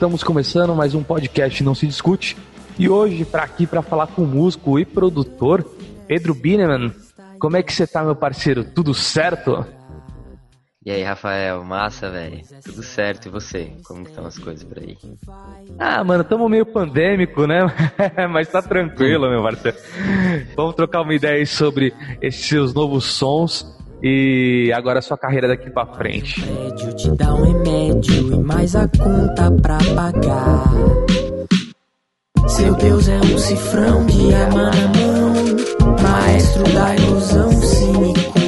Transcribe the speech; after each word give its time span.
estamos 0.00 0.24
começando 0.24 0.74
mais 0.74 0.94
um 0.94 1.02
podcast 1.02 1.62
Não 1.62 1.74
Se 1.74 1.86
Discute. 1.86 2.34
E 2.78 2.88
hoje, 2.88 3.22
para 3.22 3.42
aqui, 3.42 3.66
para 3.66 3.82
falar 3.82 4.06
com 4.06 4.22
o 4.22 4.26
músico 4.26 4.78
e 4.78 4.84
produtor, 4.86 5.62
Pedro 6.08 6.34
Bineman. 6.34 6.90
Como 7.38 7.58
é 7.58 7.62
que 7.62 7.70
você 7.70 7.86
tá, 7.86 8.02
meu 8.02 8.16
parceiro? 8.16 8.64
Tudo 8.64 8.94
certo? 8.94 9.62
E 10.86 10.90
aí, 10.90 11.02
Rafael, 11.02 11.62
massa, 11.62 12.08
velho? 12.08 12.40
Tudo 12.64 12.82
certo, 12.82 13.26
e 13.26 13.30
você? 13.30 13.74
Como 13.86 14.04
estão 14.04 14.24
as 14.24 14.38
coisas 14.38 14.64
por 14.64 14.78
aí? 14.78 14.96
Ah, 15.78 16.02
mano, 16.02 16.24
tamo 16.24 16.48
meio 16.48 16.64
pandêmico, 16.64 17.46
né? 17.46 17.60
Mas 18.32 18.48
tá 18.48 18.62
tranquilo, 18.62 19.28
meu 19.28 19.42
parceiro. 19.42 19.76
Vamos 20.56 20.76
trocar 20.76 21.02
uma 21.02 21.14
ideia 21.14 21.34
aí 21.34 21.46
sobre 21.46 21.92
esses 22.22 22.46
seus 22.46 22.72
novos 22.72 23.04
sons 23.04 23.78
e 24.02 24.72
agora 24.74 24.98
a 24.98 25.02
sua 25.02 25.18
carreira 25.18 25.48
daqui 25.48 25.70
pra 25.70 25.86
frente. 25.86 26.40
Médio 26.40 26.92
te 26.94 27.10
dá 27.16 27.34
um 27.34 27.44
remédio 27.44 28.32
e 28.34 28.38
mais 28.38 28.74
a 28.74 28.88
conta 28.88 29.50
pra 29.62 29.78
pagar. 29.94 30.64
Seu 32.48 32.74
Deus 32.74 33.08
é 33.08 33.18
um 33.18 33.38
cifrão 33.38 34.06
de 34.06 34.22
mão 34.52 35.60
maestro 36.02 36.64
da 36.72 36.96
ilusão 36.96 37.50
cínico. 37.52 38.40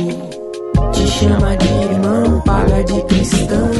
Te 0.93 1.07
chama 1.07 1.57
de 1.57 1.69
irmão, 1.69 2.41
paga 2.43 2.83
de 2.85 3.01
cristão, 3.03 3.71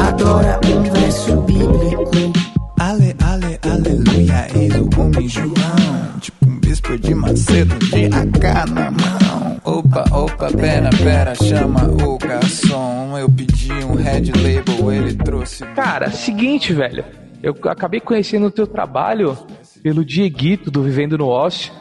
adora 0.00 0.60
um 0.66 0.82
verso 0.82 1.36
bíblico. 1.42 2.32
Ale, 2.78 3.14
ale, 3.22 3.58
aleluia, 3.62 4.48
eis 4.54 4.74
o 4.74 5.00
homem 5.00 5.28
João. 5.28 6.18
Tipo 6.20 6.61
bispo 6.72 6.96
de 6.96 7.14
Macedo, 7.14 7.74
de 7.80 8.06
AK 8.06 8.70
na 8.70 8.90
mão. 8.90 9.60
Opa, 9.62 10.04
opa, 10.10 10.48
pera, 10.56 10.88
pera, 11.04 11.34
chama 11.34 11.84
o 11.84 12.16
garçom. 12.16 13.18
Eu 13.18 13.28
pedi 13.30 13.70
um 13.84 13.94
red 13.94 14.32
label, 14.32 14.90
ele 14.90 15.14
trouxe. 15.14 15.66
Cara, 15.74 16.10
seguinte, 16.10 16.72
velho. 16.72 17.04
Eu 17.42 17.54
acabei 17.68 18.00
conhecendo 18.00 18.46
o 18.46 18.50
teu 18.50 18.66
trabalho 18.66 19.36
pelo 19.82 20.02
Dieguito 20.02 20.70
do 20.70 20.82
Vivendo 20.82 21.18
no 21.18 21.28
Ócio. 21.28 21.74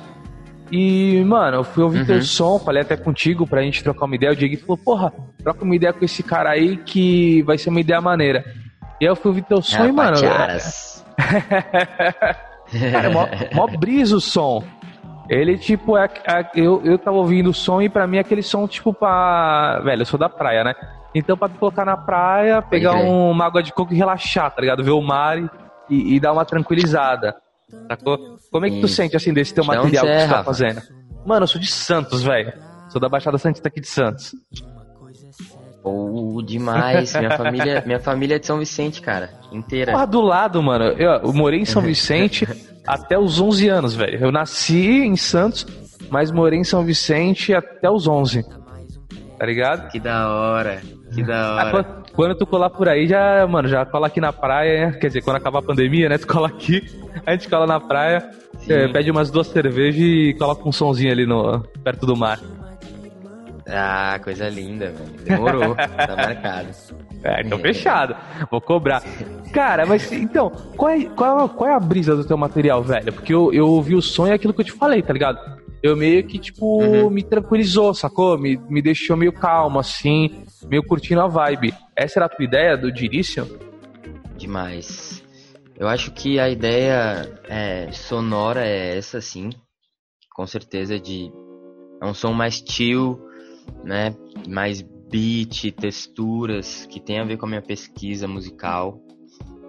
E, 0.70 1.24
mano, 1.24 1.60
eu 1.60 1.64
fui 1.64 1.84
ouvir 1.86 2.00
Uhum. 2.00 2.06
teu 2.08 2.22
som, 2.22 2.60
falei 2.60 2.82
até 2.82 2.98
contigo 2.98 3.48
pra 3.48 3.62
gente 3.62 3.82
trocar 3.82 4.04
uma 4.04 4.16
ideia. 4.16 4.34
O 4.34 4.36
Dieguito 4.36 4.66
falou, 4.66 4.78
porra, 4.78 5.14
troca 5.42 5.64
uma 5.64 5.74
ideia 5.76 5.94
com 5.94 6.04
esse 6.04 6.22
cara 6.22 6.50
aí 6.50 6.76
que 6.76 7.42
vai 7.44 7.58
ser 7.58 7.70
uma 7.70 7.80
ideia 7.80 8.02
maneira. 8.02 8.44
E 9.00 9.06
aí 9.06 9.10
eu 9.10 9.16
fui 9.16 9.30
ouvir 9.30 9.44
teu 9.44 9.62
som 9.62 9.86
e, 9.86 9.92
mano. 9.94 10.18
Cara, 12.92 13.08
é 13.08 13.10
mó, 13.10 13.28
mó 13.54 13.68
brisa 13.68 14.16
o 14.16 14.22
som. 14.22 14.64
Ele, 15.34 15.58
tipo, 15.58 15.96
é, 15.98 16.10
é- 16.28 16.50
eu, 16.56 16.82
eu 16.84 16.98
tava 17.00 17.16
ouvindo 17.16 17.50
o 17.50 17.54
som 17.54 17.82
e 17.82 17.88
pra 17.88 18.06
mim 18.06 18.18
é 18.18 18.20
aquele 18.20 18.44
som, 18.44 18.68
tipo, 18.68 18.94
pra. 18.94 19.80
Velho, 19.82 20.02
eu 20.02 20.06
sou 20.06 20.20
da 20.20 20.28
praia, 20.28 20.62
né? 20.64 20.76
Então, 21.16 21.38
pra 21.38 21.48
tu 21.48 21.58
colocar 21.58 21.86
na 21.86 21.96
praia, 21.96 22.62
pegar 22.62 22.96
um- 22.96 23.32
uma 23.32 23.46
água 23.46 23.64
de 23.64 23.72
coco 23.72 23.94
e 23.94 23.98
relaxar, 23.98 24.52
tá 24.52 24.60
ligado? 24.60 24.84
Ver 24.84 24.92
o 24.92 25.02
mar 25.02 25.38
e, 25.90 26.16
e 26.16 26.20
dar 26.20 26.34
uma 26.34 26.44
tranquilizada. 26.44 27.34
Sacou? 27.88 28.38
Como 28.52 28.66
é 28.66 28.70
que 28.70 28.82
tu 28.82 28.88
Sim. 28.90 28.96
sente, 28.96 29.16
assim, 29.16 29.34
desse 29.34 29.54
teu 29.54 29.64
material 29.64 30.06
que 30.06 30.12
é, 30.12 30.26
tu 30.28 30.30
tá 30.30 30.44
fazendo? 30.44 30.82
Mano, 31.26 31.44
eu 31.44 31.48
sou 31.48 31.62
de 31.62 31.72
Santos, 31.72 32.22
velho. 32.22 32.52
Sou 32.90 33.00
da 33.00 33.08
Baixada 33.08 33.38
Santista 33.38 33.70
aqui 33.70 33.80
de 33.80 33.88
Santos. 33.88 34.36
Pô, 35.82 36.42
demais. 36.46 37.16
Minha 37.16 37.32
família, 37.38 37.84
minha 37.86 38.00
família 38.00 38.36
é 38.36 38.40
de 38.40 38.46
São 38.46 38.60
Vicente, 38.60 39.02
cara. 39.02 39.30
Inteira. 39.52 39.94
Porra, 39.94 40.06
do 40.08 40.22
lado, 40.22 40.62
mano. 40.62 40.86
Eu, 40.86 41.12
eu 41.24 41.34
morei 41.34 41.62
em 41.62 41.66
São 41.66 41.82
Vicente 41.84 42.46
até 42.86 43.18
os 43.18 43.40
11 43.40 43.68
anos, 43.70 43.96
velho. 43.96 44.20
Eu 44.20 44.32
nasci 44.32 45.02
em 45.06 45.16
Santos, 45.16 45.66
mas 46.10 46.32
morei 46.32 46.60
em 46.60 46.64
São 46.64 46.84
Vicente 46.84 47.54
até 47.54 47.90
os 47.90 48.08
11. 48.08 48.44
Tá 49.38 49.46
ligado? 49.46 49.90
Que 49.90 50.00
da 50.00 50.30
hora. 50.30 50.82
Que 51.14 51.24
da 51.24 51.36
Ah, 51.36 51.56
hora. 51.56 51.72
quando, 51.72 52.12
quando 52.14 52.36
tu 52.36 52.46
colar 52.46 52.70
por 52.70 52.88
aí, 52.88 53.08
já, 53.08 53.46
mano, 53.48 53.68
já 53.68 53.86
cola 53.86 54.08
aqui 54.08 54.22
na 54.22 54.32
praia, 54.32 54.92
quer 54.94 55.08
dizer, 55.08 55.22
quando 55.22 55.38
acabar 55.38 55.60
a 55.60 55.64
pandemia, 55.64 56.08
né? 56.10 56.18
Tu 56.18 56.28
cola 56.28 56.48
aqui, 56.48 56.82
a 57.26 57.32
gente 57.32 57.50
cola 57.50 57.66
na 57.66 57.80
praia, 57.80 58.30
é, 58.70 58.88
pede 58.88 59.10
umas 59.10 59.32
duas 59.32 59.48
cervejas 59.48 60.00
e 60.00 60.36
coloca 60.38 60.68
um 60.68 60.72
sonzinho 60.72 61.12
ali 61.12 61.26
no, 61.26 61.60
perto 61.84 62.06
do 62.06 62.16
mar. 62.16 62.40
Ah, 63.68 64.20
coisa 64.24 64.50
linda, 64.50 64.92
velho. 64.92 65.12
Demorou. 65.24 65.76
tá 65.76 66.16
marcado. 66.16 66.70
É, 67.24 67.42
então 67.42 67.60
fechado. 67.60 68.16
Vou 68.50 68.60
cobrar. 68.62 69.04
Cara, 69.54 69.86
mas 69.86 70.12
então, 70.12 70.50
qual 70.76 70.90
é, 70.92 71.06
qual, 71.06 71.46
é- 71.46 71.50
qual 71.50 71.70
é 71.70 71.74
a 71.76 71.80
brisa 71.80 72.16
do 72.16 72.26
teu 72.26 72.38
material, 72.38 72.82
velho? 72.84 73.14
Porque 73.14 73.34
eu, 73.34 73.54
eu 73.54 73.68
ouvi 73.68 73.96
o 73.96 74.02
som 74.02 74.28
e 74.28 74.32
é 74.32 74.34
aquilo 74.34 74.54
que 74.54 74.62
eu 74.62 74.66
te 74.66 74.72
falei, 74.72 75.02
tá 75.02 75.14
ligado? 75.14 75.40
Eu 75.84 75.96
meio 75.98 76.24
que, 76.26 76.38
tipo, 76.40 76.82
Uhum. 76.82 77.10
me 77.10 77.24
tranquilizou, 77.24 77.94
sacou? 77.94 78.38
Me, 78.38 78.56
me 78.70 78.82
deixou 78.82 79.18
meio 79.18 79.34
calmo, 79.34 79.80
assim, 79.80 80.44
meio 80.68 80.84
curtindo 80.84 81.22
a 81.22 81.28
vibe. 81.28 81.74
Essa 81.96 82.20
era 82.20 82.26
a 82.28 82.30
tua 82.30 82.46
ideia 82.46 82.78
do 82.78 82.92
Dirício? 82.92 83.48
Demais. 84.38 85.24
Eu 85.78 85.88
acho 85.88 86.12
que 86.12 86.40
a 86.40 86.50
ideia 86.50 87.32
é, 87.48 87.92
sonora 87.92 88.66
é 88.66 88.98
essa, 88.98 89.20
sim. 89.22 89.50
Com 90.36 90.46
certeza 90.46 91.00
de 91.00 91.32
é 92.02 92.06
um 92.06 92.14
som 92.14 92.32
mais 92.34 92.64
chill, 92.68 93.20
né? 93.84 94.16
Mais 94.48 94.82
beat, 94.82 95.72
texturas, 95.72 96.86
que 96.86 97.00
tem 97.00 97.20
a 97.20 97.24
ver 97.24 97.38
com 97.38 97.46
a 97.46 97.50
minha 97.50 97.62
pesquisa 97.62 98.28
musical. 98.28 99.02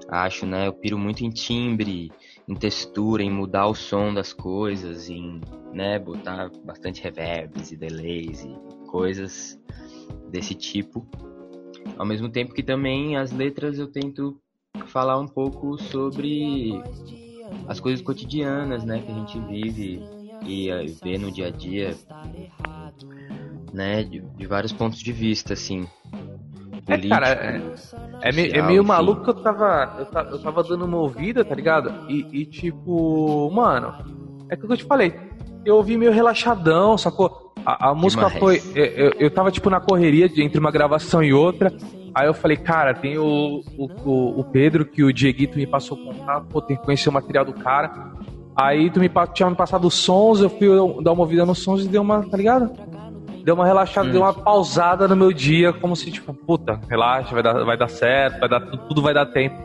Acho, 0.08 0.46
né? 0.46 0.68
Eu 0.68 0.72
piro 0.72 0.98
muito 0.98 1.24
em 1.24 1.30
timbre, 1.30 2.12
em 2.48 2.54
textura, 2.54 3.22
em 3.22 3.30
mudar 3.30 3.66
o 3.66 3.74
som 3.74 4.12
das 4.12 4.32
coisas, 4.32 5.08
em, 5.08 5.40
né, 5.72 5.98
botar 5.98 6.50
bastante 6.64 7.02
reverbs 7.02 7.72
e 7.72 7.76
delays 7.76 8.44
e 8.44 8.86
coisas 8.86 9.58
desse 10.28 10.54
tipo. 10.54 11.06
Ao 11.96 12.06
mesmo 12.06 12.28
tempo 12.28 12.54
que 12.54 12.62
também 12.62 13.16
as 13.16 13.32
letras 13.32 13.78
eu 13.78 13.86
tento 13.86 14.40
falar 14.86 15.19
um 15.19 15.26
pouco 15.26 15.78
sobre 15.78 16.82
as 17.66 17.80
coisas 17.80 18.02
cotidianas, 18.02 18.84
né, 18.84 19.00
que 19.00 19.10
a 19.10 19.14
gente 19.14 19.38
vive 19.40 20.00
e 20.44 20.69
eh, 20.69 20.86
vê 21.02 21.16
no 21.16 21.30
dia 21.30 21.46
a 21.46 21.50
dia, 21.50 21.96
né, 23.72 24.02
de, 24.04 24.20
de 24.20 24.46
vários 24.46 24.72
pontos 24.72 24.98
de 24.98 25.12
vista, 25.12 25.52
assim. 25.54 25.86
É, 26.88 26.98
cara, 27.08 27.36
político, 27.36 27.92
É, 28.22 28.32
meio, 28.32 28.46
é 28.46 28.52
social, 28.52 28.66
meio 28.66 28.80
enfim. 28.82 28.88
maluco 28.88 29.22
que 29.24 29.30
eu 29.30 29.34
tava, 29.34 29.96
eu 29.98 30.06
tava. 30.06 30.28
Eu 30.30 30.38
tava 30.38 30.62
dando 30.62 30.84
uma 30.84 30.98
ouvida, 30.98 31.44
tá 31.44 31.54
ligado? 31.54 31.92
E, 32.08 32.26
e, 32.32 32.44
tipo, 32.46 33.50
mano, 33.52 33.92
é 34.48 34.56
que 34.56 34.64
eu 34.64 34.76
te 34.76 34.84
falei. 34.84 35.14
Eu 35.64 35.76
ouvi 35.76 35.96
meio 35.96 36.12
relaxadão, 36.12 36.98
sacou? 36.98 37.52
A, 37.64 37.90
a 37.90 37.94
música 37.94 38.26
Demais. 38.26 38.62
foi. 38.64 38.78
Eu, 38.78 39.12
eu, 39.18 39.30
tava, 39.30 39.50
tipo, 39.52 39.70
na 39.70 39.80
correria 39.80 40.28
de, 40.28 40.42
entre 40.42 40.58
uma 40.58 40.70
gravação 40.72 41.22
e 41.22 41.32
outra. 41.32 41.72
Aí 42.14 42.26
eu 42.26 42.34
falei, 42.34 42.56
cara, 42.56 42.92
tem 42.94 43.16
o, 43.16 43.62
o, 43.78 44.40
o- 44.40 44.44
Pedro, 44.44 44.84
que 44.84 45.02
o 45.02 45.12
Dieguito 45.12 45.56
me 45.56 45.66
passou 45.66 45.96
contato, 45.96 46.46
pô, 46.48 46.60
tem 46.60 46.76
que 46.76 46.82
conhecer 46.84 47.08
o 47.08 47.12
material 47.12 47.44
do 47.44 47.54
cara. 47.54 47.90
Aí 48.54 48.90
tu 48.90 49.00
me, 49.00 49.08
tinha 49.32 49.48
me 49.48 49.56
passado 49.56 49.86
os 49.86 49.94
sons, 49.94 50.40
eu 50.40 50.50
fui 50.50 50.68
dar 51.02 51.12
uma 51.12 51.22
ouvida 51.22 51.46
nos 51.46 51.60
sons 51.60 51.84
e 51.84 51.88
deu 51.88 52.02
uma, 52.02 52.22
tá 52.22 52.36
ligado? 52.36 52.70
Deu 53.44 53.54
uma 53.54 53.66
relaxada, 53.66 54.08
Hum. 54.08 54.12
deu 54.12 54.20
uma 54.22 54.32
pausada 54.32 55.08
no 55.08 55.16
meu 55.16 55.32
dia, 55.32 55.72
como 55.72 55.97
se, 55.97 56.10
tipo, 56.10 56.32
puta, 56.32 56.80
relaxa, 56.88 57.32
vai 57.34 57.42
dar, 57.42 57.64
vai 57.64 57.76
dar 57.76 57.88
certo, 57.88 58.38
vai 58.41 58.48
dar, 58.48 58.60
tudo, 58.60 58.78
tudo 58.88 59.03
vai 59.03 59.12
dar 59.14 59.26
tempo. 59.26 59.56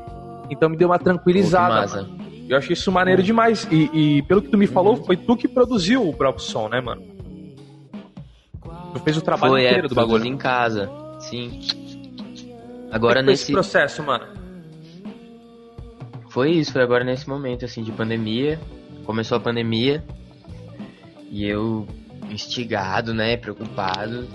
Então 0.50 0.70
me 0.70 0.76
deu 0.78 0.88
uma 0.90 0.98
tranquilizada. 0.98 2.08
Eu 2.50 2.58
achei 2.58 2.74
isso 2.74 2.92
maneiro 2.92 3.22
demais. 3.22 3.68
E, 3.70 3.90
e 4.18 4.22
pelo 4.24 4.42
que 4.42 4.48
tu 4.50 4.58
me 4.58 4.66
falou, 4.68 4.96
foi 5.04 5.18
tu 5.18 5.36
que 5.36 5.48
produziu 5.48 6.08
o 6.08 6.14
próprio 6.14 6.44
som, 6.44 6.70
né, 6.70 6.80
mano? 6.82 7.02
Tu 8.94 9.00
fez 9.02 9.18
o 9.18 9.22
trabalho 9.22 9.54
Foi, 9.54 9.64
é, 9.66 9.68
inteiro 9.70 9.90
do 9.90 9.96
bagulho. 9.96 10.26
em 10.26 10.38
casa, 10.38 10.90
sim. 11.20 11.60
Agora 12.90 13.20
é 13.20 13.22
nesse 13.22 13.44
esse 13.44 13.52
processo, 13.52 14.02
mano. 14.02 14.26
Foi 16.30 16.51
isso, 16.51 16.72
foi 16.72 16.81
agora 16.81 17.04
nesse 17.04 17.28
momento 17.28 17.66
assim 17.66 17.84
de 17.84 17.92
pandemia. 17.92 18.60
Começou 19.06 19.38
a 19.38 19.42
pandemia 19.42 20.04
e 21.30 21.46
eu 21.46 21.86
instigado, 22.29 23.13
né, 23.13 23.38
preocupado, 23.38 24.27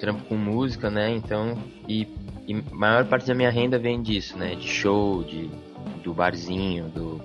trampo 0.00 0.24
com 0.24 0.36
música, 0.36 0.90
né? 0.90 1.10
Então, 1.14 1.56
e, 1.88 2.06
e 2.46 2.54
maior 2.72 3.04
parte 3.06 3.26
da 3.26 3.34
minha 3.34 3.50
renda 3.50 3.78
vem 3.78 4.02
disso, 4.02 4.36
né, 4.36 4.54
de 4.54 4.68
show, 4.68 5.22
de 5.22 5.50
do 6.02 6.14
barzinho, 6.14 6.88
do, 6.88 7.20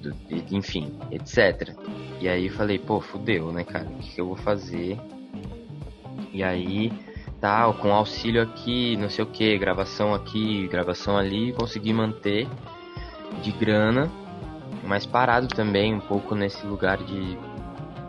do 0.00 0.14
enfim, 0.50 0.92
etc. 1.12 1.74
E 2.20 2.28
aí 2.28 2.46
eu 2.46 2.52
falei, 2.52 2.78
pô, 2.78 3.00
fudeu, 3.00 3.52
né, 3.52 3.62
cara? 3.62 3.86
O 3.86 3.94
que, 3.98 4.14
que 4.14 4.20
eu 4.20 4.26
vou 4.26 4.36
fazer? 4.36 4.98
E 6.32 6.42
aí, 6.42 6.92
tal, 7.40 7.74
com 7.74 7.92
auxílio 7.92 8.42
aqui, 8.42 8.96
não 8.96 9.08
sei 9.08 9.24
o 9.24 9.28
que, 9.28 9.56
gravação 9.56 10.12
aqui, 10.12 10.66
gravação 10.68 11.16
ali, 11.16 11.52
consegui 11.52 11.92
manter 11.92 12.48
de 13.42 13.52
grana, 13.52 14.10
mas 14.84 15.06
parado 15.06 15.46
também 15.46 15.94
um 15.94 16.00
pouco 16.00 16.34
nesse 16.34 16.66
lugar 16.66 16.98
de, 16.98 17.38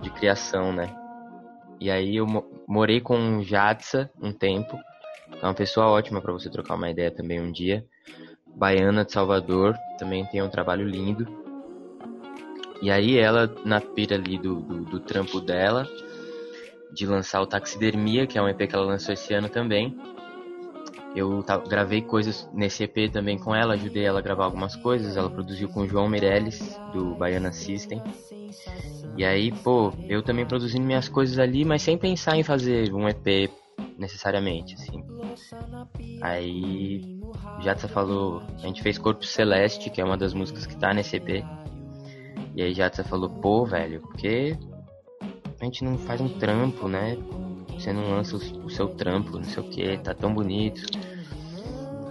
de 0.01 0.09
criação, 0.09 0.71
né? 0.73 0.87
E 1.79 1.89
aí 1.89 2.17
eu 2.17 2.27
mo- 2.27 2.45
morei 2.67 2.99
com 2.99 3.37
o 3.37 3.43
Jadsa 3.43 4.09
um 4.21 4.31
tempo, 4.33 4.77
é 5.41 5.45
uma 5.45 5.53
pessoa 5.53 5.87
ótima 5.87 6.21
para 6.21 6.33
você 6.33 6.49
trocar 6.49 6.75
uma 6.75 6.89
ideia 6.89 7.11
também 7.11 7.39
um 7.39 7.51
dia. 7.51 7.85
Baiana 8.55 9.05
de 9.05 9.11
Salvador, 9.11 9.77
também 9.97 10.25
tem 10.25 10.41
um 10.41 10.49
trabalho 10.49 10.85
lindo. 10.85 11.25
E 12.81 12.89
aí 12.91 13.17
ela, 13.17 13.53
na 13.63 13.79
pira 13.79 14.15
ali 14.15 14.37
do, 14.37 14.55
do, 14.61 14.85
do 14.85 14.99
trampo 14.99 15.39
dela, 15.39 15.87
de 16.91 17.05
lançar 17.05 17.41
o 17.41 17.47
Taxidermia, 17.47 18.25
que 18.25 18.37
é 18.37 18.41
um 18.41 18.49
EP 18.49 18.67
que 18.67 18.75
ela 18.75 18.85
lançou 18.85 19.13
esse 19.13 19.33
ano 19.33 19.49
também, 19.49 19.95
eu 21.15 21.44
gravei 21.67 22.01
coisas 22.01 22.47
nesse 22.53 22.83
EP 22.83 23.11
também 23.11 23.38
com 23.38 23.56
ela, 23.56 23.73
ajudei 23.73 24.06
ela 24.06 24.19
a 24.19 24.21
gravar 24.21 24.45
algumas 24.45 24.75
coisas. 24.75 25.17
Ela 25.17 25.29
produziu 25.29 25.69
com 25.69 25.81
o 25.81 25.88
João 25.88 26.07
Meirelles, 26.07 26.79
do 26.94 27.15
Baiana 27.15 27.51
System. 27.51 28.01
E 29.17 29.25
aí, 29.25 29.51
pô, 29.51 29.91
eu 30.07 30.21
também 30.21 30.45
produzindo 30.45 30.85
minhas 30.85 31.09
coisas 31.09 31.39
ali, 31.39 31.65
mas 31.65 31.81
sem 31.81 31.97
pensar 31.97 32.38
em 32.38 32.44
fazer 32.44 32.94
um 32.94 33.07
EP 33.07 33.50
necessariamente, 33.97 34.75
assim. 34.75 35.03
Aí, 36.21 37.19
Jatsa 37.61 37.88
falou, 37.88 38.41
a 38.56 38.67
gente 38.67 38.81
fez 38.81 38.97
Corpo 38.97 39.25
Celeste, 39.25 39.89
que 39.89 40.00
é 40.00 40.06
uma 40.06 40.17
das 40.17 40.33
músicas 40.33 40.65
que 40.65 40.77
tá 40.77 40.94
nesse 40.94 41.17
EP. 41.17 41.44
E 42.56 42.61
aí 42.61 42.73
Jatsa 42.73 43.03
falou, 43.03 43.29
pô, 43.29 43.65
velho, 43.65 44.01
porque 44.01 44.57
a 45.59 45.65
gente 45.65 45.83
não 45.83 45.97
faz 45.97 46.21
um 46.21 46.29
trampo, 46.29 46.88
né? 46.88 47.17
Você 47.79 47.93
não 47.93 48.09
lança 48.11 48.35
o, 48.35 48.65
o 48.65 48.69
seu 48.69 48.89
trampo, 48.89 49.37
não 49.37 49.43
sei 49.45 49.63
o 49.63 49.65
que, 49.65 49.97
tá 49.99 50.13
tão 50.13 50.33
bonito. 50.33 50.81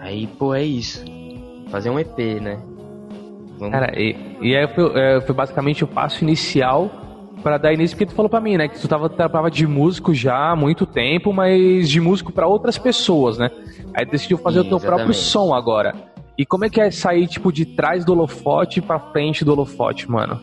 Aí, 0.00 0.26
pô, 0.26 0.54
é 0.54 0.64
isso. 0.64 1.04
Fazer 1.70 1.90
um 1.90 1.98
EP, 1.98 2.18
né? 2.40 2.58
Vamos... 3.58 3.72
Cara, 3.72 3.92
e, 4.00 4.16
e 4.40 4.56
aí 4.56 4.66
foi, 4.68 4.90
é, 4.98 5.20
foi, 5.20 5.34
basicamente 5.34 5.84
o 5.84 5.86
passo 5.86 6.24
inicial 6.24 6.90
para 7.42 7.58
dar 7.58 7.74
início, 7.74 7.94
porque 7.94 8.06
tu 8.10 8.14
falou 8.14 8.30
pra 8.30 8.40
mim, 8.40 8.56
né? 8.56 8.66
Que 8.66 8.80
tu 8.80 8.88
tava, 8.88 9.10
trabalhava 9.10 9.50
de 9.50 9.66
músico 9.66 10.14
já 10.14 10.52
há 10.52 10.56
muito 10.56 10.86
tempo, 10.86 11.34
mas 11.34 11.88
de 11.90 12.00
músico 12.00 12.32
para 12.32 12.46
outras 12.46 12.78
pessoas, 12.78 13.36
né? 13.36 13.50
Aí 13.92 14.06
decidiu 14.06 14.38
fazer 14.38 14.62
Sim, 14.62 14.66
o 14.66 14.68
teu 14.70 14.78
exatamente. 14.78 15.04
próprio 15.04 15.14
som 15.14 15.54
agora. 15.54 15.94
E 16.38 16.46
como 16.46 16.64
é 16.64 16.70
que 16.70 16.80
é 16.80 16.90
sair, 16.90 17.26
tipo, 17.26 17.52
de 17.52 17.66
trás 17.66 18.06
do 18.06 18.12
holofote 18.12 18.80
pra 18.80 18.98
frente 18.98 19.44
do 19.44 19.52
holofote, 19.52 20.10
mano? 20.10 20.40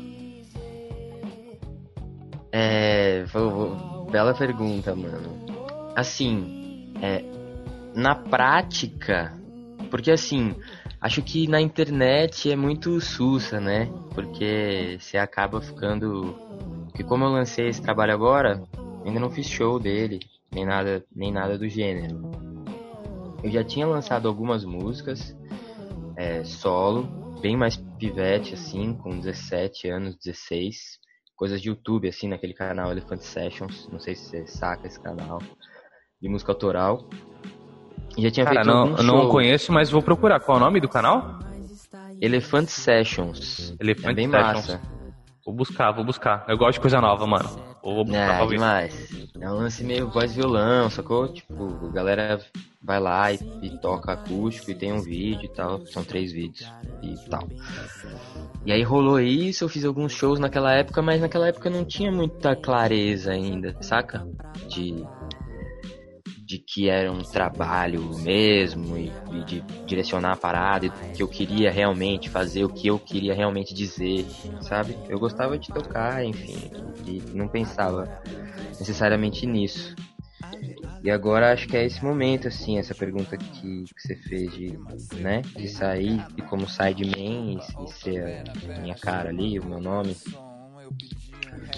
É. 2.52 3.24
Vou, 3.34 3.50
vou 3.50 3.95
bela 4.16 4.34
pergunta, 4.34 4.96
mano. 4.96 5.46
Assim, 5.94 6.90
é, 7.02 7.22
na 7.94 8.16
prática, 8.16 9.38
porque 9.92 10.10
assim, 10.10 10.56
acho 11.02 11.22
que 11.22 11.50
na 11.50 11.60
internet 11.60 12.50
é 12.50 12.56
muito 12.56 13.02
sussa, 13.02 13.60
né? 13.60 13.92
Porque 14.14 14.98
você 15.02 15.18
acaba 15.18 15.60
ficando. 15.60 16.34
Porque 16.86 17.04
como 17.04 17.26
eu 17.26 17.30
lancei 17.30 17.68
esse 17.68 17.82
trabalho 17.82 18.14
agora, 18.14 18.64
ainda 19.06 19.20
não 19.20 19.30
fiz 19.30 19.50
show 19.50 19.78
dele, 19.82 20.20
nem 20.50 20.66
nada, 20.66 21.04
nem 21.14 21.30
nada 21.30 21.58
do 21.58 21.68
gênero. 21.68 22.22
Eu 23.44 23.52
já 23.52 23.66
tinha 23.66 23.86
lançado 23.86 24.30
algumas 24.30 24.64
músicas 24.64 25.36
é, 26.16 26.42
solo, 26.46 27.04
bem 27.42 27.58
mais 27.58 27.76
pivete, 28.00 28.54
assim, 28.54 28.94
com 28.94 29.20
17 29.20 29.90
anos, 29.90 30.16
16 30.24 31.04
coisas 31.36 31.62
de 31.62 31.70
YouTube, 31.70 32.08
assim, 32.08 32.28
naquele 32.28 32.54
canal 32.54 32.92
Elephant 32.92 33.22
Sessions. 33.22 33.88
Não 33.92 34.00
sei 34.00 34.16
se 34.16 34.26
você 34.26 34.48
saca 34.48 34.88
esse 34.88 35.00
canal 35.00 35.40
de 36.22 36.30
música 36.30 36.52
autoral. 36.52 37.08
E 38.18 38.22
já 38.22 38.32
tinha 38.32 38.46
Cara, 38.46 38.64
feito 38.64 39.04
não, 39.04 39.04
não 39.04 39.30
conheço, 39.30 39.72
mas 39.72 39.90
vou 39.90 40.02
procurar. 40.02 40.40
Qual 40.40 40.58
é 40.58 40.62
o 40.62 40.64
nome 40.64 40.80
do 40.80 40.88
canal? 40.88 41.40
Elephant 42.22 42.68
Sessions. 42.68 43.76
Elephant 43.80 44.12
é 44.12 44.14
bem 44.14 44.30
Sessions. 44.30 44.56
massa. 44.56 44.82
Vou 45.46 45.54
buscar, 45.54 45.92
vou 45.92 46.04
buscar. 46.06 46.46
Eu 46.48 46.58
gosto 46.58 46.76
de 46.76 46.80
coisa 46.80 47.00
nova, 47.00 47.28
mano. 47.28 47.75
Vou 47.94 48.04
buscar 48.04 48.44
é, 48.44 48.48
demais. 48.48 49.10
É 49.40 49.48
um 49.48 49.54
lance 49.54 49.84
meio 49.84 50.10
voz 50.10 50.34
violão, 50.34 50.90
sacou? 50.90 51.28
Tipo, 51.28 51.86
a 51.86 51.92
galera 51.92 52.42
vai 52.82 53.00
lá 53.00 53.32
e, 53.32 53.40
e, 53.62 53.78
toca 53.78 54.14
acústico 54.14 54.72
e 54.72 54.76
tem 54.76 54.92
um 54.92 55.02
vídeo 55.02 55.46
e 55.46 55.50
tal. 55.50 55.86
São 55.86 56.04
três 56.04 56.32
vídeos 56.32 56.68
e 57.04 57.16
tal. 57.30 57.48
E 58.66 58.72
aí 58.72 58.82
rolou 58.82 59.20
isso, 59.20 59.64
eu 59.64 59.70
fiz 59.70 59.86
alguns 59.86 60.14
shows 60.14 60.40
naquela 60.40 60.74
época, 60.74 61.00
mas 61.04 61.22
naquela 61.22 61.48
época 61.48 61.70
não 61.70 61.86
tinha 61.86 62.12
muita 62.12 62.56
clareza 62.56 63.32
ainda, 63.32 63.76
saca? 63.82 64.28
De, 64.68 65.06
de 66.46 66.60
que 66.60 66.90
era 66.90 67.12
um 67.12 67.24
trabalho 67.24 68.02
mesmo 68.20 68.98
e, 68.98 69.12
e 69.32 69.44
de 69.44 69.64
direcionar 69.88 70.34
a 70.34 70.38
parada, 70.38 70.86
e 70.86 70.90
que 70.90 71.24
eu 71.24 71.28
queria 71.28 71.72
realmente 71.72 72.30
fazer, 72.30 72.64
o 72.64 72.70
que 72.70 72.88
eu 72.88 73.00
queria 73.00 73.34
realmente 73.34 73.74
dizer, 73.74 74.26
sabe? 74.62 74.98
Eu 75.10 75.20
gostava 75.20 75.58
de 75.58 75.70
tocar, 75.70 76.24
enfim, 76.24 76.56
e 77.08 77.22
não 77.36 77.48
pensava 77.48 78.08
necessariamente 78.80 79.46
nisso. 79.46 79.96
E 81.04 81.10
agora 81.12 81.54
acho 81.54 81.68
que 81.68 81.78
é 81.78 81.86
esse 81.86 82.04
momento, 82.04 82.48
assim, 82.48 82.78
essa 82.78 82.96
pergunta 82.96 83.38
que, 83.38 83.84
que 83.84 84.02
você 84.02 84.16
fez 84.16 84.52
de, 84.54 84.78
né, 85.20 85.42
de 85.56 85.68
sair 85.68 86.26
e 86.36 86.42
como 86.42 86.68
sai 86.68 86.94
de 86.94 87.04
e, 87.04 87.58
e 87.58 87.94
ser 87.94 88.24
a 88.76 88.80
minha 88.82 88.96
cara 88.96 89.30
ali, 89.30 89.60
o 89.60 89.66
meu 89.66 89.80
nome. 89.80 90.16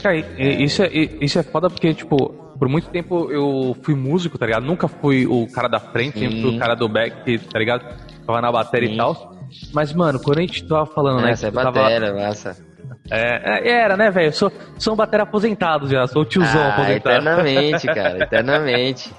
Cara, 0.01 0.17
isso 0.39 0.83
é, 0.83 0.89
isso 1.21 1.39
é 1.39 1.44
foda 1.44 1.69
porque, 1.69 1.94
tipo, 1.94 2.29
por 2.57 2.67
muito 2.67 2.89
tempo 2.89 3.31
eu 3.31 3.75
fui 3.83 3.95
músico, 3.95 4.38
tá 4.38 4.45
ligado? 4.45 4.65
Nunca 4.65 4.88
fui 4.88 5.25
o 5.25 5.47
cara 5.51 5.67
da 5.67 5.79
frente, 5.79 6.19
Sim. 6.19 6.25
sempre 6.25 6.41
fui 6.41 6.55
o 6.55 6.59
cara 6.59 6.75
do 6.75 6.88
back, 6.88 7.38
tá 7.39 7.59
ligado? 7.59 7.85
Tava 8.25 8.41
na 8.41 8.51
bateria 8.51 8.89
Sim. 8.89 8.95
e 8.95 8.97
tal. 8.97 9.38
Mas, 9.73 9.94
mano, 9.94 10.19
quando 10.19 10.39
a 10.39 10.41
gente 10.41 10.67
tava 10.67 10.85
falando, 10.85 11.21
né? 11.21 11.31
Essa 11.31 11.47
é 11.47 11.51
batera, 11.51 12.07
tava... 12.07 12.19
massa. 12.19 12.67
É, 13.09 13.69
é, 13.69 13.71
era, 13.71 13.95
né, 13.95 14.11
velho? 14.11 14.33
Sou, 14.33 14.51
sou 14.77 14.94
um 14.94 14.97
batera 14.97 15.23
aposentado 15.23 15.88
já, 15.88 16.05
sou 16.07 16.23
o 16.23 16.25
tiozão 16.25 16.61
ah, 16.61 16.73
aposentado. 16.73 17.15
Eternamente, 17.15 17.88
cara, 17.88 18.19
eternamente. 18.23 19.13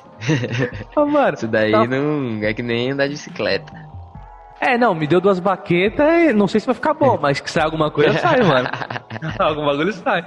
Ô, 0.96 1.06
mano, 1.06 1.34
Isso 1.34 1.48
daí 1.48 1.72
tá... 1.72 1.86
não 1.86 2.42
é 2.42 2.52
que 2.52 2.62
nem 2.62 2.90
andar 2.90 3.06
de 3.06 3.12
bicicleta. 3.12 3.87
É, 4.60 4.76
não, 4.76 4.94
me 4.94 5.06
deu 5.06 5.20
duas 5.20 5.38
baquetas 5.38 6.30
e 6.30 6.32
não 6.32 6.48
sei 6.48 6.60
se 6.60 6.66
vai 6.66 6.74
ficar 6.74 6.94
bom, 6.94 7.18
mas 7.22 7.40
que 7.40 7.50
sai 7.50 7.62
alguma 7.62 7.90
coisa, 7.90 8.18
sai, 8.18 8.42
mano. 8.42 8.68
Algum 9.38 9.64
bagulho 9.64 9.92
sai. 9.92 10.24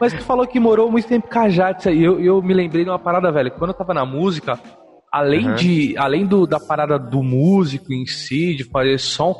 Mas 0.00 0.12
tu 0.12 0.22
falou 0.22 0.46
que 0.46 0.60
morou 0.60 0.90
muito 0.90 1.08
tempo 1.08 1.26
a 1.38 1.48
Jatsa 1.48 1.90
e 1.90 2.02
eu, 2.02 2.20
eu 2.20 2.42
me 2.42 2.54
lembrei 2.54 2.84
de 2.84 2.90
uma 2.90 2.98
parada, 2.98 3.30
velho. 3.30 3.50
Quando 3.50 3.70
eu 3.70 3.76
tava 3.76 3.92
na 3.92 4.06
música, 4.06 4.58
além 5.10 5.48
uhum. 5.48 5.54
de 5.54 5.94
além 5.98 6.24
do, 6.24 6.46
da 6.46 6.58
parada 6.58 6.98
do 6.98 7.22
músico 7.22 7.92
em 7.92 8.06
si, 8.06 8.54
de 8.54 8.64
fazer 8.64 8.98
som, 8.98 9.34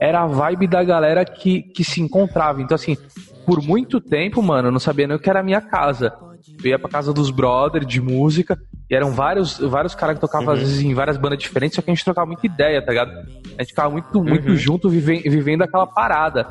era 0.00 0.22
a 0.22 0.26
vibe 0.26 0.66
da 0.66 0.82
galera 0.82 1.24
que, 1.24 1.62
que 1.62 1.84
se 1.84 2.00
encontrava. 2.00 2.62
Então, 2.62 2.74
assim, 2.74 2.96
por 3.44 3.62
muito 3.62 4.00
tempo, 4.00 4.42
mano, 4.42 4.68
eu 4.68 4.72
não 4.72 4.78
sabia 4.78 5.06
nem 5.06 5.16
o 5.16 5.20
que 5.20 5.28
era 5.28 5.40
a 5.40 5.42
minha 5.42 5.60
casa. 5.60 6.14
Eu 6.62 6.70
ia 6.70 6.78
pra 6.78 6.88
casa 6.88 7.12
dos 7.12 7.30
brothers 7.30 7.86
de 7.86 8.00
música, 8.00 8.58
e 8.90 8.94
eram 8.94 9.12
vários, 9.12 9.58
vários 9.58 9.94
caras 9.94 10.16
que 10.16 10.20
tocavam, 10.20 10.48
uhum. 10.48 10.54
às 10.54 10.60
vezes, 10.60 10.80
em 10.80 10.94
várias 10.94 11.16
bandas 11.16 11.38
diferentes, 11.38 11.76
só 11.76 11.82
que 11.82 11.90
a 11.90 11.94
gente 11.94 12.04
trocava 12.04 12.26
muita 12.26 12.46
ideia, 12.46 12.80
tá 12.80 12.90
ligado? 12.90 13.10
A 13.56 13.62
gente 13.62 13.70
ficava 13.70 13.90
muito, 13.90 14.22
muito 14.22 14.48
uhum. 14.48 14.56
junto, 14.56 14.88
vivendo, 14.88 15.22
vivendo 15.22 15.62
aquela 15.62 15.86
parada. 15.86 16.46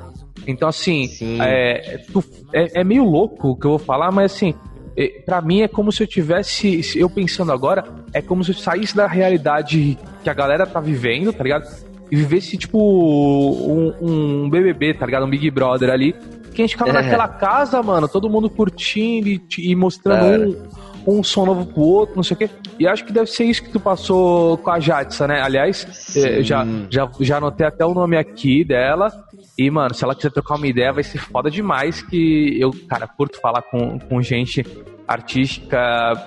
Então, 0.46 0.68
assim, 0.70 1.10
é, 1.42 2.06
tu, 2.12 2.24
é, 2.54 2.82
é, 2.82 2.84
meio 2.84 3.04
louco 3.04 3.50
o 3.50 3.56
que 3.56 3.66
eu 3.66 3.72
vou 3.72 3.80
falar, 3.80 4.12
mas 4.12 4.34
assim, 4.34 4.54
é, 4.96 5.22
para 5.26 5.42
mim 5.42 5.62
é 5.62 5.68
como 5.68 5.92
se 5.92 6.04
eu 6.04 6.08
tivesse, 6.08 6.82
eu 6.96 7.10
pensando 7.10 7.52
agora, 7.52 7.84
é 8.14 8.22
como 8.22 8.44
se 8.44 8.52
eu 8.52 8.56
saísse 8.56 8.96
da 8.96 9.08
realidade 9.08 9.98
que 10.24 10.30
a 10.30 10.34
galera 10.34 10.66
tá 10.66 10.80
vivendo, 10.80 11.34
tá 11.34 11.44
ligado? 11.44 11.68
e 12.10 12.16
vivesse, 12.16 12.58
tipo, 12.58 12.80
um, 12.80 13.94
um 14.02 14.50
BBB, 14.50 14.94
tá 14.94 15.06
ligado? 15.06 15.26
Um 15.26 15.30
Big 15.30 15.50
Brother 15.52 15.90
ali. 15.90 16.16
Que 16.58 16.64
a 16.64 16.66
gente 16.66 16.72
ficava 16.72 16.90
é. 16.90 16.94
naquela 17.04 17.28
casa, 17.28 17.84
mano, 17.84 18.08
todo 18.08 18.28
mundo 18.28 18.50
curtindo 18.50 19.28
e, 19.28 19.40
e 19.60 19.76
mostrando 19.76 20.58
um, 21.06 21.20
um 21.20 21.24
som 21.24 21.46
novo 21.46 21.68
pro 21.68 21.84
outro, 21.84 22.16
não 22.16 22.24
sei 22.24 22.34
o 22.34 22.38
quê. 22.40 22.50
E 22.80 22.88
acho 22.88 23.06
que 23.06 23.14
deve 23.14 23.28
ser 23.28 23.44
isso 23.44 23.62
que 23.62 23.70
tu 23.70 23.80
passou 23.80 24.58
com 24.58 24.72
a 24.72 24.80
Jatsa, 24.80 25.28
né? 25.28 25.40
Aliás, 25.40 26.18
eh, 26.18 26.42
já, 26.42 26.66
já, 26.90 27.08
já 27.20 27.38
anotei 27.38 27.68
até 27.68 27.86
o 27.86 27.94
nome 27.94 28.18
aqui 28.18 28.66
dela. 28.66 29.12
E, 29.56 29.70
mano, 29.70 29.94
se 29.94 30.04
ela 30.04 30.16
quiser 30.16 30.32
trocar 30.32 30.56
uma 30.56 30.66
ideia, 30.66 30.92
vai 30.92 31.04
ser 31.04 31.20
foda 31.20 31.52
demais. 31.52 32.02
Que 32.02 32.60
eu, 32.60 32.72
cara, 32.90 33.08
curto 33.08 33.40
falar 33.40 33.62
com, 33.62 34.00
com 34.00 34.20
gente 34.20 34.66
artística, 35.08 35.78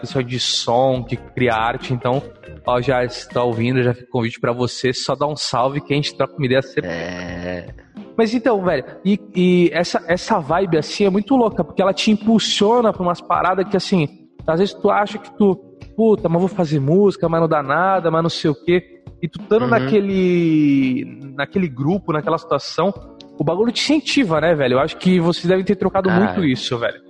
pessoa 0.00 0.22
de 0.22 0.38
som, 0.38 1.02
que 1.02 1.16
cria 1.16 1.54
arte. 1.54 1.92
Então, 1.92 2.22
ó, 2.64 2.80
já 2.80 3.04
está 3.04 3.42
ouvindo, 3.42 3.82
já 3.82 3.92
fica 3.92 4.06
o 4.06 4.12
convite 4.12 4.38
para 4.38 4.52
você. 4.52 4.92
Só 4.92 5.16
dá 5.16 5.26
um 5.26 5.34
salve 5.34 5.80
que 5.80 5.92
a 5.92 5.96
gente 5.96 6.14
troca 6.16 6.36
uma 6.36 6.46
ideia 6.46 6.62
sempre. 6.62 6.88
É. 6.88 7.74
Mas 8.20 8.34
então, 8.34 8.62
velho, 8.62 8.84
e, 9.02 9.18
e, 9.34 9.70
essa, 9.72 10.04
essa 10.06 10.38
vibe 10.38 10.76
assim 10.76 11.06
é 11.06 11.10
muito 11.10 11.34
louca, 11.34 11.64
porque 11.64 11.80
ela 11.80 11.94
te 11.94 12.10
impulsiona 12.10 12.92
pra 12.92 13.02
umas 13.02 13.18
paradas 13.18 13.66
que 13.66 13.78
assim, 13.78 14.28
às 14.46 14.60
vezes 14.60 14.74
tu 14.74 14.90
acha 14.90 15.16
que 15.16 15.34
tu, 15.38 15.56
puta, 15.96 16.28
mas 16.28 16.38
vou 16.38 16.46
fazer 16.46 16.80
música, 16.80 17.30
mas 17.30 17.40
não 17.40 17.48
dá 17.48 17.62
nada, 17.62 18.10
mas 18.10 18.22
não 18.22 18.28
sei 18.28 18.50
o 18.50 18.54
quê. 18.54 19.02
E 19.22 19.26
tu 19.26 19.40
estando 19.40 19.62
uhum. 19.62 19.68
naquele, 19.68 21.32
naquele 21.34 21.66
grupo, 21.66 22.12
naquela 22.12 22.36
situação, 22.36 22.92
o 23.38 23.42
bagulho 23.42 23.72
te 23.72 23.80
incentiva, 23.80 24.38
né, 24.38 24.54
velho? 24.54 24.74
Eu 24.74 24.80
acho 24.80 24.98
que 24.98 25.18
vocês 25.18 25.46
devem 25.46 25.64
ter 25.64 25.76
trocado 25.76 26.10
Cara, 26.10 26.22
muito 26.22 26.44
isso, 26.44 26.76
velho. 26.76 27.00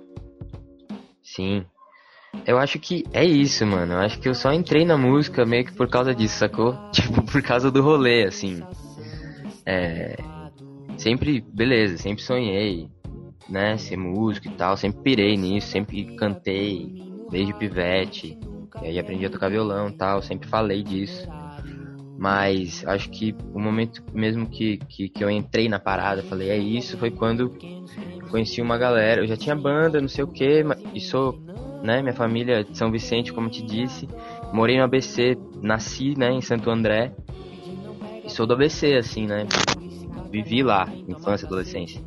Sim. 1.21 1.65
Eu 2.47 2.57
acho 2.57 2.79
que 2.79 3.03
é 3.11 3.25
isso, 3.25 3.65
mano. 3.65 3.95
Eu 3.95 3.99
acho 3.99 4.17
que 4.17 4.29
eu 4.29 4.33
só 4.33 4.53
entrei 4.53 4.85
na 4.85 4.97
música 4.97 5.45
meio 5.45 5.65
que 5.65 5.73
por 5.73 5.89
causa 5.89 6.15
disso, 6.15 6.37
sacou? 6.37 6.73
Tipo, 6.93 7.21
por 7.21 7.41
causa 7.41 7.69
do 7.69 7.81
rolê, 7.81 8.23
assim. 8.23 8.63
É. 9.65 10.15
Sempre, 11.01 11.41
beleza, 11.41 11.97
sempre 11.97 12.21
sonhei, 12.21 12.87
né? 13.49 13.75
Ser 13.75 13.97
músico 13.97 14.47
e 14.47 14.51
tal. 14.51 14.77
Sempre 14.77 15.01
pirei 15.01 15.35
nisso, 15.35 15.67
sempre 15.67 16.15
cantei, 16.15 16.93
desde 17.31 17.55
pivete. 17.55 18.37
E 18.83 18.85
aí 18.85 18.99
aprendi 18.99 19.25
a 19.25 19.29
tocar 19.29 19.49
violão 19.49 19.89
e 19.89 19.93
tal, 19.93 20.21
sempre 20.21 20.47
falei 20.47 20.83
disso. 20.83 21.27
Mas 22.19 22.85
acho 22.85 23.09
que 23.09 23.35
o 23.51 23.59
momento 23.59 24.03
mesmo 24.13 24.47
que, 24.47 24.77
que, 24.77 25.09
que, 25.09 25.23
eu 25.23 25.29
entrei 25.31 25.67
na 25.67 25.79
parada, 25.79 26.21
falei, 26.21 26.51
é 26.51 26.57
isso, 26.57 26.95
foi 26.99 27.09
quando 27.09 27.51
conheci 28.29 28.61
uma 28.61 28.77
galera. 28.77 29.21
Eu 29.21 29.27
já 29.27 29.35
tinha 29.35 29.55
banda, 29.55 29.99
não 29.99 30.07
sei 30.07 30.23
o 30.23 30.27
que, 30.27 30.63
e 30.93 31.01
sou 31.01 31.41
né? 31.81 31.99
Minha 32.03 32.13
família 32.13 32.59
é 32.59 32.63
de 32.63 32.77
São 32.77 32.91
Vicente, 32.91 33.33
como 33.33 33.49
te 33.49 33.63
disse. 33.63 34.07
Morei 34.53 34.77
no 34.77 34.83
ABC, 34.83 35.35
nasci, 35.63 36.15
né, 36.15 36.31
em 36.31 36.41
Santo 36.41 36.69
André. 36.69 37.11
E 38.23 38.29
sou 38.29 38.45
do 38.45 38.53
ABC, 38.53 38.93
assim, 38.93 39.25
né? 39.25 39.47
Vivi 40.31 40.63
lá, 40.63 40.87
infância 41.07 41.45
adolescência. 41.45 42.01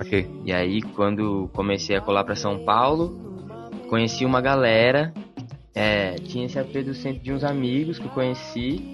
Ok. 0.00 0.26
E 0.44 0.52
aí, 0.52 0.80
quando 0.80 1.50
comecei 1.52 1.94
a 1.94 2.00
colar 2.00 2.24
para 2.24 2.34
São 2.34 2.64
Paulo, 2.64 3.18
conheci 3.88 4.24
uma 4.24 4.40
galera. 4.40 5.12
É, 5.74 6.14
tinha 6.14 6.46
esse 6.46 6.58
AP 6.58 6.72
do 6.84 6.94
centro 6.94 7.22
de 7.22 7.32
uns 7.32 7.44
amigos 7.44 7.98
que 7.98 8.08
conheci. 8.08 8.92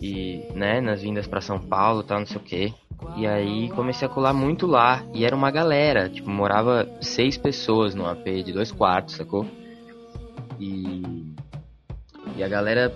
E, 0.00 0.42
né, 0.54 0.80
nas 0.80 1.02
vindas 1.02 1.26
para 1.26 1.40
São 1.40 1.58
Paulo 1.58 2.02
tal, 2.02 2.20
não 2.20 2.26
sei 2.26 2.36
o 2.36 2.40
quê. 2.40 2.72
E 3.16 3.26
aí 3.26 3.68
comecei 3.70 4.06
a 4.06 4.10
colar 4.10 4.32
muito 4.32 4.66
lá. 4.66 5.04
E 5.12 5.24
era 5.24 5.36
uma 5.36 5.50
galera. 5.50 6.08
Tipo, 6.08 6.30
morava 6.30 6.88
seis 7.00 7.36
pessoas 7.36 7.94
no 7.94 8.06
AP 8.06 8.24
de 8.44 8.52
dois 8.52 8.72
quartos, 8.72 9.16
sacou? 9.16 9.46
E. 10.58 11.02
E 12.36 12.42
a 12.42 12.48
galera 12.48 12.92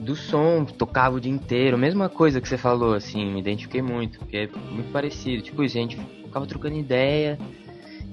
do 0.00 0.16
som 0.16 0.64
tocava 0.64 1.16
o 1.16 1.20
dia 1.20 1.32
inteiro. 1.32 1.76
Mesma 1.76 2.08
coisa 2.08 2.40
que 2.40 2.48
você 2.48 2.56
falou, 2.56 2.94
assim, 2.94 3.30
me 3.30 3.40
identifiquei 3.40 3.82
muito. 3.82 4.18
Porque 4.18 4.36
é 4.36 4.48
muito 4.70 4.90
parecido. 4.90 5.42
Tipo, 5.42 5.62
a 5.62 5.68
gente 5.68 5.96
ficava 5.96 6.46
trocando 6.46 6.76
ideia 6.76 7.38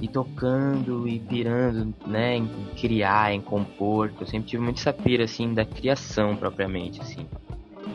e 0.02 0.08
tocando 0.08 1.08
e 1.08 1.18
pirando, 1.20 1.94
né, 2.06 2.36
em 2.36 2.48
criar, 2.76 3.34
em 3.34 3.42
compor. 3.42 4.12
Eu 4.20 4.28
sempre 4.28 4.50
tive 4.50 4.62
muito 4.62 4.80
essa 4.80 4.94
pira, 4.94 5.24
assim, 5.24 5.54
da 5.54 5.66
criação 5.66 6.36
propriamente, 6.36 7.02
assim. 7.02 7.26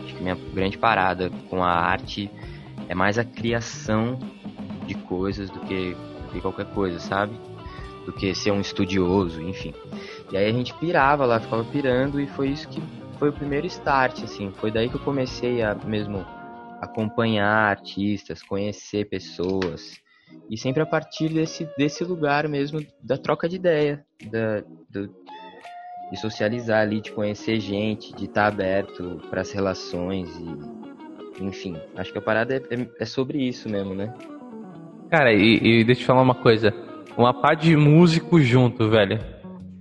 Acho 0.05 0.15
que 0.15 0.23
minha 0.23 0.37
grande 0.53 0.79
parada 0.79 1.31
com 1.49 1.63
a 1.63 1.71
arte 1.71 2.31
é 2.89 2.95
mais 2.95 3.19
a 3.19 3.25
criação 3.25 4.19
de 4.87 4.95
coisas 4.95 5.51
do 5.51 5.61
que, 5.61 5.95
do 5.95 6.33
que 6.33 6.41
qualquer 6.41 6.67
coisa, 6.67 6.99
sabe? 6.99 7.35
Do 8.05 8.13
que 8.13 8.35
ser 8.35 8.51
um 8.51 8.61
estudioso, 8.61 9.41
enfim. 9.43 9.73
E 10.33 10.37
aí 10.37 10.49
a 10.49 10.53
gente 10.53 10.75
pirava 10.75 11.25
lá, 11.25 11.39
ficava 11.39 11.63
pirando 11.63 12.19
e 12.21 12.27
foi 12.27 12.49
isso 12.49 12.69
que 12.69 12.83
foi 13.23 13.29
o 13.29 13.33
primeiro 13.33 13.69
start, 13.69 14.25
assim. 14.25 14.51
Foi 14.57 14.73
daí 14.73 14.89
que 14.89 14.97
eu 14.97 15.01
comecei 15.01 15.63
a 15.63 15.77
mesmo 15.77 16.27
acompanhar 16.81 17.71
artistas, 17.71 18.43
conhecer 18.43 19.09
pessoas, 19.09 19.97
e 20.51 20.59
sempre 20.59 20.83
a 20.83 20.87
partir 20.87 21.29
desse, 21.29 21.69
desse 21.79 22.03
lugar 22.03 22.49
mesmo 22.49 22.85
da 23.01 23.17
troca 23.17 23.49
de 23.49 23.55
ideia, 23.55 24.05
da, 24.29 24.65
do, 24.91 25.07
de 26.11 26.21
socializar 26.21 26.81
ali, 26.81 27.01
de 27.01 27.13
conhecer 27.13 27.61
gente, 27.61 28.13
de 28.13 28.25
estar 28.25 28.49
aberto 28.49 29.23
para 29.31 29.43
as 29.43 29.53
relações 29.53 30.29
e 30.37 30.83
enfim, 31.45 31.77
acho 31.97 32.11
que 32.11 32.19
a 32.19 32.23
parada 32.23 32.57
é, 32.57 32.57
é, 32.57 32.89
é 32.99 33.05
sobre 33.05 33.39
isso 33.39 33.69
mesmo, 33.69 33.95
né? 33.95 34.13
Cara, 35.09 35.33
e, 35.33 35.59
e 35.63 35.85
deixa 35.85 36.01
eu 36.01 36.03
te 36.03 36.07
falar 36.07 36.23
uma 36.23 36.35
coisa. 36.35 36.75
Uma 37.17 37.33
pá 37.33 37.55
de 37.55 37.77
músico 37.77 38.41
junto, 38.41 38.91
velho. 38.91 39.21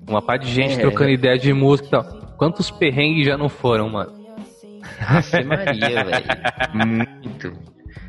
Uma 0.08 0.22
pá 0.22 0.38
de 0.38 0.48
gente 0.48 0.78
É. 0.78 0.82
trocando 0.82 1.10
ideia 1.10 1.40
de 1.40 1.52
música 1.52 1.88
e 1.88 1.92
tal. 1.92 2.21
Quantos 2.42 2.72
perrengues 2.72 3.28
já 3.28 3.38
não 3.38 3.48
foram, 3.48 3.88
mano? 3.88 4.14
Ave 5.08 5.44
Maria, 5.44 6.04
velho. 6.04 6.26
Muito. 6.74 7.54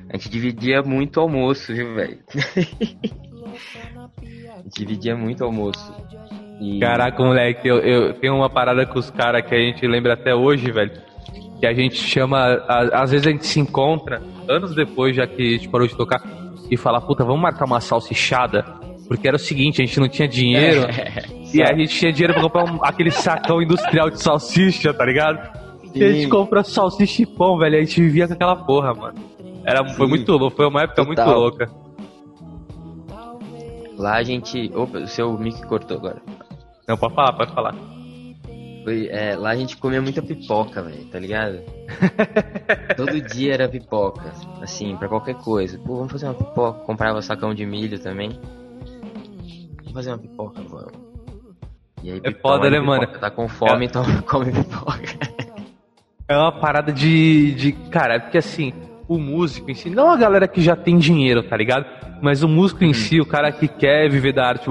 A 0.08 0.16
gente 0.16 0.30
dividia 0.30 0.80
muito 0.82 1.20
almoço, 1.20 1.70
viu, 1.74 1.94
velho? 1.94 2.18
a 4.56 4.62
gente 4.62 4.78
dividia 4.78 5.14
muito 5.14 5.44
almoço. 5.44 5.94
E... 6.58 6.80
Caraca, 6.80 7.22
moleque, 7.22 7.68
eu, 7.68 7.76
eu 7.80 8.14
tenho 8.14 8.34
uma 8.34 8.48
parada 8.48 8.86
com 8.86 8.98
os 8.98 9.10
caras 9.10 9.44
que 9.46 9.54
a 9.54 9.58
gente 9.58 9.86
lembra 9.86 10.14
até 10.14 10.34
hoje, 10.34 10.72
velho. 10.72 10.92
Que 11.60 11.66
a 11.66 11.74
gente 11.74 11.96
chama. 11.96 12.38
a- 12.66 13.02
Às 13.02 13.10
vezes 13.10 13.26
a 13.26 13.30
gente 13.32 13.46
se 13.46 13.60
encontra, 13.60 14.22
anos 14.48 14.74
depois, 14.74 15.14
já 15.14 15.26
que 15.26 15.42
a 15.46 15.50
gente 15.58 15.68
parou 15.68 15.86
de 15.86 15.94
tocar, 15.94 16.22
e 16.70 16.76
fala, 16.78 17.02
puta, 17.02 17.22
vamos 17.22 17.42
marcar 17.42 17.66
uma 17.66 17.82
salsichada? 17.82 18.62
Porque 19.06 19.28
era 19.28 19.36
o 19.36 19.38
seguinte, 19.38 19.82
a 19.82 19.84
gente 19.84 20.00
não 20.00 20.08
tinha 20.08 20.26
dinheiro. 20.26 20.86
E 21.52 21.62
a 21.62 21.74
gente 21.74 21.88
tinha 21.98 22.12
dinheiro 22.12 22.32
pra 22.34 22.42
comprar 22.42 22.64
um- 22.64 22.84
aquele 22.84 23.10
sacão 23.10 23.60
industrial 23.62 24.08
de 24.10 24.22
salsicha, 24.22 24.92
tá 24.94 25.04
ligado? 25.04 25.38
E 25.94 26.02
a 26.02 26.08
gente 26.10 26.24
Sim. 26.24 26.28
comprou 26.30 26.64
salsicha 26.64 27.22
e 27.22 27.26
pão, 27.26 27.58
velho. 27.58 27.76
A 27.76 27.80
gente 27.80 28.00
vivia 28.00 28.26
com 28.26 28.32
aquela 28.34 28.56
porra, 28.56 28.94
mano. 28.94 29.18
Era, 29.64 29.86
foi 29.94 30.06
muito 30.06 30.32
louco, 30.32 30.56
foi 30.56 30.66
uma 30.66 30.82
época 30.82 31.04
muito 31.04 31.18
Total. 31.18 31.38
louca. 31.38 31.70
Lá 33.96 34.14
a 34.16 34.22
gente. 34.22 34.70
Opa, 34.74 34.98
o 34.98 35.06
seu 35.06 35.36
mic 35.38 35.60
cortou 35.66 35.98
agora. 35.98 36.20
Não, 36.88 36.96
pode 36.96 37.14
falar, 37.14 37.32
pode 37.34 37.52
falar. 37.52 37.74
Foi, 38.82 39.06
é, 39.08 39.36
lá 39.36 39.50
a 39.50 39.54
gente 39.56 39.76
comia 39.76 40.02
muita 40.02 40.20
pipoca, 40.20 40.82
velho, 40.82 41.04
tá 41.04 41.18
ligado? 41.18 41.60
Todo 42.96 43.20
dia 43.20 43.54
era 43.54 43.68
pipoca, 43.68 44.32
assim, 44.60 44.96
pra 44.96 45.08
qualquer 45.08 45.34
coisa. 45.36 45.78
Pô, 45.78 45.96
vamos 45.98 46.10
fazer 46.10 46.26
uma 46.26 46.34
pipoca. 46.34 46.80
Comprava 46.80 47.22
sacão 47.22 47.54
de 47.54 47.64
milho 47.64 47.98
também. 48.00 48.30
Vamos 49.78 49.92
fazer 49.92 50.10
uma 50.10 50.18
pipoca, 50.18 50.60
vamos. 50.62 51.11
E 52.02 52.10
aí, 52.10 52.20
É 52.24 52.30
pi- 52.30 52.40
foda, 52.40 52.68
né, 52.70 52.80
mano? 52.80 53.06
Tá 53.06 53.30
com 53.30 53.48
fome, 53.48 53.86
então 53.86 54.02
come 54.28 54.50
pipoca. 54.52 55.02
É 56.28 56.36
uma 56.36 56.52
parada 56.52 56.92
de, 56.92 57.52
de. 57.54 57.72
Cara, 57.90 58.14
é 58.14 58.18
porque 58.18 58.38
assim, 58.38 58.72
o 59.08 59.18
músico 59.18 59.70
em 59.70 59.74
si, 59.74 59.90
não 59.90 60.10
a 60.10 60.16
galera 60.16 60.48
que 60.48 60.60
já 60.60 60.74
tem 60.76 60.98
dinheiro, 60.98 61.42
tá 61.42 61.56
ligado? 61.56 61.84
Mas 62.22 62.42
o 62.42 62.48
músico 62.48 62.84
em 62.84 62.92
si, 62.94 63.20
o 63.20 63.26
cara 63.26 63.50
que 63.52 63.68
quer 63.68 64.08
viver 64.08 64.32
da 64.32 64.46
arte. 64.46 64.66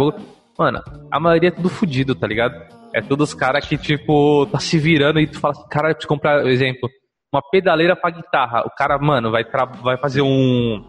Mano, 0.58 0.82
a 1.12 1.20
maioria 1.20 1.50
é 1.50 1.52
tudo 1.52 1.70
fudido, 1.70 2.16
tá 2.16 2.26
ligado? 2.28 2.56
É 2.94 3.02
todos 3.02 3.30
os 3.30 3.34
caras 3.36 3.66
que, 3.66 3.78
tipo, 3.78 4.46
tá 4.48 4.60
se 4.60 4.78
virando 4.78 5.20
e 5.20 5.28
tu 5.28 5.40
fala 5.40 5.54
assim, 5.54 5.68
cara, 5.70 5.90
eu 5.90 5.96
preciso 5.96 6.08
comprar, 6.10 6.46
exemplo, 6.48 6.90
uma 7.34 7.42
pedaleira 7.42 7.96
pra 7.96 8.10
guitarra. 8.10 8.64
O 8.66 8.70
cara, 8.70 8.98
mano, 9.00 9.32
vai, 9.32 9.44
vai 9.82 9.98
fazer 9.98 10.22
um. 10.22 10.84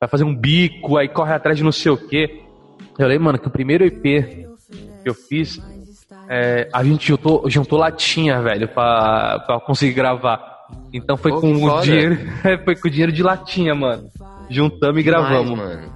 Vai 0.00 0.08
fazer 0.08 0.24
um 0.24 0.34
bico, 0.34 0.96
aí 0.96 1.08
corre 1.08 1.32
atrás 1.34 1.56
de 1.58 1.64
não 1.64 1.72
sei 1.72 1.92
o 1.92 1.96
quê. 1.96 2.42
Eu 2.98 3.06
lembro, 3.08 3.24
mano, 3.24 3.38
que 3.38 3.48
o 3.48 3.50
primeiro 3.50 3.84
EP 3.84 4.46
que 5.04 5.10
eu 5.10 5.14
fiz, 5.14 5.60
é, 6.28 6.68
a 6.72 6.82
gente 6.82 7.06
juntou, 7.06 7.48
juntou 7.48 7.78
latinha, 7.78 8.40
velho, 8.42 8.66
pra, 8.68 9.38
pra 9.46 9.60
conseguir 9.60 9.92
gravar. 9.92 10.42
Então 10.92 11.16
foi 11.16 11.30
Pô, 11.30 11.40
com 11.40 11.52
o 11.64 11.80
dinheiro. 11.82 12.18
foi 12.64 12.74
com 12.74 12.88
o 12.88 12.90
dinheiro 12.90 13.12
de 13.12 13.22
latinha, 13.22 13.74
mano. 13.74 14.08
Juntamos 14.48 15.00
e 15.00 15.02
gravamos. 15.04 15.50
Demais, 15.50 15.76
mano. 15.76 15.94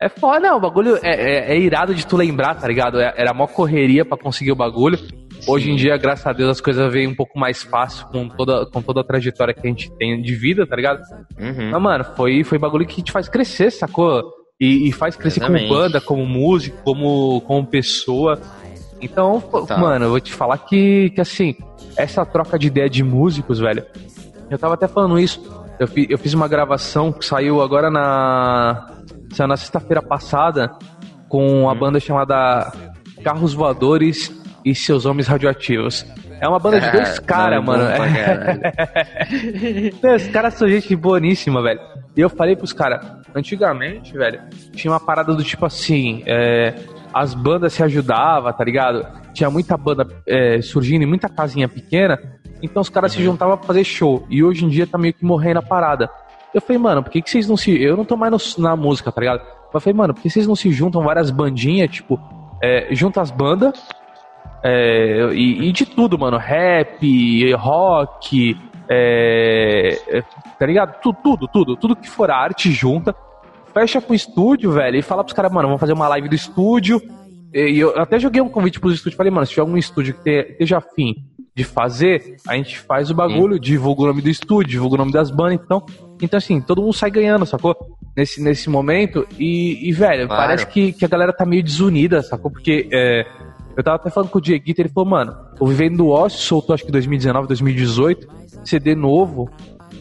É 0.00 0.08
foda, 0.08 0.54
o 0.54 0.60
bagulho 0.60 0.96
é, 1.02 1.10
é- 1.10 1.52
é 1.54 1.58
irado 1.58 1.92
de 1.94 2.06
tu 2.06 2.16
lembrar, 2.16 2.54
tá 2.54 2.66
ligado? 2.68 3.00
É- 3.00 3.12
Era 3.16 3.34
mó 3.34 3.46
correria 3.48 4.04
pra 4.04 4.16
conseguir 4.16 4.52
o 4.52 4.56
bagulho. 4.56 4.98
Hoje 5.46 5.70
em 5.70 5.76
dia, 5.76 5.96
graças 5.96 6.26
a 6.26 6.32
Deus, 6.32 6.50
as 6.50 6.60
coisas 6.60 6.92
vêm 6.92 7.06
um 7.08 7.14
pouco 7.14 7.38
mais 7.38 7.62
fácil 7.62 8.06
com 8.08 8.28
toda, 8.28 8.66
com 8.66 8.80
toda 8.82 9.00
a 9.00 9.04
trajetória 9.04 9.54
que 9.54 9.60
a 9.66 9.70
gente 9.70 9.90
tem 9.96 10.20
de 10.20 10.34
vida, 10.34 10.66
tá 10.66 10.74
ligado? 10.76 11.00
Uhum. 11.38 11.70
Mas, 11.70 11.82
mano, 11.82 12.04
foi, 12.16 12.42
foi 12.44 12.58
bagulho 12.58 12.86
que 12.86 13.02
te 13.02 13.10
faz 13.12 13.28
crescer, 13.28 13.70
sacou? 13.70 14.22
E, 14.60 14.88
e 14.88 14.92
faz 14.92 15.14
crescer 15.14 15.38
Exatamente. 15.40 15.68
como 15.68 15.80
banda, 15.80 16.00
como 16.00 16.26
músico, 16.26 16.76
como, 16.82 17.40
como 17.42 17.64
pessoa. 17.66 18.40
Então, 19.00 19.40
Tá. 19.66 19.78
mano, 19.78 20.06
eu 20.06 20.10
vou 20.10 20.20
te 20.20 20.32
falar 20.32 20.58
que, 20.58 21.10
que, 21.10 21.20
assim, 21.20 21.54
essa 21.96 22.26
troca 22.26 22.58
de 22.58 22.66
ideia 22.66 22.90
de 22.90 23.04
músicos, 23.04 23.60
velho, 23.60 23.84
eu 24.50 24.58
tava 24.58 24.74
até 24.74 24.88
falando 24.88 25.18
isso. 25.18 25.40
Eu, 25.78 25.86
fi- 25.86 26.08
eu 26.10 26.18
fiz 26.18 26.34
uma 26.34 26.48
gravação 26.48 27.12
que 27.12 27.24
saiu 27.24 27.62
agora 27.62 27.88
na. 27.88 28.90
Saiu 29.32 29.46
na 29.46 29.56
sexta-feira 29.56 30.02
passada 30.02 30.72
com 31.28 31.64
Hum. 31.64 31.70
a 31.70 31.74
banda 31.74 32.00
chamada 32.00 32.72
Carros 33.22 33.54
Voadores 33.54 34.32
e 34.64 34.74
Seus 34.74 35.06
Homens 35.06 35.28
Radioativos. 35.28 36.04
É 36.40 36.48
uma 36.48 36.58
banda 36.58 36.80
de 36.80 36.90
dois 36.90 37.18
caras, 37.20 37.64
nome 37.64 37.78
mano. 37.78 37.84
Não, 40.02 40.14
Os 40.16 40.26
caras 40.28 40.54
são 40.54 40.68
gente 40.68 40.96
boníssima, 40.96 41.62
velho. 41.62 41.80
E 42.16 42.20
eu 42.20 42.28
falei 42.28 42.56
pros 42.56 42.72
caras, 42.72 43.04
antigamente, 43.34 44.12
velho, 44.12 44.40
tinha 44.72 44.92
uma 44.92 44.98
parada 45.00 45.34
do 45.34 45.44
tipo 45.44 45.64
assim, 45.64 46.22
é, 46.26 46.74
as 47.12 47.32
bandas 47.34 47.72
se 47.72 47.82
ajudavam, 47.82 48.52
tá 48.52 48.64
ligado? 48.64 49.06
Tinha 49.32 49.48
muita 49.50 49.76
banda 49.76 50.06
é, 50.26 50.60
surgindo 50.60 51.02
e 51.02 51.06
muita 51.06 51.28
casinha 51.28 51.68
pequena, 51.68 52.18
então 52.60 52.80
os 52.82 52.88
caras 52.88 53.12
se 53.12 53.22
juntavam 53.22 53.56
pra 53.56 53.66
fazer 53.66 53.84
show. 53.84 54.26
E 54.28 54.42
hoje 54.42 54.64
em 54.64 54.68
dia 54.68 54.86
tá 54.86 54.98
meio 54.98 55.14
que 55.14 55.24
morrendo 55.24 55.58
a 55.60 55.62
parada. 55.62 56.10
Eu 56.52 56.60
falei, 56.60 56.78
mano, 56.78 57.02
por 57.04 57.10
que, 57.12 57.22
que 57.22 57.30
vocês 57.30 57.48
não 57.48 57.56
se. 57.56 57.80
Eu 57.80 57.96
não 57.96 58.04
tô 58.04 58.16
mais 58.16 58.32
no- 58.32 58.62
na 58.64 58.74
música, 58.74 59.12
tá 59.12 59.20
ligado? 59.20 59.42
Eu 59.72 59.80
falei, 59.80 59.96
mano, 59.96 60.14
por 60.14 60.22
que 60.22 60.30
vocês 60.30 60.46
não 60.46 60.56
se 60.56 60.72
juntam 60.72 61.02
várias 61.02 61.30
bandinhas, 61.30 61.90
tipo, 61.90 62.18
é, 62.60 62.88
junta 62.92 63.20
as 63.20 63.30
bandas 63.30 63.78
é, 64.64 65.28
e, 65.34 65.68
e 65.68 65.72
de 65.72 65.86
tudo, 65.86 66.18
mano. 66.18 66.36
Rap, 66.38 67.54
rock, 67.54 68.56
é, 68.88 69.98
é, 70.08 70.22
tá 70.58 70.66
ligado? 70.66 71.00
Tu- 71.00 71.12
Tudo, 71.22 71.46
tudo, 71.48 71.76
tudo 71.76 71.96
que 71.96 72.08
for 72.08 72.30
arte 72.30 72.70
junta. 72.72 73.14
Fecha 73.72 74.00
com 74.00 74.12
o 74.12 74.16
estúdio, 74.16 74.72
velho, 74.72 74.96
e 74.96 75.02
fala 75.02 75.22
pros 75.22 75.34
caras, 75.34 75.52
mano, 75.52 75.68
vamos 75.68 75.80
fazer 75.80 75.92
uma 75.92 76.08
live 76.08 76.28
do 76.28 76.34
estúdio. 76.34 77.00
E 77.54 77.78
eu 77.78 77.98
até 77.98 78.18
joguei 78.18 78.40
um 78.42 78.48
convite 78.48 78.80
pros 78.80 78.94
estúdios. 78.94 79.16
Falei, 79.16 79.30
mano, 79.30 79.46
se 79.46 79.50
tiver 79.52 79.62
algum 79.62 79.76
estúdio 79.76 80.14
que 80.14 80.22
te- 80.24 80.50
esteja 80.52 80.78
afim 80.78 81.14
de 81.54 81.64
fazer, 81.64 82.36
a 82.46 82.54
gente 82.56 82.78
faz 82.78 83.10
o 83.10 83.14
bagulho, 83.14 83.58
divulga 83.58 84.02
o 84.02 84.06
nome 84.06 84.22
do 84.22 84.28
estúdio, 84.28 84.70
divulga 84.70 84.94
o 84.94 84.98
nome 84.98 85.12
das 85.12 85.30
bandas. 85.30 85.60
Então, 85.64 85.84
então 86.22 86.38
assim, 86.38 86.60
todo 86.60 86.80
mundo 86.82 86.92
sai 86.92 87.10
ganhando, 87.10 87.44
sacou? 87.46 87.74
Nesse, 88.16 88.42
nesse 88.42 88.68
momento. 88.70 89.26
E, 89.38 89.88
e, 89.88 89.92
velho, 89.92 90.26
Claro. 90.26 90.42
parece 90.42 90.66
que, 90.66 90.92
que 90.92 91.04
a 91.04 91.08
galera 91.08 91.32
tá 91.32 91.44
meio 91.44 91.62
desunida, 91.62 92.22
sacou? 92.22 92.50
Porque 92.50 92.88
é, 92.92 93.26
eu 93.76 93.82
tava 93.82 93.96
até 93.96 94.10
falando 94.10 94.30
com 94.30 94.38
o 94.38 94.42
Dieguito, 94.42 94.80
ele 94.80 94.88
falou, 94.88 95.08
mano, 95.10 95.34
o 95.60 95.66
Vivendo 95.66 95.98
do 95.98 96.08
Ócio 96.08 96.38
soltou 96.40 96.74
acho 96.74 96.84
que 96.84 96.92
2019, 96.92 97.48
2018, 97.48 98.26
CD 98.64 98.94
novo. 98.94 99.50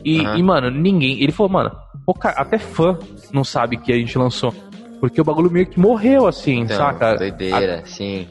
E, 0.10 0.20
Aham. 0.22 0.38
e, 0.38 0.44
mano, 0.44 0.70
ninguém. 0.72 1.22
Ele 1.22 1.32
falou, 1.34 1.52
mano, 1.52 1.72
pouca- 2.06 2.30
até 2.30 2.58
fã 2.58 2.98
não 3.34 3.44
sabe 3.44 3.76
que 3.78 3.92
a 3.92 3.96
gente 3.98 4.18
lançou. 4.18 4.54
Porque 5.02 5.20
o 5.20 5.24
bagulho 5.24 5.52
meio 5.52 5.66
que 5.68 5.78
morreu, 5.80 6.26
assim, 6.28 6.62
Então, 6.62 6.78
saca? 6.78 7.16
doideira, 7.18 7.84
sim. 7.86 8.28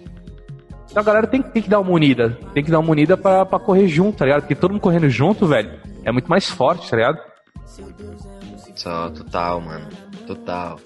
Então 0.91 1.03
a 1.03 1.05
galera 1.05 1.27
tem, 1.27 1.43
tem 1.43 1.63
que 1.63 1.69
dar 1.69 1.81
uma 1.81 1.91
unida. 1.93 2.39
Tem 2.55 2.65
que 2.65 2.71
dar 2.71 2.79
uma 2.79 2.91
unida 2.91 3.17
pra, 3.17 3.45
pra 3.45 3.59
correr 3.59 3.87
junto, 3.89 4.17
tá 4.19 4.25
ligado? 4.25 4.41
Porque 4.43 4.55
todo 4.55 4.71
mundo 4.73 4.81
correndo 4.81 5.09
junto, 5.11 5.47
velho, 5.47 5.79
é 6.03 6.11
muito 6.11 6.29
mais 6.29 6.49
forte, 6.49 6.89
tá 6.91 6.97
ligado? 6.97 7.19
Só, 8.75 9.11
total, 9.11 9.61
mano. 9.61 9.87
Total. 10.27 10.79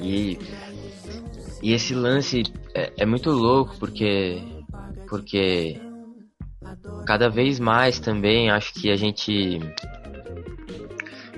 E, 0.00 0.38
e 1.62 1.72
esse 1.74 1.94
lance 1.94 2.42
é, 2.74 2.90
é 2.98 3.04
muito 3.06 3.30
louco 3.30 3.74
porque. 3.78 4.42
Porque. 5.08 5.78
Cada 7.06 7.28
vez 7.28 7.60
mais 7.60 7.98
também 8.00 8.50
acho 8.50 8.72
que 8.74 8.90
a 8.90 8.96
gente. 8.96 9.60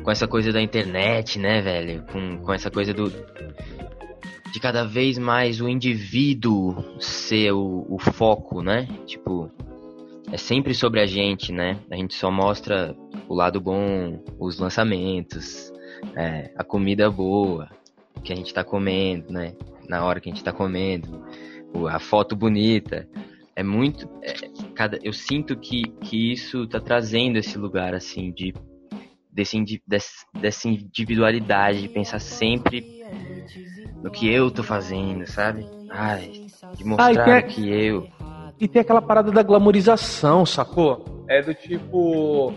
Com 0.05 0.11
essa 0.11 0.29
coisa 0.29 0.53
da 0.53 0.61
internet, 0.61 1.39
né, 1.39 1.63
velho? 1.63 2.05
Com, 2.13 2.39
com 2.39 2.53
essa 2.53 2.71
coisa 2.71 2.93
do. 2.93 3.11
De 4.53 4.61
cada 4.61 4.85
vez 4.85 5.19
mais 5.19 5.61
o 5.61 5.69
indivíduo 5.69 7.01
ser 7.01 7.53
o, 7.53 7.87
o 7.89 7.99
foco, 7.99 8.63
né? 8.63 8.87
Tipo. 9.07 9.51
É 10.31 10.37
sempre 10.37 10.75
sobre 10.75 11.01
a 11.01 11.07
gente, 11.07 11.53
né? 11.53 11.79
A 11.91 11.97
gente 11.97 12.15
só 12.15 12.31
mostra 12.31 12.95
o 13.29 13.35
lado 13.35 13.61
bom, 13.61 14.23
os 14.39 14.59
lançamentos, 14.59 15.73
é, 16.17 16.51
a 16.57 16.65
comida 16.65 17.11
boa 17.11 17.69
que 18.25 18.33
a 18.33 18.37
gente 18.37 18.53
tá 18.53 18.65
comendo, 18.65 19.33
né? 19.33 19.55
Na 19.89 20.05
hora 20.05 20.19
que 20.19 20.29
a 20.29 20.33
gente 20.33 20.43
tá 20.43 20.53
comendo, 20.53 21.25
a 21.89 21.99
foto 21.99 22.35
bonita. 22.35 23.07
É 23.55 23.63
muito. 23.63 24.09
é, 24.23 24.35
cada, 24.75 24.99
eu 25.03 25.13
sinto 25.13 25.57
que, 25.57 25.83
que 26.01 26.33
isso 26.33 26.67
tá 26.67 26.81
trazendo 26.81 27.37
esse 27.37 27.57
lugar, 27.57 27.95
assim, 27.95 28.33
de. 28.33 28.53
Desse, 29.35 29.59
dessa 30.41 30.69
individualidade, 30.69 31.83
de 31.83 31.89
pensar 31.89 32.21
sempre 32.21 32.87
no 34.03 34.09
que 34.11 34.33
eu 34.33 34.49
tô 34.51 34.63
fazendo, 34.63 35.27
sabe? 35.27 35.67
Ai, 35.91 36.31
de 36.77 36.85
mostrar 36.85 37.25
tem 37.25 37.35
a- 37.35 37.43
que 37.43 37.69
eu. 37.69 38.07
E 38.61 38.69
tem 38.69 38.81
aquela 38.81 39.03
parada 39.03 39.33
da 39.33 39.43
glamorização, 39.43 40.47
sacou? 40.47 41.25
É 41.29 41.43
do 41.43 41.53
tipo. 41.53 42.53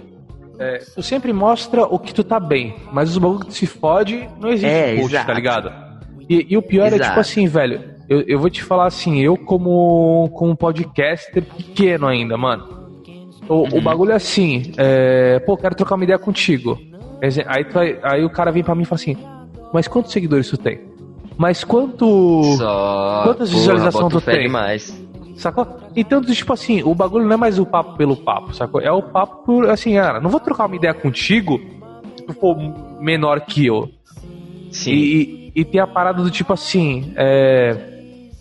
é, 0.60 0.78
tu 0.94 1.02
sempre 1.02 1.34
mostra 1.34 1.84
o 1.84 1.98
que 1.98 2.14
tu 2.14 2.24
tá 2.24 2.40
bem, 2.40 2.76
mas 2.92 3.10
os 3.10 3.18
bagulho 3.18 3.40
que 3.40 3.48
tu 3.48 3.54
se 3.54 3.66
fode 3.66 4.30
não 4.40 4.50
existe 4.50 4.78
É, 4.78 4.96
post, 4.96 5.14
exato. 5.16 5.28
tá 5.28 5.34
ligado? 5.34 5.74
E, 6.30 6.46
e 6.50 6.58
o 6.58 6.62
pior 6.62 6.86
é 6.86 6.96
Exato. 6.96 7.10
tipo 7.10 7.20
assim, 7.20 7.48
velho. 7.48 7.98
Eu, 8.08 8.22
eu 8.22 8.40
vou 8.40 8.50
te 8.50 8.64
falar 8.64 8.86
assim, 8.86 9.20
eu 9.20 9.36
como, 9.36 10.30
como 10.34 10.56
podcaster 10.56 11.44
pequeno 11.44 12.06
ainda, 12.08 12.38
mano. 12.38 12.77
O, 13.50 13.54
Uhum. 13.54 13.78
o 13.78 13.82
bagulho 13.82 14.12
é 14.12 14.16
assim, 14.16 14.72
é, 14.78 15.40
pô, 15.40 15.56
quero 15.58 15.76
trocar 15.76 15.96
uma 15.96 16.04
ideia 16.04 16.20
contigo. 16.20 16.78
Aí, 17.48 17.64
vai- 17.64 18.00
aí 18.04 18.24
o 18.26 18.30
cara 18.30 18.52
vem 18.52 18.64
pra 18.64 18.76
mim 18.76 18.84
e 18.84 18.86
fala 18.86 19.00
assim, 19.02 19.16
mas 19.74 19.88
quantos 19.88 20.12
seguidores 20.12 20.50
tu 20.50 20.58
tem? 20.58 20.80
Mas 21.38 21.64
quanto. 21.64 22.44
Só. 22.58 23.22
Quantas 23.24 23.50
visualizações 23.52 24.12
tu 24.14 24.22
tem? 24.22 24.42
demais. 24.44 25.06
Sacou? 25.36 25.68
Então, 25.96 26.20
tipo 26.22 26.52
assim, 26.52 26.82
o 26.84 26.96
bagulho 26.96 27.26
não 27.26 27.34
é 27.34 27.38
mais 27.38 27.60
o 27.60 27.66
papo 27.66 27.96
pelo 27.96 28.16
papo, 28.18 28.56
sacou? 28.56 28.82
É 28.82 28.92
o 28.92 29.04
papo 29.04 29.46
por, 29.46 29.70
assim, 29.70 29.98
ah, 29.98 30.20
não 30.20 30.32
vou 30.32 30.40
trocar 30.40 30.66
uma 30.66 30.76
ideia 30.76 30.94
contigo 30.96 31.60
se 32.16 32.24
tu 32.24 32.34
for 32.34 32.58
menor 33.00 33.42
que 33.42 33.66
eu. 33.68 33.88
Sim. 34.72 34.92
E, 34.92 35.52
e, 35.56 35.62
e 35.62 35.66
tem 35.66 35.80
a 35.80 35.86
parada 35.88 36.24
do 36.24 36.32
tipo 36.32 36.54
assim, 36.54 37.14
é, 37.16 37.78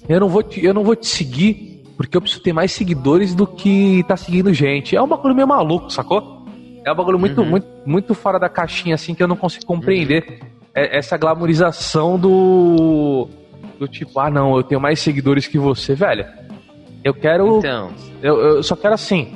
eu, 0.08 0.18
não 0.18 0.28
vou 0.28 0.42
te, 0.42 0.64
eu 0.64 0.72
não 0.72 0.82
vou 0.82 0.96
te 0.96 1.06
seguir 1.06 1.75
porque 1.96 2.16
eu 2.16 2.20
preciso 2.20 2.42
ter 2.42 2.52
mais 2.52 2.72
seguidores 2.72 3.34
do 3.34 3.46
que 3.46 4.04
tá 4.06 4.16
seguindo 4.16 4.52
gente. 4.52 4.94
É 4.96 5.02
um 5.02 5.06
bagulho 5.08 5.34
meio 5.34 5.48
maluco, 5.48 5.90
sacou? 5.90 6.44
É 6.84 6.92
um 6.92 6.94
bagulho 6.94 7.18
muito, 7.18 7.40
Uhum. 7.40 7.48
muito, 7.50 7.66
muito 7.84 8.14
fora 8.14 8.38
da 8.38 8.48
caixinha, 8.48 8.94
assim, 8.94 9.14
que 9.14 9.22
eu 9.22 9.26
não 9.28 9.36
consigo 9.36 9.64
compreender. 9.66 10.40
É- 10.74 10.98
essa 10.98 11.16
glamorização 11.16 12.18
do. 12.18 13.28
Do 13.78 13.88
tipo, 13.88 14.18
ah 14.20 14.30
não, 14.30 14.56
eu 14.56 14.62
tenho 14.62 14.80
mais 14.80 15.00
seguidores 15.00 15.46
que 15.46 15.58
você, 15.58 15.94
velho. 15.94 16.24
Eu 17.04 17.12
quero. 17.14 17.58
Então, 17.58 17.90
Eu, 18.22 18.38
eu 18.40 18.62
só 18.62 18.74
quero 18.76 18.94
assim. 18.94 19.34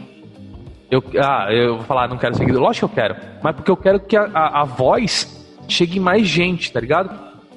Eu, 0.91 1.03
ah, 1.23 1.47
eu 1.53 1.77
vou 1.77 1.85
falar, 1.87 2.09
não 2.09 2.17
quero 2.19 2.35
seguidor. 2.37 2.61
Lógico 2.63 2.89
que 2.89 2.93
eu 2.93 3.03
quero. 3.03 3.17
Mas 3.43 3.55
porque 3.55 3.71
eu 3.71 3.77
quero 3.77 4.01
que 4.01 4.17
a, 4.17 4.25
a, 4.35 4.63
a 4.63 4.65
voz 4.65 5.47
chegue 5.69 5.99
em 5.99 6.01
mais 6.01 6.27
gente, 6.27 6.73
tá 6.73 6.81
ligado? 6.81 7.11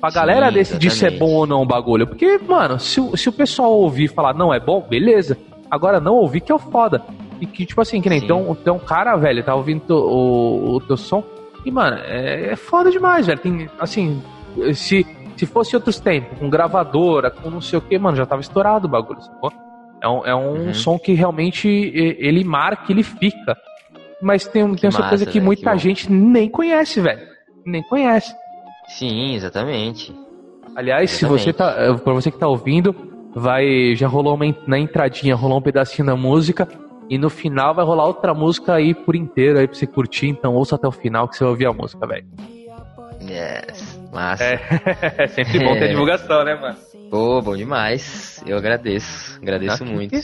Pra 0.03 0.09
Sim, 0.11 0.15
galera 0.19 0.51
decidir 0.51 0.91
se 0.91 1.05
é 1.05 1.07
exatamente. 1.07 1.19
bom 1.19 1.33
ou 1.37 1.47
não 1.47 1.61
o 1.61 1.65
bagulho. 1.65 2.05
Porque, 2.05 2.37
mano, 2.45 2.77
se, 2.77 2.99
o- 2.99 3.15
se 3.15 3.29
o 3.29 3.31
pessoal 3.31 3.71
ouvir 3.71 4.03
e 4.03 4.07
falar 4.09 4.33
não 4.33 4.53
é 4.53 4.59
bom, 4.59 4.81
beleza. 4.81 5.37
Agora 5.71 6.01
não 6.01 6.15
ouvir 6.15 6.41
que 6.41 6.51
é 6.51 6.55
o 6.55 6.59
foda. 6.59 7.01
E 7.39 7.45
que, 7.45 7.65
tipo 7.65 7.79
assim, 7.79 8.01
que 8.01 8.09
nem 8.09 8.19
tem 8.19 8.35
um, 8.35 8.53
tem 8.53 8.73
um 8.73 8.79
cara, 8.79 9.15
velho, 9.15 9.41
tá 9.45 9.55
ouvindo 9.55 9.95
o, 9.95 10.75
o 10.75 10.81
teu 10.81 10.97
som. 10.97 11.23
E, 11.65 11.71
mano, 11.71 11.95
é, 12.03 12.49
é 12.51 12.55
foda 12.57 12.91
demais, 12.91 13.27
velho. 13.27 13.39
Tem, 13.39 13.69
assim, 13.79 14.21
se, 14.73 15.07
se 15.37 15.45
fosse 15.45 15.73
outros 15.73 16.01
tempos, 16.01 16.37
com 16.37 16.49
gravadora, 16.49 17.31
com 17.31 17.49
não 17.49 17.61
sei 17.61 17.79
o 17.79 17.81
que, 17.81 17.97
mano, 17.97 18.17
já 18.17 18.25
tava 18.25 18.41
estourado 18.41 18.87
o 18.87 18.91
bagulho, 18.91 19.21
sacou? 19.21 19.53
É 20.01 20.07
um, 20.09 20.25
é 20.25 20.35
um 20.35 20.65
Uhum. 20.65 20.73
som 20.73 20.99
que 20.99 21.13
realmente 21.13 21.65
ele 21.65 22.43
marca, 22.43 22.91
ele 22.91 23.03
fica. 23.03 23.55
Mas 24.21 24.45
tem, 24.45 24.63
tenho 24.75 24.91
certeza 24.91 25.01
massa, 25.01 25.25
que 25.27 25.39
velho, 25.39 25.45
muita 25.45 25.71
que 25.71 25.77
gente 25.77 26.11
nem 26.11 26.49
conhece, 26.49 26.99
velho. 26.99 27.21
Nem 27.65 27.81
conhece. 27.83 28.35
Sim, 28.87 29.33
exatamente. 29.35 30.13
Aliás, 30.75 31.11
se 31.11 31.17
Exatamente. 31.25 31.43
você 31.45 31.53
tá, 31.53 31.75
eh, 31.77 31.93
pra 31.93 32.13
você 32.13 32.31
que 32.31 32.37
tá 32.37 32.47
ouvindo, 32.47 32.95
vai 33.35 33.95
já 33.95 34.07
rolou 34.07 34.35
uma 34.35 34.45
na 34.67 34.79
entradinha, 34.79 35.35
rolou 35.35 35.59
um 35.59 35.61
pedacinho 35.61 36.05
da 36.07 36.15
música 36.15 36.67
e 37.09 37.17
no 37.17 37.29
final 37.29 37.75
vai 37.75 37.85
rolar 37.85 38.05
outra 38.07 38.33
música 38.33 38.73
aí 38.73 38.93
por 38.93 39.15
inteiro 39.15 39.59
aí 39.59 39.67
pra 39.67 39.75
você 39.77 39.85
curtir, 39.85 40.27
então 40.27 40.53
ouça 40.55 40.75
até 40.75 40.87
o 40.87 40.91
final 40.91 41.27
que 41.27 41.37
você 41.37 41.43
vai 41.43 41.51
ouvir 41.51 41.65
a 41.67 41.73
música, 41.73 42.07
velho. 42.07 42.25
Yes, 43.21 43.99
massa. 44.11 44.43
É 45.17 45.27
sempre 45.27 45.59
bom 45.59 45.73
ter 45.73 45.83
É. 45.85 45.87
divulgação, 45.93 46.43
né, 46.43 46.55
mano? 46.55 46.75
Pô, 47.09 47.41
bom 47.41 47.55
demais. 47.55 48.43
Eu 48.45 48.57
agradeço. 48.57 49.39
Agradeço 49.41 49.83
Ah, 49.83 49.85
que 49.85 49.93
muito. 49.93 50.15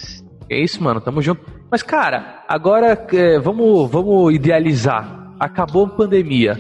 É 0.50 0.58
isso, 0.60 0.84
mano, 0.84 1.00
tamo 1.00 1.22
junto. 1.22 1.42
Mas, 1.70 1.84
cara, 1.84 2.44
agora 2.48 3.08
eh, 3.14 3.38
vamos, 3.40 3.90
vamos 3.92 4.34
idealizar. 4.34 5.32
Acabou 5.40 5.86
a 5.86 5.90
pandemia. 5.90 6.58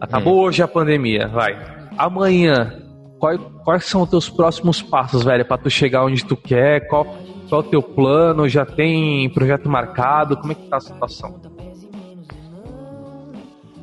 Acabou 0.00 0.38
Hum. 0.38 0.42
hoje 0.44 0.62
a 0.62 0.68
pandemia, 0.68 1.28
vai. 1.28 1.52
Amanhã, 1.98 2.72
qual- 3.18 3.38
quais 3.64 3.84
são 3.84 4.02
os 4.02 4.10
teus 4.10 4.28
próximos 4.30 4.80
passos, 4.82 5.24
velho, 5.24 5.44
pra 5.44 5.58
tu 5.58 5.68
chegar 5.68 6.04
onde 6.04 6.24
tu 6.24 6.36
quer? 6.36 6.86
Qual, 6.88 7.04
qual 7.48 7.62
é 7.62 7.64
o 7.64 7.68
teu 7.68 7.82
plano? 7.82 8.48
Já 8.48 8.64
tem 8.64 9.28
projeto 9.30 9.68
marcado? 9.68 10.36
Como 10.36 10.52
é 10.52 10.54
que 10.54 10.66
tá 10.68 10.78
a 10.78 10.80
situação? 10.80 11.38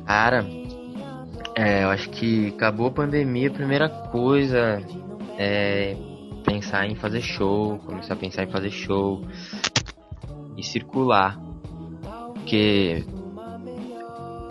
Cara, 0.06 0.44
é, 1.54 1.84
eu 1.84 1.90
acho 1.90 2.08
que 2.10 2.48
acabou 2.48 2.86
a 2.88 2.90
pandemia, 2.90 3.48
a 3.48 3.52
primeira 3.52 3.88
coisa 3.88 4.82
é 5.38 5.94
pensar 6.44 6.86
em 6.86 6.94
fazer 6.94 7.20
show, 7.20 7.78
começar 7.84 8.14
a 8.14 8.16
pensar 8.16 8.44
em 8.44 8.50
fazer 8.50 8.70
show 8.70 9.22
e 10.56 10.62
circular. 10.64 11.38
Porque 12.34 13.04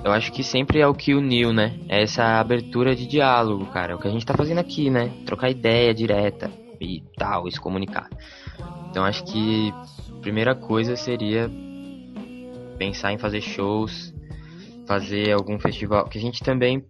eu 0.07 0.13
acho 0.13 0.31
que 0.31 0.41
sempre 0.41 0.79
é 0.79 0.87
o 0.87 0.93
que 0.93 1.13
uniu, 1.13 1.51
né? 1.51 1.77
É 1.89 2.01
essa 2.01 2.39
abertura 2.39 2.95
de 2.95 3.05
diálogo, 3.05 3.65
cara. 3.65 3.91
É 3.91 3.95
o 3.95 3.99
que 3.99 4.07
a 4.07 4.11
gente 4.11 4.25
tá 4.25 4.33
fazendo 4.33 4.59
aqui, 4.59 4.89
né? 4.89 5.11
Trocar 5.25 5.49
ideia 5.49 5.93
direta 5.93 6.49
e 6.79 7.03
tal, 7.17 7.45
e 7.45 7.51
se 7.51 7.59
comunicar. 7.59 8.09
Então 8.89 9.03
acho 9.03 9.25
que 9.25 9.69
a 10.09 10.21
primeira 10.21 10.55
coisa 10.55 10.95
seria 10.95 11.51
pensar 12.77 13.11
em 13.11 13.17
fazer 13.17 13.41
shows, 13.41 14.13
fazer 14.87 15.33
algum 15.33 15.59
festival. 15.59 16.07
Que 16.07 16.17
a 16.17 16.21
gente 16.21 16.41
também. 16.41 16.85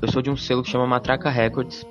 Eu 0.00 0.10
sou 0.10 0.22
de 0.22 0.30
um 0.30 0.36
selo 0.38 0.62
que 0.62 0.70
chama 0.70 0.86
Matraca 0.86 1.28
Records. 1.28 1.86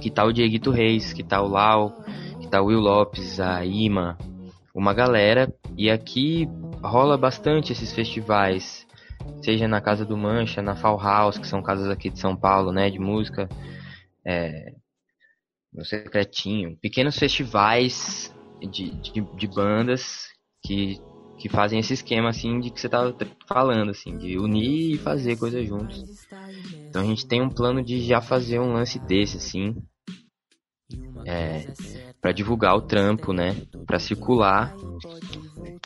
Que 0.00 0.08
tá 0.08 0.24
o 0.24 0.32
Dieguito 0.32 0.70
Reis, 0.70 1.12
que 1.12 1.24
tá 1.24 1.42
o 1.42 1.48
Lau, 1.48 1.96
que 2.40 2.46
tá 2.46 2.62
o 2.62 2.66
Will 2.66 2.78
Lopes, 2.78 3.40
a 3.40 3.64
Ima, 3.64 4.16
uma 4.72 4.94
galera. 4.94 5.52
E 5.76 5.90
aqui 5.90 6.48
rola 6.80 7.18
bastante 7.18 7.72
esses 7.72 7.92
festivais. 7.92 8.85
Seja 9.42 9.68
na 9.68 9.80
Casa 9.80 10.04
do 10.04 10.16
Mancha, 10.16 10.60
na 10.60 10.74
Fall 10.74 10.98
House, 10.98 11.38
que 11.38 11.46
são 11.46 11.62
casas 11.62 11.88
aqui 11.88 12.10
de 12.10 12.18
São 12.18 12.36
Paulo, 12.36 12.72
né? 12.72 12.90
De 12.90 12.98
música. 12.98 13.48
É, 14.24 14.72
no 15.72 15.84
Secretinho. 15.84 16.76
Pequenos 16.78 17.18
festivais 17.18 18.34
de, 18.60 18.90
de, 18.90 19.20
de 19.20 19.46
bandas 19.46 20.28
que 20.62 20.98
que 21.38 21.50
fazem 21.50 21.78
esse 21.78 21.92
esquema 21.92 22.30
assim 22.30 22.58
de 22.60 22.70
que 22.70 22.80
você 22.80 22.88
tava 22.88 23.12
t- 23.12 23.26
falando 23.46 23.90
assim, 23.90 24.16
de 24.16 24.38
unir 24.38 24.94
e 24.94 24.98
fazer 24.98 25.36
coisas 25.36 25.66
juntos. 25.66 26.02
Então 26.88 27.02
a 27.02 27.04
gente 27.04 27.26
tem 27.26 27.42
um 27.42 27.50
plano 27.50 27.84
de 27.84 28.00
já 28.00 28.22
fazer 28.22 28.58
um 28.58 28.72
lance 28.72 28.98
desse 28.98 29.36
assim, 29.36 29.76
é, 31.26 31.62
para 32.22 32.32
divulgar 32.32 32.74
o 32.74 32.80
trampo, 32.80 33.32
né, 33.32 33.54
Pra 33.86 33.98
circular. 33.98 34.74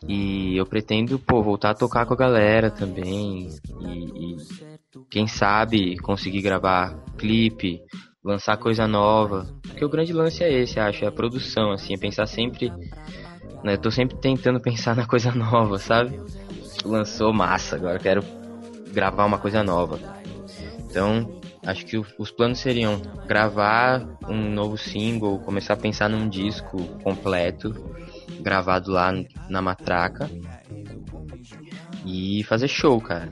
E 0.08 0.56
eu 0.56 0.66
pretendo, 0.66 1.18
pô, 1.18 1.42
voltar 1.42 1.70
a 1.70 1.74
tocar 1.74 2.06
com 2.06 2.14
a 2.14 2.16
galera 2.16 2.70
também 2.70 3.48
e, 3.80 4.32
e 4.32 4.36
quem 5.10 5.26
sabe 5.26 5.96
conseguir 5.98 6.42
gravar 6.42 6.96
clipe, 7.18 7.80
lançar 8.24 8.56
coisa 8.56 8.86
nova. 8.86 9.46
Porque 9.62 9.84
o 9.84 9.88
grande 9.88 10.12
lance 10.12 10.42
é 10.42 10.52
esse, 10.52 10.80
acho, 10.80 11.04
é 11.04 11.08
a 11.08 11.12
produção, 11.12 11.72
assim, 11.72 11.94
é 11.94 11.98
pensar 11.98 12.26
sempre 12.26 12.72
né? 13.62 13.74
Eu 13.74 13.78
tô 13.78 13.90
sempre 13.90 14.16
tentando 14.16 14.60
pensar 14.60 14.96
na 14.96 15.06
coisa 15.06 15.32
nova, 15.32 15.78
sabe? 15.78 16.20
Lançou 16.84 17.32
massa, 17.32 17.76
agora 17.76 17.98
quero 17.98 18.22
gravar 18.92 19.24
uma 19.24 19.38
coisa 19.38 19.62
nova. 19.62 19.98
Então, 20.78 21.40
acho 21.64 21.84
que 21.86 21.96
os 21.96 22.30
planos 22.30 22.58
seriam 22.58 23.00
gravar 23.26 24.06
um 24.28 24.50
novo 24.50 24.76
single, 24.76 25.38
começar 25.40 25.74
a 25.74 25.76
pensar 25.76 26.08
num 26.08 26.28
disco 26.28 26.78
completo, 27.02 27.74
gravado 28.40 28.90
lá 28.90 29.12
na 29.48 29.62
matraca. 29.62 30.28
E 32.04 32.42
fazer 32.44 32.68
show, 32.68 33.00
cara. 33.00 33.28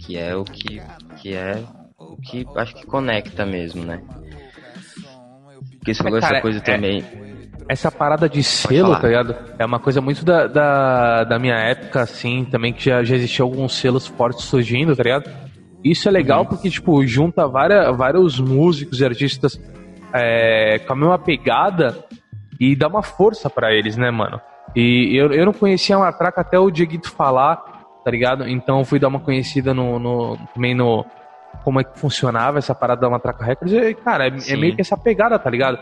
Que 0.00 0.16
é 0.16 0.34
o 0.34 0.44
que. 0.44 0.80
Que 1.20 1.34
é 1.34 1.62
o 1.98 2.16
que 2.16 2.46
acho 2.56 2.74
que 2.74 2.86
conecta 2.86 3.44
mesmo, 3.44 3.84
né? 3.84 4.02
Porque 5.78 5.94
cara, 5.94 6.18
essa 6.18 6.40
coisa 6.40 6.58
é- 6.58 6.62
também. 6.62 7.04
Essa 7.68 7.90
parada 7.90 8.28
de 8.30 8.42
selo, 8.42 8.96
tá 8.98 9.08
ligado? 9.08 9.36
É 9.58 9.64
uma 9.64 9.78
coisa 9.78 10.00
muito 10.00 10.24
da, 10.24 10.46
da, 10.46 11.24
da 11.24 11.38
minha 11.38 11.56
época, 11.56 12.00
assim, 12.00 12.46
também 12.46 12.72
que 12.72 12.82
já, 12.82 13.04
já 13.04 13.14
existia 13.14 13.42
alguns 13.42 13.74
selos 13.74 14.06
fortes 14.06 14.46
surgindo, 14.46 14.96
tá 14.96 15.02
ligado? 15.02 15.30
Isso 15.84 16.08
é 16.08 16.10
legal 16.10 16.46
porque, 16.46 16.70
tipo, 16.70 17.06
junta 17.06 17.46
várias, 17.46 17.94
vários 17.94 18.40
músicos 18.40 19.00
e 19.00 19.04
artistas 19.04 19.60
é, 20.14 20.78
com 20.78 20.94
a 20.94 20.96
mesma 20.96 21.18
pegada 21.18 21.94
e 22.60 22.74
dá 22.76 22.88
uma 22.88 23.02
força 23.02 23.48
pra 23.48 23.72
eles, 23.72 23.96
né, 23.96 24.10
mano? 24.10 24.40
E 24.76 25.16
eu, 25.16 25.32
eu 25.32 25.46
não 25.46 25.52
conhecia 25.52 25.96
a 25.96 26.00
Matraca 26.00 26.40
até 26.40 26.58
o 26.58 26.70
Dieguito 26.70 27.10
falar, 27.10 27.56
tá 28.04 28.10
ligado? 28.10 28.46
Então 28.48 28.78
eu 28.80 28.84
fui 28.84 28.98
dar 28.98 29.08
uma 29.08 29.20
conhecida 29.20 29.72
no, 29.72 29.98
no- 29.98 30.36
também 30.54 30.74
no 30.74 31.04
como 31.64 31.80
é 31.80 31.84
que 31.84 31.98
funcionava 31.98 32.58
essa 32.58 32.74
parada 32.74 33.00
da 33.00 33.10
Matraca 33.10 33.44
Records. 33.44 33.72
E, 33.72 33.94
cara, 33.94 34.26
é, 34.28 34.32
é 34.48 34.56
meio 34.56 34.74
que 34.74 34.80
essa 34.82 34.96
pegada, 34.96 35.38
tá 35.38 35.48
ligado? 35.50 35.78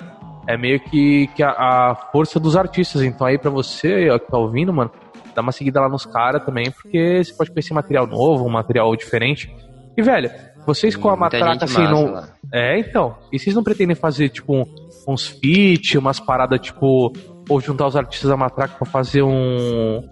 É 0.47 0.57
meio 0.57 0.79
que, 0.81 1.27
que 1.35 1.43
a, 1.43 1.51
a 1.51 1.95
força 2.13 2.39
dos 2.39 2.57
artistas. 2.57 3.03
Então 3.03 3.27
aí 3.27 3.37
pra 3.37 3.51
você 3.51 4.09
ó, 4.11 4.19
que 4.19 4.31
tá 4.31 4.39
ouvindo, 4.39 4.73
mano, 4.73 4.91
dá 5.35 5.43
uma 5.43 5.53
seguida 5.53 5.81
lá 5.81 5.89
nos 5.89 6.07
caras 6.07 6.45
também, 6.45 6.71
porque 6.71 7.23
você 7.25 7.35
pode 7.35 7.51
conhecer 7.51 7.75
material 7.75 8.07
novo, 8.07 8.47
um 8.47 8.51
material 8.51 8.95
diferente. 8.97 9.53
E, 9.97 10.03
velho, 10.03 10.31
vocês 10.67 10.97
com 10.97 11.09
a 11.09 11.17
Matraca, 11.17 11.65
assim, 11.65 11.79
massa 11.79 11.91
não... 11.91 12.13
lá. 12.13 12.29
É, 12.53 12.79
então. 12.79 13.17
E 13.33 13.39
vocês 13.39 13.55
não 13.55 13.63
pretendem 13.63 13.95
fazer, 13.95 14.29
tipo, 14.29 14.67
uns 15.07 15.27
feat, 15.27 15.97
umas 15.97 16.19
paradas, 16.19 16.61
tipo, 16.61 17.13
ou 17.49 17.61
juntar 17.61 17.87
os 17.87 17.97
artistas 17.97 18.29
da 18.29 18.37
Matraca 18.37 18.75
pra 18.77 18.87
fazer 18.87 19.23
um. 19.23 20.03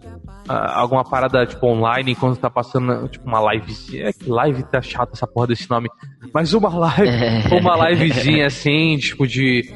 ah, 0.49 0.81
alguma 0.81 1.05
parada, 1.05 1.45
tipo, 1.45 1.67
online, 1.67 2.15
quando 2.15 2.37
tá 2.37 2.49
passando, 2.49 3.09
tipo, 3.09 3.27
uma 3.27 3.53
livezinha. 3.53 4.09
É 4.09 4.13
que 4.13 4.29
live 4.29 4.63
tá 4.65 4.81
chato 4.81 5.11
essa 5.13 5.27
porra 5.27 5.49
desse 5.49 5.69
nome. 5.69 5.89
Mas 6.33 6.55
uma 6.55 6.69
live, 6.69 7.11
uma 7.61 7.91
livezinha 7.91 8.47
assim, 8.47 8.97
tipo, 8.99 9.27
de. 9.27 9.73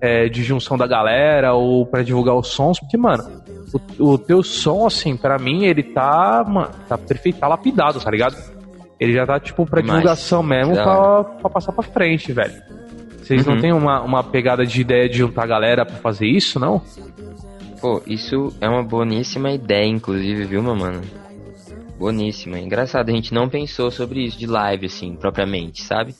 é, 0.00 0.28
de 0.28 0.42
junção 0.42 0.76
da 0.76 0.86
galera, 0.86 1.54
ou 1.54 1.86
pra 1.86 2.02
divulgar 2.02 2.34
os 2.34 2.48
sons, 2.48 2.80
porque, 2.80 2.96
mano, 2.96 3.24
o, 3.98 4.12
o 4.12 4.18
teu 4.18 4.42
som, 4.42 4.86
assim, 4.86 5.16
pra 5.16 5.38
mim, 5.38 5.64
ele 5.64 5.82
tá, 5.82 6.44
mano, 6.46 6.70
tá 6.88 6.98
perfeito, 6.98 7.38
tá 7.38 7.48
lapidado, 7.48 8.00
tá 8.00 8.10
ligado? 8.10 8.55
Ele 8.98 9.12
já 9.12 9.26
tá, 9.26 9.38
tipo, 9.38 9.66
pra 9.66 9.80
divulgação 9.82 10.42
mesmo, 10.42 10.74
pra, 10.74 11.24
pra 11.24 11.50
passar 11.50 11.72
pra 11.72 11.82
frente, 11.82 12.32
velho. 12.32 12.54
Vocês 13.22 13.44
não 13.44 13.54
Uhum. 13.54 13.60
têm 13.60 13.72
uma, 13.72 14.00
uma 14.02 14.22
pegada 14.24 14.64
de 14.64 14.80
ideia 14.80 15.08
de 15.08 15.18
juntar 15.18 15.42
a 15.44 15.46
galera 15.46 15.84
pra 15.84 15.96
fazer 15.96 16.26
isso, 16.26 16.58
não? 16.60 16.80
Pô, 17.80 18.00
isso 18.06 18.54
é 18.60 18.68
uma 18.68 18.82
boníssima 18.82 19.50
ideia, 19.50 19.84
inclusive, 19.86 20.44
viu, 20.44 20.62
meu 20.62 20.74
mano? 20.76 21.02
Boníssima. 21.98 22.58
Engraçado, 22.58 23.08
a 23.08 23.12
gente 23.12 23.32
não 23.34 23.48
pensou 23.48 23.90
sobre 23.90 24.24
isso 24.24 24.38
de 24.38 24.46
live, 24.46 24.86
assim, 24.86 25.14
propriamente, 25.16 25.82
sabe? 25.82 26.14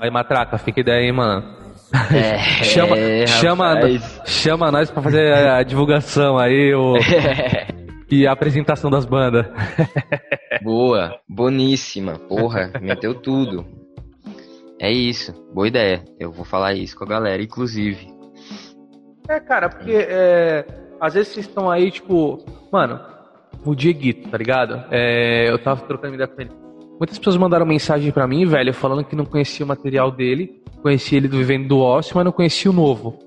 Aí, 0.00 0.10
Matraca, 0.10 0.56
fica 0.58 0.80
ideia 0.80 1.00
aí, 1.00 1.12
mano. 1.12 1.42
É, 2.14 2.38
chama, 2.64 2.96
é, 2.98 3.26
chama, 3.26 3.80
chama 4.24 4.70
nós 4.70 4.90
pra 4.90 5.02
fazer 5.02 5.32
a 5.34 5.62
divulgação 5.62 6.38
aí, 6.38 6.74
o, 6.74 6.94
e 8.10 8.26
a 8.26 8.32
apresentação 8.32 8.90
das 8.90 9.04
bandas. 9.04 9.46
Boa, 10.62 11.18
boníssima, 11.28 12.18
porra, 12.18 12.72
meteu 12.80 13.14
tudo. 13.14 13.66
É 14.80 14.90
isso, 14.90 15.32
boa 15.54 15.68
ideia. 15.68 16.04
Eu 16.18 16.32
vou 16.32 16.44
falar 16.44 16.74
isso 16.74 16.96
com 16.96 17.04
a 17.04 17.08
galera, 17.08 17.42
inclusive. 17.42 18.12
É, 19.28 19.38
cara, 19.38 19.68
porque 19.68 19.92
é, 19.92 20.66
às 21.00 21.14
vezes 21.14 21.32
vocês 21.32 21.46
estão 21.46 21.70
aí, 21.70 21.90
tipo, 21.90 22.44
mano, 22.70 23.00
o 23.64 23.74
Dieguito, 23.74 24.28
tá 24.28 24.36
ligado? 24.36 24.84
É, 24.90 25.48
eu 25.48 25.58
tava 25.58 25.82
trocando 25.82 26.14
ideia 26.14 26.28
com 26.28 26.40
ele. 26.40 26.50
Muitas 26.98 27.18
pessoas 27.18 27.36
mandaram 27.36 27.66
mensagem 27.66 28.12
pra 28.12 28.26
mim, 28.26 28.44
velho, 28.44 28.74
falando 28.74 29.04
que 29.04 29.16
não 29.16 29.24
conhecia 29.24 29.64
o 29.64 29.68
material 29.68 30.10
dele, 30.10 30.62
conhecia 30.82 31.18
ele 31.18 31.28
do 31.28 31.38
Vivendo 31.38 31.68
do 31.68 31.78
Ócio, 31.78 32.14
mas 32.14 32.24
não 32.24 32.32
conhecia 32.32 32.70
o 32.70 32.74
novo. 32.74 33.18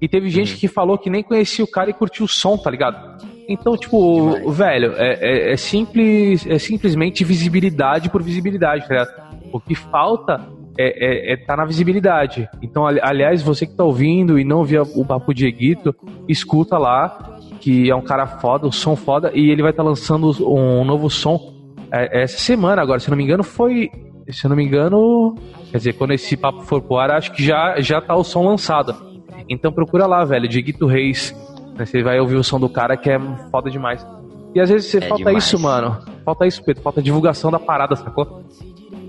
E 0.00 0.08
teve 0.08 0.28
gente 0.28 0.56
que 0.56 0.68
falou 0.68 0.98
que 0.98 1.08
nem 1.08 1.22
conhecia 1.22 1.64
o 1.64 1.70
cara 1.70 1.90
e 1.90 1.94
curtiu 1.94 2.24
o 2.24 2.28
som, 2.28 2.56
tá 2.56 2.70
ligado? 2.70 3.24
Então, 3.48 3.76
tipo, 3.76 4.30
Demais. 4.34 4.56
velho, 4.56 4.92
é, 4.96 5.18
é- 5.20 5.52
é 5.52 5.56
simples, 5.56 6.46
é 6.46 6.58
simplesmente 6.58 7.24
visibilidade 7.24 8.08
por 8.10 8.22
visibilidade, 8.22 8.86
tá 8.86 8.94
ligado? 8.94 9.32
O 9.52 9.60
que 9.60 9.74
falta 9.74 10.40
é, 10.78 11.30
é, 11.30 11.32
é 11.34 11.36
tá 11.36 11.56
na 11.56 11.64
visibilidade. 11.64 12.48
Então, 12.62 12.86
ali- 12.86 13.00
aliás, 13.02 13.42
você 13.42 13.66
que 13.66 13.74
tá 13.76 13.84
ouvindo 13.84 14.38
e 14.38 14.44
não 14.44 14.64
via 14.64 14.82
o 14.82 15.04
Papo 15.04 15.34
Dieguito, 15.34 15.94
escuta 16.28 16.78
lá, 16.78 17.38
que 17.60 17.90
é 17.90 17.94
um 17.94 18.00
cara 18.02 18.26
foda, 18.26 18.66
o 18.66 18.72
som 18.72 18.96
foda, 18.96 19.30
e 19.34 19.50
ele 19.50 19.62
vai 19.62 19.70
estar 19.70 19.82
lançando 19.82 20.30
um 20.48 20.84
novo 20.84 21.10
som 21.10 21.52
é, 21.94 22.22
essa 22.22 22.38
semana 22.38 22.80
agora, 22.80 22.98
se 23.00 23.08
eu 23.08 23.10
não 23.12 23.18
me 23.18 23.24
engano, 23.24 23.42
foi. 23.44 23.90
Se 24.30 24.46
eu 24.46 24.48
não 24.48 24.56
me 24.56 24.64
engano. 24.64 25.34
Quer 25.70 25.76
dizer, 25.78 25.92
quando 25.94 26.12
esse 26.12 26.36
papo 26.38 26.62
for 26.62 26.80
pro 26.80 26.96
ar, 26.96 27.10
acho 27.10 27.32
que 27.32 27.42
já, 27.44 27.78
já 27.80 28.00
tá 28.00 28.14
o 28.16 28.24
som 28.24 28.42
lançado. 28.46 28.94
Então 29.48 29.70
procura 29.72 30.06
lá, 30.06 30.24
velho, 30.24 30.48
Dieguito 30.48 30.86
Reis. 30.86 31.34
Você 31.86 32.02
vai 32.02 32.18
ouvir 32.20 32.36
o 32.36 32.44
som 32.44 32.58
do 32.60 32.68
cara 32.68 32.96
que 32.96 33.10
é 33.10 33.18
foda 33.50 33.70
demais. 33.70 34.06
E 34.54 34.60
às 34.60 34.68
vezes 34.68 34.90
você 34.90 34.98
É 34.98 35.00
falta 35.02 35.24
demais. 35.24 35.44
isso, 35.44 35.58
mano. 35.58 35.98
Falta 36.24 36.46
isso, 36.46 36.62
Pedro. 36.64 36.82
Falta 36.82 37.02
divulgação 37.02 37.50
da 37.50 37.58
parada, 37.58 37.96
sacou? 37.96 38.42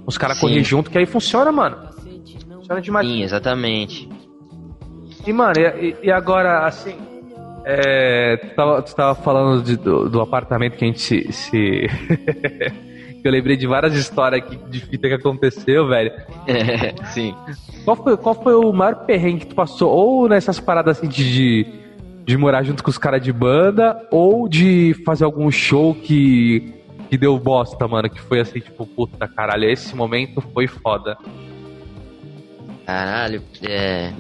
Os 0.05 0.17
caras 0.17 0.39
correm 0.39 0.63
junto, 0.63 0.89
que 0.89 0.97
aí 0.97 1.05
funciona, 1.05 1.51
mano. 1.51 1.77
Funciona 2.55 2.81
demais. 2.81 3.07
Sim, 3.07 3.23
exatamente. 3.23 4.09
E, 5.25 5.31
mano, 5.33 5.53
e, 5.57 5.95
e- 6.03 6.12
agora, 6.12 6.65
assim. 6.65 6.95
É, 7.65 8.36
tu, 8.38 8.55
tava, 8.55 8.81
tu 8.81 8.93
tava 8.95 9.15
falando 9.15 9.63
de- 9.63 9.77
do, 9.77 10.09
do 10.09 10.19
apartamento 10.21 10.75
que 10.75 10.83
a 10.83 10.88
gente 10.88 10.99
se. 10.99 11.31
se- 11.31 11.88
que 13.21 13.27
eu 13.27 13.31
lembrei 13.31 13.55
de 13.55 13.65
várias 13.65 13.93
histórias 13.95 14.43
aqui 14.43 14.57
de 14.69 14.81
fita 14.81 15.07
que 15.07 15.13
aconteceu, 15.13 15.88
velho. 15.88 16.12
Sim. 17.13 17.33
Qual 17.86 17.95
foi, 17.95 18.17
qual 18.17 18.36
foi 18.36 18.53
o 18.53 18.71
maior 18.73 19.05
perrengue 19.05 19.41
que 19.41 19.47
tu 19.47 19.55
passou? 19.55 19.89
Ou 19.89 20.27
nessas 20.27 20.59
paradas 20.59 20.97
assim 20.97 21.07
de, 21.07 21.31
de, 21.33 21.63
de 22.25 22.38
morar 22.38 22.63
junto 22.63 22.83
com 22.83 22.89
os 22.89 22.97
caras 22.97 23.21
de 23.21 23.31
banda, 23.33 24.07
ou 24.12 24.47
de 24.47 24.95
fazer 25.05 25.25
algum 25.25 25.49
show 25.51 25.93
que, 25.93 26.73
que 27.09 27.17
deu 27.17 27.38
bosta, 27.38 27.88
mano? 27.88 28.09
Que 28.09 28.21
foi 28.21 28.39
assim, 28.39 28.59
tipo, 28.59 28.86
puta 28.86 29.27
caralho, 29.27 29.69
esse 29.69 29.95
momento 29.95 30.41
foi 30.53 30.67
foda. 30.67 31.17
Caralho, 32.86 33.41
é. 33.62 34.12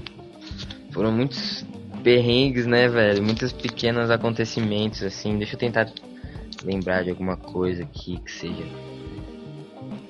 Foram 0.91 1.11
muitos 1.11 1.65
perrengues, 2.03 2.65
né, 2.65 2.87
velho? 2.87 3.23
Muitos 3.23 3.51
pequenos 3.51 4.09
acontecimentos, 4.09 5.01
assim. 5.03 5.37
Deixa 5.37 5.55
eu 5.55 5.59
tentar 5.59 5.87
lembrar 6.63 7.03
de 7.03 7.09
alguma 7.09 7.35
coisa 7.37 7.83
aqui 7.83 8.19
que 8.23 8.31
seja. 8.31 8.63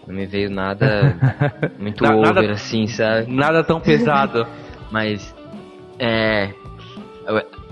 Não 0.07 0.13
me 0.15 0.25
veio 0.25 0.49
nada 0.49 1.15
muito 1.79 2.03
Na- 2.03 2.15
over, 2.15 2.33
nada- 2.35 2.51
assim, 2.51 2.87
sabe? 2.87 3.31
Nada 3.31 3.63
tão 3.63 3.79
pesado. 3.79 4.45
Mas, 4.91 5.33
é. 5.97 6.53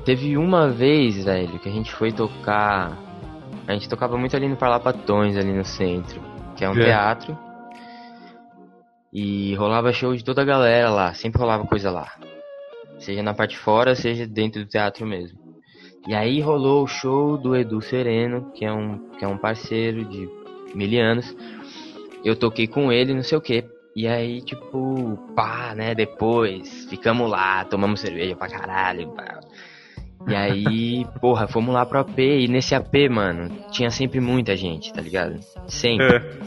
Teve 0.05 0.37
uma 0.37 0.69
vez, 0.69 1.23
velho, 1.23 1.59
que 1.59 1.69
a 1.69 1.71
gente 1.71 1.91
foi 1.91 2.11
tocar. 2.11 2.97
A 3.67 3.73
gente 3.73 3.87
tocava 3.87 4.17
muito 4.17 4.35
ali 4.35 4.47
no 4.47 4.55
Parlapatões, 4.55 5.37
ali 5.37 5.53
no 5.53 5.63
centro, 5.63 6.19
que 6.55 6.65
é 6.65 6.69
um 6.69 6.73
É. 6.77 6.85
teatro. 6.85 7.37
E 9.13 9.53
rolava 9.55 9.91
show 9.91 10.15
de 10.15 10.23
toda 10.23 10.41
a 10.41 10.45
galera 10.45 10.89
lá, 10.89 11.13
sempre 11.13 11.39
rolava 11.39 11.65
coisa 11.65 11.91
lá. 11.91 12.13
Seja 12.97 13.21
na 13.21 13.33
parte 13.33 13.51
de 13.51 13.57
fora, 13.57 13.93
seja 13.95 14.25
dentro 14.25 14.63
do 14.63 14.67
teatro 14.67 15.05
mesmo. 15.05 15.37
E 16.07 16.15
aí 16.15 16.39
rolou 16.39 16.83
o 16.83 16.87
show 16.87 17.37
do 17.37 17.55
Edu 17.55 17.81
Sereno, 17.81 18.51
que 18.53 18.65
é 18.65 18.71
um, 18.71 18.97
que 19.19 19.25
é 19.25 19.27
um 19.27 19.37
parceiro 19.37 20.03
de 20.05 20.29
mil 20.73 21.01
anos. 21.03 21.35
Eu 22.23 22.35
toquei 22.35 22.67
com 22.67 22.91
ele, 22.91 23.13
não 23.13 23.23
sei 23.23 23.37
o 23.37 23.41
que. 23.41 23.63
E 23.95 24.07
aí, 24.07 24.41
tipo, 24.41 25.17
pá, 25.35 25.73
né, 25.75 25.93
depois, 25.93 26.85
ficamos 26.85 27.29
lá, 27.29 27.65
tomamos 27.65 27.99
cerveja 27.99 28.35
pra 28.35 28.47
caralho. 28.47 29.09
pá. 29.09 29.41
E 30.27 30.35
aí, 30.35 31.05
porra, 31.19 31.47
fomos 31.47 31.73
lá 31.73 31.85
pro 31.85 31.99
AP, 31.99 32.19
e 32.19 32.47
nesse 32.47 32.75
AP, 32.75 33.09
mano, 33.09 33.49
tinha 33.71 33.89
sempre 33.89 34.19
muita 34.19 34.55
gente, 34.55 34.93
tá 34.93 35.01
ligado? 35.01 35.39
Sempre. 35.67 36.41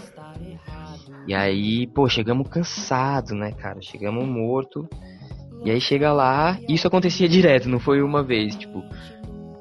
E 1.27 1.35
aí, 1.35 1.87
pô, 1.89 2.09
chegamos 2.09 2.49
cansados, 2.49 3.33
né, 3.33 3.53
cara? 3.53 3.81
Chegamos 3.81 4.27
morto. 4.27 4.89
E 5.65 5.71
aí 5.71 5.81
chega 5.81 6.13
lá, 6.13 6.59
isso 6.69 6.87
acontecia 6.87 7.27
direto, 7.27 7.71
não 7.71 7.79
foi 7.79 8.03
uma 8.03 8.23
vez, 8.23 8.55
tipo, 8.55 8.85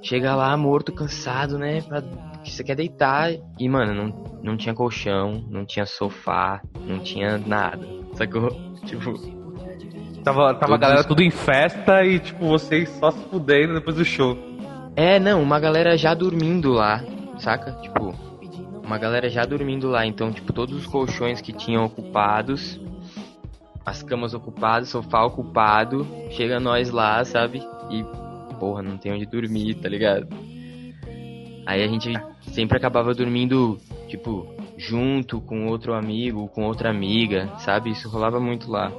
chega 0.01 0.35
lá 0.35 0.55
morto, 0.57 0.91
cansado, 0.91 1.57
né, 1.57 1.81
pra, 1.81 2.03
você 2.43 2.61
quer 2.61 2.75
deitar 2.75 3.31
e, 3.57 3.69
mano, 3.69 3.93
não, 3.93 4.41
não 4.43 4.57
tinha 4.57 4.75
colchão, 4.75 5.45
não 5.49 5.65
tinha 5.65 5.85
sofá, 5.85 6.61
não 6.85 6.99
tinha 6.99 7.37
nada, 7.37 7.87
sacou? 8.15 8.51
Tipo, 8.83 9.13
Tava, 10.23 10.53
tava 10.55 10.75
a 10.75 10.77
galera 10.77 11.01
os- 11.01 11.05
tudo 11.05 11.21
em 11.21 11.29
festa 11.31 12.03
e, 12.03 12.19
tipo, 12.19 12.47
vocês 12.47 12.89
só 12.89 13.11
se 13.11 13.19
fudendo 13.29 13.73
depois 13.73 13.95
do 13.97 14.05
show. 14.05 14.37
é, 14.95 15.19
não, 15.19 15.41
uma 15.41 15.59
galera 15.59 15.97
já 15.97 16.13
dormindo 16.13 16.71
lá, 16.71 17.03
saca? 17.39 17.73
Tipo, 17.81 18.13
uma 18.85 18.97
galera 18.97 19.29
já 19.29 19.45
dormindo 19.45 19.89
lá, 19.89 20.05
então, 20.05 20.31
tipo, 20.31 20.53
todos 20.53 20.75
os 20.77 20.85
colchões 20.85 21.41
que 21.41 21.51
tinham 21.51 21.83
ocupados 21.85 22.79
as 23.85 24.01
camas 24.01 24.33
ocupadas, 24.33 24.87
sofá 24.87 25.25
ocupado, 25.25 26.07
chega 26.31 26.57
nós 26.57 26.89
lá, 26.89 27.21
sabe? 27.25 27.61
E, 27.89 28.01
porra, 28.57 28.81
não 28.81 28.97
tem 28.97 29.11
onde 29.11 29.25
dormir, 29.25 29.73
tá 29.75 29.89
ligado? 29.89 30.25
Aí 31.65 31.83
a 31.83 31.87
gente 31.87 32.13
sempre 32.43 32.77
acabava 32.77 33.13
dormindo, 33.13 33.77
tipo, 34.07 34.47
junto 34.77 35.41
com 35.41 35.67
outro 35.67 35.93
amigo, 35.93 36.47
com 36.47 36.63
outra 36.63 36.89
amiga, 36.89 37.49
sabe? 37.57 37.89
Isso 37.91 38.07
rolava 38.07 38.39
muito 38.39 38.71
lá. 38.71 38.89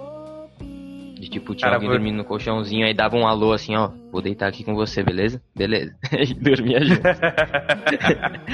De 1.24 1.30
tipo, 1.30 1.54
tinha 1.54 1.66
Cara, 1.68 1.76
alguém 1.76 1.88
foi- 1.88 1.96
dormindo 1.98 2.16
no 2.18 2.24
colchãozinho, 2.24 2.84
aí 2.86 2.92
dava 2.92 3.16
um 3.16 3.26
alô 3.26 3.52
assim, 3.52 3.74
ó, 3.74 3.90
vou 4.12 4.20
deitar 4.20 4.46
aqui 4.46 4.62
com 4.62 4.74
você, 4.74 5.02
beleza? 5.02 5.40
Beleza. 5.56 5.94
e 6.12 6.34
dormia 6.34 6.84
junto. 6.84 7.00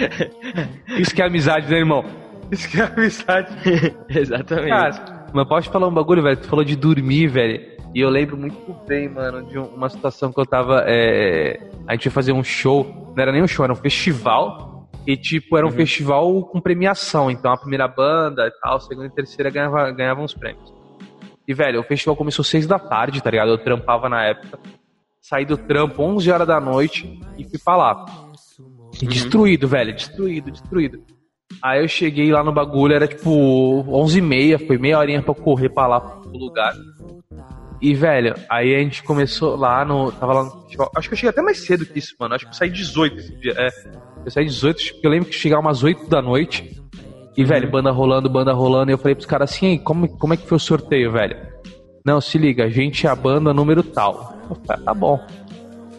Isso 0.99 1.15
que 1.15 1.23
é 1.23 1.27
amizade, 1.27 1.71
né, 1.71 1.79
irmão? 1.79 2.05
Isso 2.51 2.69
que 2.69 2.81
é 2.81 2.85
amizade. 2.85 3.55
Exatamente. 4.09 4.69
Cara, 4.69 5.27
mas 5.33 5.49
pode 5.49 5.69
falar 5.69 5.89
um 5.89 5.95
bagulho, 5.95 6.23
velho? 6.23 6.37
Tu 6.37 6.49
falou 6.49 6.65
de 6.65 6.77
dormir, 6.77 7.29
velho. 7.29 7.61
E 7.95 8.01
eu 8.01 8.09
lembro 8.09 8.37
muito 8.37 8.73
bem, 8.87 9.09
mano, 9.09 9.43
de 9.49 9.59
um- 9.59 9.67
uma 9.67 9.89
situação 9.89 10.33
que 10.33 10.41
eu 10.41 10.47
tava. 10.47 10.85
é, 10.87 11.61
A 11.89 11.93
gente 11.95 12.05
ia 12.05 12.11
fazer 12.13 12.33
um 12.33 12.45
show. 12.45 13.13
Não 13.17 13.21
era 13.23 13.33
nem 13.33 13.43
um 13.43 13.49
show, 13.49 13.65
era 13.65 13.73
um 13.73 13.77
festival. 13.77 14.89
E, 15.07 15.17
tipo, 15.17 15.57
era 15.57 15.67
um 15.67 15.71
festival 15.73 16.45
com 16.45 16.61
premiação. 16.61 17.31
Então 17.31 17.51
a 17.53 17.57
primeira 17.57 17.89
banda 17.89 18.47
e 18.47 18.51
tal, 18.61 18.77
a 18.77 18.81
segunda 18.81 19.09
e 19.09 19.11
terceira 19.11 19.51
ganhava, 19.51 19.91
ganhavam 19.91 20.25
uns 20.25 20.35
prêmios. 20.35 20.73
E, 21.51 21.53
velho, 21.53 21.81
o 21.81 21.83
festival 21.83 22.15
começou 22.15 22.45
seis 22.45 22.65
da 22.65 22.79
tarde, 22.79 23.21
tá 23.21 23.29
ligado? 23.29 23.51
Eu 23.51 23.59
trampava 23.59 24.09
na 24.09 24.25
época. 24.25 24.57
Saí 25.21 25.45
do 25.45 25.57
trampo 25.57 26.01
11 26.01 26.31
horas 26.31 26.47
da 26.47 26.61
noite 26.61 27.21
e 27.37 27.43
fui 27.43 27.59
pra 27.59 27.77
lá. 27.77 28.07
E 29.03 29.05
destruído, 29.05 29.67
velho, 29.67 29.93
destruído, 29.93 30.53
destruído. 30.53 31.03
Aí 31.61 31.83
eu 31.83 31.89
cheguei 31.89 32.31
lá 32.31 32.45
no 32.45 32.53
bagulho, 32.53 32.95
era 32.95 33.09
tipo 33.09 33.29
11h30, 33.83 34.65
foi 34.65 34.79
meia 34.79 34.97
horinha 34.97 35.21
pra 35.21 35.35
correr 35.35 35.71
pra 35.71 35.89
lá 35.89 36.01
pro 36.01 36.31
lugar. 36.31 36.73
E, 37.83 37.95
velho, 37.95 38.33
aí 38.49 38.73
a 38.73 38.79
gente 38.79 39.03
começou 39.03 39.57
lá 39.57 39.85
no. 39.85 40.13
Tava 40.13 40.33
lá 40.33 40.45
no 40.45 40.51
festival. 40.63 40.93
Acho 40.95 41.09
que 41.09 41.15
eu 41.15 41.19
cheguei 41.19 41.31
até 41.31 41.43
mais 41.43 41.59
cedo 41.59 41.85
que 41.85 41.99
isso, 41.99 42.15
mano. 42.17 42.37
Acho 42.37 42.45
que 42.45 42.53
eu 42.53 42.57
saí 42.57 42.71
18 42.71 43.17
esse 43.19 43.37
dia. 43.41 43.55
É. 43.57 43.69
Eu 44.25 44.31
saí 44.31 44.45
18, 44.45 44.93
porque 44.93 45.07
eu 45.07 45.11
lembro 45.11 45.29
que 45.29 45.35
chegava 45.35 45.63
umas 45.63 45.83
8 45.83 46.09
da 46.09 46.23
noite. 46.23 46.81
E, 47.37 47.45
velho, 47.45 47.71
banda 47.71 47.91
rolando, 47.91 48.29
banda 48.29 48.53
rolando. 48.53 48.91
E 48.91 48.95
eu 48.95 48.99
falei 48.99 49.15
pros 49.15 49.27
caras 49.27 49.51
assim, 49.51 49.67
"Ei, 49.67 49.79
como, 49.79 50.09
como 50.19 50.35
é 50.35 50.37
que 50.37 50.47
foi 50.47 50.57
o 50.57 50.61
sorteio, 50.61 51.13
velho? 51.13 51.37
Não, 52.05 52.21
se 52.21 52.39
liga, 52.39 52.65
a 52.65 52.69
gente 52.71 53.07
é 53.07 53.11
a 53.11 53.15
banda 53.15 53.53
número 53.55 53.83
tal. 53.83 54.35
Eu 54.49 54.57
falei, 54.67 54.83
"Ah, 54.83 54.85
tá 54.87 54.95
bom. 54.95 55.21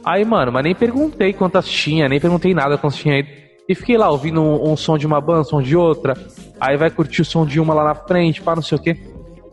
Aí, 0.04 0.26
mano, 0.26 0.52
mas 0.52 0.64
nem 0.64 0.74
perguntei 0.74 1.32
quantas 1.32 1.68
tinha, 1.68 2.10
nem 2.10 2.20
perguntei 2.20 2.54
nada 2.54 2.78
quantas 2.78 2.98
tinha 3.00 3.16
aí. 3.16 3.42
E 3.70 3.76
fiquei 3.76 3.98
lá 3.98 4.10
ouvindo 4.10 4.42
um, 4.42 4.72
um 4.72 4.76
som 4.76 4.98
de 4.98 5.06
uma 5.06 5.22
banda, 5.22 5.42
um 5.42 5.46
som 5.46 5.62
de 5.62 5.78
outra. 5.78 6.16
Aí 6.60 6.76
vai 6.76 6.90
curtir 6.90 7.22
o 7.22 7.26
som 7.26 7.46
de 7.46 7.60
uma 7.60 7.74
lá 7.74 7.84
na 7.84 7.96
frente, 7.96 8.42
pá, 8.42 8.56
não 8.56 8.64
sei 8.64 8.78
o 8.78 8.82
quê. 8.82 8.98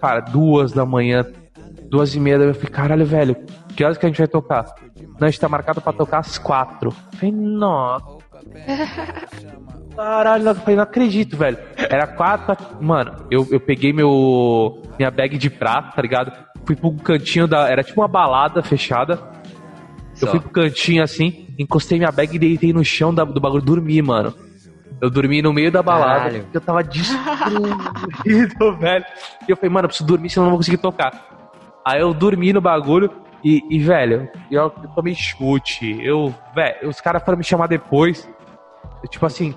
Cara, 0.00 0.20
duas 0.20 0.72
da 0.72 0.84
manhã, 0.86 1.24
duas 1.88 2.14
e 2.14 2.20
meia, 2.20 2.36
eu 2.36 2.54
falei, 2.54 2.70
caralho, 2.70 3.06
velho, 3.06 3.36
que 3.76 3.84
horas 3.84 3.98
que 3.98 4.06
a 4.06 4.08
gente 4.08 4.18
vai 4.18 4.26
tocar? 4.28 4.64
Não, 5.20 5.28
a 5.28 5.30
gente 5.30 5.40
tá 5.40 5.48
marcado 5.48 5.80
pra 5.80 5.92
tocar 5.92 6.18
às 6.18 6.38
quatro. 6.38 6.90
Eu 7.12 7.18
falei, 7.18 7.32
nossa. 7.32 8.18
Caralho, 9.98 10.46
eu 10.48 10.54
falei, 10.54 10.76
não 10.76 10.84
acredito, 10.84 11.36
velho. 11.36 11.58
Era 11.76 12.06
quatro. 12.06 12.56
Mano, 12.80 13.26
eu, 13.32 13.44
eu 13.50 13.58
peguei 13.58 13.92
meu. 13.92 14.80
Minha 14.96 15.10
bag 15.10 15.36
de 15.36 15.50
prata, 15.50 15.90
tá 15.96 16.00
ligado? 16.02 16.30
Fui 16.64 16.76
pro 16.76 16.92
cantinho 16.92 17.48
da. 17.48 17.68
Era 17.68 17.82
tipo 17.82 18.00
uma 18.00 18.06
balada 18.06 18.62
fechada. 18.62 19.18
Eu 20.12 20.26
Só. 20.26 20.26
fui 20.28 20.38
pro 20.40 20.50
cantinho 20.50 21.02
assim, 21.02 21.48
encostei 21.58 21.98
minha 21.98 22.12
bag 22.12 22.34
e 22.36 22.38
deitei 22.38 22.72
no 22.72 22.84
chão 22.84 23.12
da- 23.12 23.24
do 23.24 23.40
bagulho 23.40 23.62
dormi, 23.62 24.00
mano. 24.00 24.32
Eu 25.00 25.10
dormi 25.10 25.42
no 25.42 25.52
meio 25.52 25.70
da 25.72 25.82
balada, 25.82 26.18
Caralho. 26.30 26.46
eu 26.52 26.60
tava 26.60 26.82
destruído, 26.84 27.18
velho. 28.78 29.04
E 29.48 29.50
eu 29.50 29.56
falei, 29.56 29.70
mano, 29.70 29.84
eu 29.86 29.88
preciso 29.88 30.06
dormir, 30.08 30.30
senão 30.30 30.44
eu 30.44 30.46
não 30.46 30.50
vou 30.52 30.58
conseguir 30.58 30.78
tocar. 30.78 31.12
Aí 31.84 32.00
eu 32.00 32.12
dormi 32.14 32.52
no 32.52 32.60
bagulho 32.60 33.10
e, 33.44 33.62
e, 33.70 33.78
velho, 33.78 34.28
eu, 34.50 34.62
eu 34.62 34.88
tomei 34.94 35.14
chute. 35.14 35.98
Eu, 36.04 36.34
velho, 36.54 36.88
os 36.88 37.00
caras 37.00 37.22
foram 37.24 37.38
me 37.38 37.44
chamar 37.44 37.66
depois. 37.68 38.28
Eu, 39.02 39.08
tipo 39.08 39.24
assim, 39.24 39.54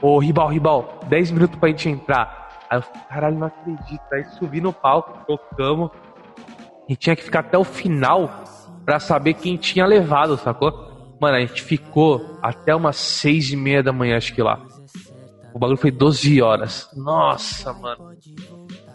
ô 0.00 0.18
Ribal, 0.18 0.48
Ribal, 0.48 1.00
10 1.08 1.30
minutos 1.30 1.58
pra 1.58 1.68
gente 1.68 1.88
entrar. 1.88 2.48
Aí 2.68 2.78
eu 2.78 2.82
falei, 2.82 3.02
caralho, 3.08 3.38
não 3.38 3.46
acredito. 3.48 4.00
Aí 4.12 4.24
subi 4.38 4.60
no 4.60 4.72
palco, 4.72 5.18
tocamos. 5.26 5.90
E 6.88 6.96
tinha 6.96 7.14
que 7.16 7.22
ficar 7.22 7.40
até 7.40 7.56
o 7.58 7.64
final 7.64 8.30
pra 8.84 8.98
saber 9.00 9.34
quem 9.34 9.56
tinha 9.56 9.86
levado, 9.86 10.36
sacou? 10.36 10.88
Mano, 11.20 11.36
a 11.36 11.40
gente 11.40 11.62
ficou 11.62 12.38
até 12.42 12.74
umas 12.74 12.96
seis 12.96 13.50
e 13.50 13.56
meia 13.56 13.82
da 13.82 13.92
manhã, 13.92 14.16
acho 14.16 14.34
que 14.34 14.42
lá. 14.42 14.58
O 15.52 15.58
bagulho 15.58 15.76
foi 15.78 15.90
12 15.90 16.40
horas. 16.40 16.88
Nossa, 16.96 17.72
mano. 17.72 18.10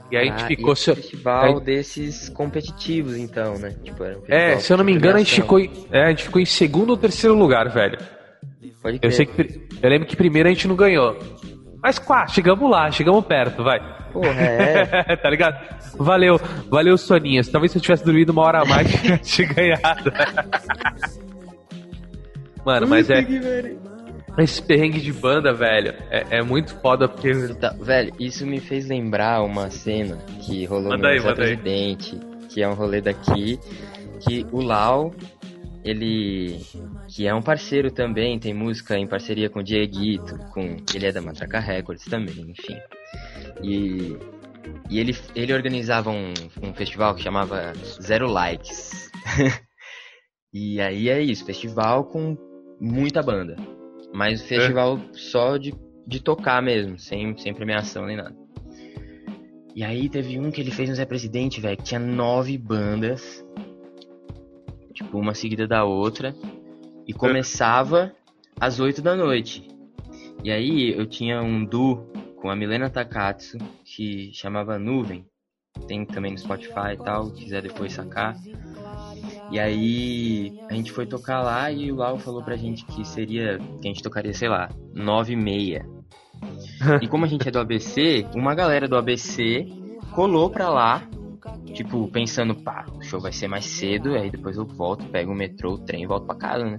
E 0.09 0.15
aí 0.17 0.29
a 0.29 0.31
gente 0.31 0.43
Ah, 0.43 0.47
ficou. 0.47 0.75
se- 0.75 0.95
festival 0.95 1.43
aí- 1.43 1.59
desses 1.61 2.29
competitivos, 2.29 3.17
então, 3.17 3.57
né? 3.59 3.75
Tipo, 3.83 4.03
um 4.03 4.21
É, 4.29 4.57
se 4.57 4.71
eu 4.71 4.77
não 4.77 4.83
me 4.85 4.93
engano, 4.93 5.15
a 5.15 5.19
gente, 5.19 5.41
ficou, 5.41 5.59
em- 5.59 5.71
é, 5.91 6.05
a 6.05 6.09
gente 6.09 6.23
ficou 6.23 6.41
em 6.41 6.45
segundo 6.45 6.91
ou 6.91 6.97
terceiro 6.97 7.35
lugar, 7.35 7.69
velho. 7.69 7.97
Pode 8.81 8.99
Eu 9.01 9.11
sei 9.11 9.25
que. 9.25 9.67
Eu 9.81 9.89
lembro 9.89 10.07
que 10.07 10.15
primeiro 10.15 10.49
a 10.49 10.51
gente 10.51 10.67
não 10.67 10.75
ganhou. 10.75 11.17
Mas 11.81 11.99
quá, 11.99 12.27
chegamos 12.27 12.69
lá, 12.69 12.89
chegamos 12.91 13.23
perto, 13.25 13.63
vai. 13.63 13.79
Porra, 14.11 14.41
é. 14.41 15.15
tá 15.21 15.29
ligado? 15.29 15.55
Valeu, 15.97 16.39
valeu, 16.69 16.97
Soninhas. 16.97 17.47
Talvez 17.49 17.71
se 17.71 17.77
eu 17.77 17.81
tivesse 17.81 18.03
dormido 18.03 18.31
uma 18.31 18.41
hora 18.43 18.61
a 18.61 18.65
mais, 18.65 18.91
eu 19.05 19.17
tivesse 19.19 19.45
ganhado. 19.45 20.11
Mano, 22.65 22.87
mas 22.87 23.09
é. 23.09 23.23
Esse 24.37 24.61
perrengue 24.61 24.99
de 24.99 25.13
banda, 25.13 25.53
velho, 25.53 25.93
é, 26.09 26.39
é 26.39 26.41
muito 26.41 26.75
foda 26.81 27.07
porque. 27.07 27.31
Tá, 27.53 27.75
velho, 27.79 28.11
isso 28.19 28.45
me 28.45 28.59
fez 28.59 28.87
lembrar 28.87 29.43
uma 29.43 29.69
cena 29.69 30.17
que 30.41 30.65
rolou 30.65 30.89
Manda 30.89 31.03
no 31.03 31.07
aí, 31.07 31.19
manda 31.19 31.29
aí. 31.43 31.55
Presidente, 31.55 32.19
que 32.49 32.63
é 32.63 32.67
um 32.67 32.73
rolê 32.73 32.99
daqui, 32.99 33.59
que 34.21 34.45
o 34.51 34.61
Lau, 34.61 35.13
ele 35.85 36.59
que 37.07 37.27
é 37.27 37.33
um 37.33 37.43
parceiro 37.43 37.91
também, 37.91 38.39
tem 38.39 38.53
música 38.53 38.97
em 38.97 39.07
parceria 39.07 39.49
com 39.49 39.59
o 39.59 39.63
Dieguito, 39.63 40.35
com 40.51 40.77
ele 40.93 41.05
é 41.05 41.11
da 41.11 41.21
Matraca 41.21 41.59
Records 41.59 42.03
também, 42.05 42.49
enfim. 42.49 42.75
E, 43.63 44.17
e 44.89 44.99
ele, 44.99 45.15
ele 45.35 45.53
organizava 45.53 46.09
um, 46.09 46.33
um 46.63 46.73
festival 46.73 47.13
que 47.13 47.21
chamava 47.21 47.71
Zero 48.01 48.27
Likes. 48.27 49.11
e 50.51 50.81
aí 50.81 51.07
é 51.07 51.21
isso, 51.21 51.45
festival 51.45 52.05
com 52.05 52.35
muita 52.81 53.21
banda. 53.21 53.55
Mas 54.11 54.41
festival 54.41 54.99
só 55.13 55.57
de, 55.57 55.71
de 56.07 56.19
tocar 56.19 56.63
mesmo, 56.63 56.97
sem, 56.97 57.37
sem 57.37 57.53
premiação 57.53 58.07
nem 58.07 58.17
nada. 58.17 58.35
E 59.75 59.83
aí 59.83 60.09
teve 60.09 60.39
um 60.39 60.49
que 60.49 60.61
ele 60.61 60.71
fez 60.71 60.89
no 60.89 60.95
Zé 60.95 61.05
Presidente, 61.05 61.61
velho, 61.61 61.77
que 61.77 61.83
tinha 61.83 61.99
nove 61.99 62.57
bandas. 62.57 63.45
Tipo, 64.95 65.19
uma 65.19 65.35
seguida 65.35 65.67
da 65.67 65.83
outra. 65.83 66.33
E 67.07 67.13
começava 67.13 68.15
às 68.59 68.79
oito 68.79 69.01
da 69.01 69.15
noite. 69.15 69.67
E 70.43 70.51
aí 70.51 70.91
eu 70.97 71.05
tinha 71.05 71.41
um 71.41 71.63
duo 71.63 72.07
com 72.37 72.49
a 72.49 72.55
Milena 72.55 72.89
Takatsu, 72.89 73.57
que 73.83 74.31
chamava 74.33 74.79
Nuvem. 74.79 75.25
Tem 75.87 76.05
também 76.05 76.31
no 76.31 76.37
Spotify 76.37 76.93
e 76.93 76.97
tal, 76.97 77.31
quiser 77.31 77.61
depois 77.61 77.93
sacar. 77.93 78.35
E 79.51 79.59
aí 79.59 80.57
a 80.69 80.73
gente 80.73 80.91
foi 80.91 81.05
tocar 81.05 81.41
lá 81.41 81.69
e 81.71 81.91
o 81.91 81.95
Lau 81.95 82.17
falou 82.17 82.41
pra 82.41 82.55
gente 82.55 82.85
que 82.85 83.05
seria. 83.05 83.59
que 83.81 83.87
a 83.87 83.91
gente 83.91 84.01
tocaria, 84.01 84.33
sei 84.33 84.47
lá, 84.47 84.69
nove 84.93 85.33
e 85.33 85.35
meia. 85.35 85.85
e 87.01 87.07
como 87.07 87.25
a 87.25 87.27
gente 87.27 87.47
é 87.47 87.51
do 87.51 87.59
ABC, 87.59 88.25
uma 88.33 88.55
galera 88.55 88.87
do 88.87 88.95
ABC 88.95 89.67
colou 90.13 90.49
pra 90.49 90.69
lá, 90.69 91.03
tipo, 91.75 92.07
pensando, 92.07 92.55
pá, 92.55 92.85
o 92.91 93.01
show 93.03 93.19
vai 93.19 93.31
ser 93.31 93.47
mais 93.47 93.65
cedo, 93.65 94.15
aí 94.15 94.31
depois 94.31 94.57
eu 94.57 94.65
volto, 94.65 95.05
pego 95.07 95.31
o 95.31 95.35
metrô, 95.35 95.73
o 95.73 95.77
trem 95.77 96.03
e 96.03 96.07
volto 96.07 96.25
pra 96.25 96.35
casa, 96.35 96.65
né? 96.65 96.77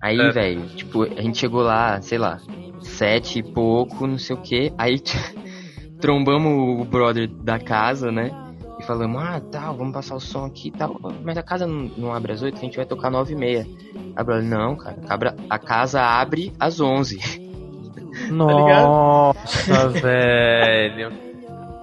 Aí, 0.00 0.20
É. 0.20 0.30
velho, 0.30 0.66
tipo, 0.76 1.02
a 1.02 1.20
gente 1.22 1.38
chegou 1.38 1.62
lá, 1.62 2.00
sei 2.00 2.18
lá, 2.18 2.38
sete 2.80 3.38
e 3.40 3.42
pouco, 3.42 4.06
não 4.06 4.18
sei 4.18 4.36
o 4.36 4.40
que, 4.40 4.72
aí 4.78 5.00
trombamos 6.00 6.80
o 6.80 6.84
brother 6.84 7.28
da 7.28 7.58
casa, 7.58 8.12
né? 8.12 8.30
E 8.78 8.82
falamos, 8.84 9.20
ah, 9.22 9.40
tal, 9.50 9.74
vamos 9.74 9.94
passar 9.94 10.14
o 10.14 10.20
som 10.20 10.44
aqui 10.44 10.68
e 10.68 10.70
tal. 10.70 11.00
Mas 11.24 11.38
a 11.38 11.42
casa 11.42 11.66
não, 11.66 11.90
não 11.96 12.12
abre 12.12 12.32
às 12.32 12.42
oito, 12.42 12.58
a 12.58 12.60
gente 12.60 12.76
vai 12.76 12.84
tocar 12.84 13.10
nove 13.10 13.32
e 13.32 13.36
meia. 13.36 13.66
Aí 14.14 14.22
o 14.22 14.24
brother, 14.24 14.44
não, 14.44 14.76
cara, 14.76 14.96
abra- 15.08 15.36
a 15.48 15.58
casa 15.58 16.02
abre 16.02 16.52
às 16.60 16.78
onze. 16.78 17.18
Nossa, 18.30 19.88
velho. 20.00 21.10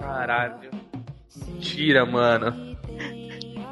Caralho. 0.00 0.70
Mentira, 1.36 2.04
mano. 2.06 2.76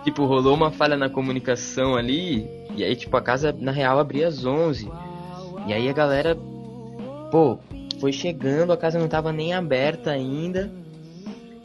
tipo, 0.05 0.25
rolou 0.27 0.55
uma 0.55 0.71
falha 0.71 0.97
na 0.97 1.09
comunicação 1.09 1.95
ali, 1.95 2.49
e 2.77 2.83
aí, 2.83 2.97
tipo, 2.97 3.17
a 3.17 3.23
casa, 3.23 3.55
na 3.59 3.71
real, 3.71 3.99
abria 3.99 4.29
às 4.29 4.45
onze. 4.45 4.91
E 5.67 5.73
aí 5.73 5.89
a 5.89 5.93
galera, 5.93 6.35
pô, 7.31 7.59
foi 8.01 8.13
chegando, 8.13 8.73
a 8.73 8.77
casa 8.77 8.99
não 8.99 9.09
tava 9.09 9.33
nem 9.33 9.55
aberta 9.55 10.11
ainda. 10.11 10.73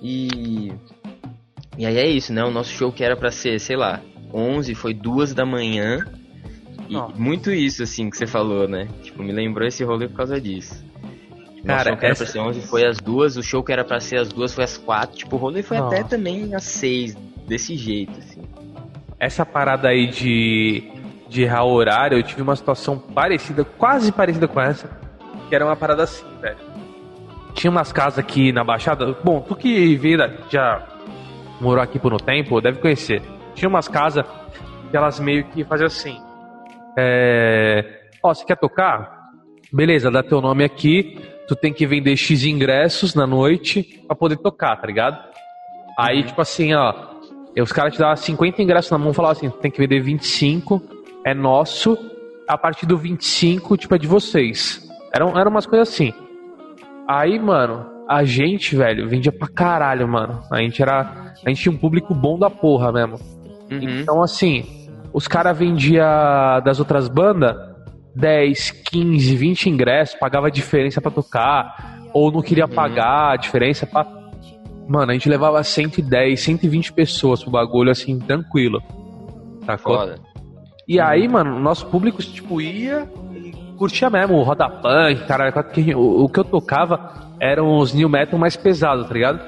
E... 0.02 0.72
E 1.78 1.86
aí 1.86 1.98
é 1.98 2.08
isso, 2.08 2.34
né? 2.34 2.44
O 2.44 2.52
nosso 2.52 2.72
show 2.72 2.92
que 2.92 3.04
era 3.04 3.16
pra 3.16 3.30
ser, 3.30 3.60
sei 3.60 3.76
lá, 3.76 4.02
11, 4.34 4.74
foi 4.76 4.94
duas 4.94 5.34
da 5.34 5.46
manhã. 5.46 6.06
E 6.90 6.94
Nossa. 6.94 7.20
muito 7.20 7.52
isso, 7.52 7.84
assim, 7.84 8.10
que 8.10 8.18
você 8.18 8.26
falou, 8.26 8.68
né? 8.68 8.88
Tipo, 9.04 9.24
me 9.24 9.32
lembrou 9.32 9.68
esse 9.68 9.84
rolê 9.84 10.08
por 10.08 10.18
causa 10.18 10.40
disso. 10.40 10.84
Cara, 11.68 11.82
o 11.82 11.84
show 11.92 11.98
que 11.98 12.06
era 12.06 12.12
essa- 12.14 12.24
pra 12.24 12.34
ser 12.34 12.40
11 12.40 12.62
foi 12.62 12.86
às 12.86 12.98
duas, 12.98 13.38
o 13.38 13.44
show 13.44 13.64
que 13.64 13.72
era 13.72 13.84
pra 13.84 14.00
ser 14.00 14.18
às 14.20 14.30
duas 14.30 14.54
foi 14.54 14.64
às 14.64 14.78
quatro. 14.78 15.18
Tipo, 15.18 15.36
o 15.36 15.40
rolê 15.40 15.62
foi 15.64 15.78
Nossa. 15.78 15.96
até 15.96 16.04
também 16.04 16.54
às 16.56 16.64
seis, 16.64 17.16
desse 17.48 17.76
jeito, 17.76 18.18
assim. 18.20 18.42
Essa 19.20 19.46
parada 19.46 19.88
aí 19.90 20.08
de, 20.08 20.84
de 21.28 21.44
errar 21.44 21.64
o 21.64 21.72
horário, 21.74 22.18
eu 22.18 22.24
tive 22.24 22.42
uma 22.42 22.56
situação 22.56 22.98
parecida, 23.00 23.64
quase 23.64 24.12
parecida 24.12 24.48
com 24.48 24.62
essa, 24.62 24.90
que 25.50 25.56
era 25.56 25.66
uma 25.66 25.76
parada 25.76 26.04
assim, 26.04 26.26
velho. 26.42 26.58
Tinha 27.54 27.72
umas 27.72 27.92
casas 27.92 28.20
aqui 28.20 28.52
na 28.52 28.64
Baixada. 28.64 29.16
Bom, 29.24 29.42
tu 29.42 29.56
que 29.56 29.96
veio 29.96 30.18
da, 30.20 30.30
já 30.50 30.86
morou 31.60 31.82
aqui 31.84 31.98
por 31.98 32.14
um 32.14 32.18
tempo, 32.18 32.62
deve 32.62 32.80
conhecer. 32.80 33.20
Tinha 33.56 33.68
umas 33.68 33.88
casas 33.88 34.24
que 34.92 34.96
elas 34.96 35.20
meio 35.20 35.44
que 35.46 35.64
faziam 35.64 35.88
assim. 35.88 36.22
É. 36.96 37.84
Ó, 38.22 38.34
você 38.34 38.46
quer 38.46 38.58
tocar? 38.58 39.18
Beleza, 39.74 40.10
dá 40.12 40.22
teu 40.22 40.40
nome 40.40 40.64
aqui. 40.64 41.20
Tu 41.48 41.56
tem 41.56 41.74
que 41.74 41.86
vender 41.88 42.16
X 42.16 42.44
ingressos 42.44 43.16
na 43.16 43.26
noite 43.26 44.04
pra 44.06 44.16
poder 44.16 44.38
tocar, 44.38 44.76
tá 44.76 44.86
ligado? 44.86 45.18
Aí, 45.98 46.24
tipo 46.24 46.42
assim, 46.42 46.74
ó. 46.74 46.94
Os 47.60 47.72
caras 47.72 47.94
te 47.94 48.00
davam 48.00 48.16
50 48.16 48.62
ingressos 48.62 48.92
na 48.92 48.98
mão 48.98 49.12
e 49.12 49.14
falavam 49.14 49.38
assim: 49.38 49.50
tem 49.62 49.72
que 49.72 49.80
vender 49.80 50.00
25, 50.00 50.82
é 51.26 51.34
nosso. 51.34 51.98
A 52.48 52.58
partir 52.58 52.86
do 52.86 52.98
25, 52.98 53.76
tipo, 53.76 53.96
é 53.96 53.98
de 53.98 54.08
vocês. 54.08 54.88
Eram, 55.14 55.38
eram 55.38 55.52
umas 55.52 55.66
coisas 55.66 55.90
assim. 55.90 56.14
Aí, 57.08 57.40
mano, 57.40 57.86
a 58.08 58.24
gente, 58.24 58.76
velho, 58.76 59.10
vendia 59.10 59.32
pra 59.32 59.48
caralho, 59.48 60.08
mano. 60.08 60.42
A 60.52 60.60
gente 60.60 60.82
era. 60.82 61.34
A 61.46 61.50
gente 61.50 61.64
tinha 61.64 61.74
um 61.74 61.78
público 61.78 62.14
bom 62.14 62.38
da 62.38 62.50
porra 62.50 62.92
mesmo. 62.92 63.20
Uhum. 63.72 64.00
Então, 64.00 64.22
assim, 64.22 64.66
os 65.12 65.28
caras 65.28 65.58
vendiam 65.58 66.06
das 66.64 66.80
outras 66.80 67.08
bandas 67.10 67.56
10, 68.18 68.72
15, 68.72 69.36
20 69.36 69.70
ingressos, 69.70 70.20
pagava 70.20 70.48
a 70.48 70.50
diferença 70.50 71.00
pra 71.00 71.12
tocar, 71.12 72.00
ou 72.14 72.32
não 72.32 72.42
queria 72.42 72.68
pagar 72.68 73.34
a 73.34 73.36
diferença 73.36 73.86
pra. 73.86 74.06
Mano, 74.88 75.12
a 75.12 75.14
gente 75.14 75.30
levava 75.30 75.62
110, 75.62 76.40
120 76.40 76.94
pessoas 76.94 77.44
pro 77.44 77.52
bagulho, 77.52 77.92
assim, 77.92 78.18
tranquilo. 78.20 78.82
Sacou? 79.66 79.98
Foda. 79.98 80.16
E 80.88 81.00
aí, 81.00 81.28
mano, 81.28 81.58
o 81.58 81.60
nosso 81.60 81.86
público, 81.88 82.24
tipo, 82.24 82.62
ia 82.62 83.08
e 83.36 83.52
curtia 83.78 84.10
mesmo 84.10 84.38
o 84.38 84.44
roda 84.44 84.70
punk, 84.70 85.26
caralho, 85.28 85.54
o, 85.98 86.24
o 86.24 86.30
que 86.30 86.40
eu 86.40 86.46
tocava 86.46 87.36
eram 87.40 87.78
os 87.78 87.94
new 87.94 88.08
metal 88.08 88.40
mais 88.40 88.56
pesados, 88.56 89.08
tá 89.08 89.14
ligado? 89.14 89.42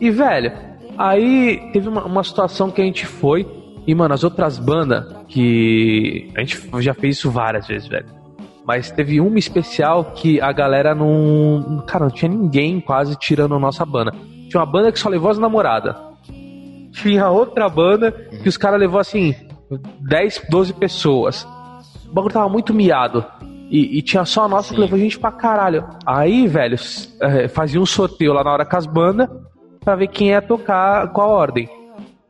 E, 0.00 0.10
velho, 0.10 0.52
aí 0.96 1.70
teve 1.72 1.88
uma, 1.88 2.04
uma 2.04 2.22
situação 2.22 2.70
que 2.70 2.80
a 2.80 2.84
gente 2.84 3.04
foi, 3.04 3.44
e, 3.86 3.94
mano, 3.94 4.14
as 4.14 4.24
outras 4.24 4.58
bandas, 4.58 5.04
que 5.28 6.30
a 6.36 6.40
gente 6.40 6.60
já 6.80 6.92
fez 6.92 7.18
isso 7.18 7.30
várias 7.30 7.66
vezes, 7.66 7.88
velho. 7.88 8.06
Mas 8.66 8.90
teve 8.90 9.20
uma 9.20 9.38
especial 9.38 10.06
que 10.06 10.40
a 10.40 10.50
galera 10.50 10.92
não. 10.92 11.84
Cara, 11.86 12.06
não 12.06 12.10
tinha 12.10 12.28
ninguém 12.28 12.80
quase 12.80 13.16
tirando 13.16 13.54
a 13.54 13.60
nossa 13.60 13.86
banda. 13.86 14.12
Tinha 14.48 14.60
uma 14.60 14.66
banda 14.66 14.90
que 14.90 14.98
só 14.98 15.08
levou 15.08 15.30
as 15.30 15.38
namoradas. 15.38 15.94
Tinha 16.92 17.28
outra 17.28 17.68
banda 17.68 18.10
que 18.10 18.48
os 18.48 18.56
caras 18.56 18.80
levou 18.80 18.98
assim, 18.98 19.34
10, 20.00 20.46
12 20.50 20.72
pessoas. 20.72 21.46
O 22.08 22.12
bagulho 22.12 22.34
tava 22.34 22.48
muito 22.48 22.74
miado. 22.74 23.24
E, 23.70 23.98
e 23.98 24.02
tinha 24.02 24.24
só 24.24 24.44
a 24.44 24.48
nossa 24.48 24.70
que 24.70 24.76
Sim. 24.76 24.80
levou 24.80 24.98
gente 24.98 25.18
pra 25.18 25.30
caralho. 25.30 25.84
Aí, 26.04 26.48
velho, 26.48 26.76
eh, 27.20 27.48
fazia 27.48 27.80
um 27.80 27.86
sorteio 27.86 28.32
lá 28.32 28.42
na 28.42 28.52
hora 28.52 28.64
com 28.64 28.76
as 28.76 28.86
bandas 28.86 29.28
pra 29.80 29.94
ver 29.94 30.08
quem 30.08 30.28
ia 30.28 30.42
tocar, 30.42 31.12
qual 31.12 31.30
a 31.30 31.34
ordem. 31.34 31.68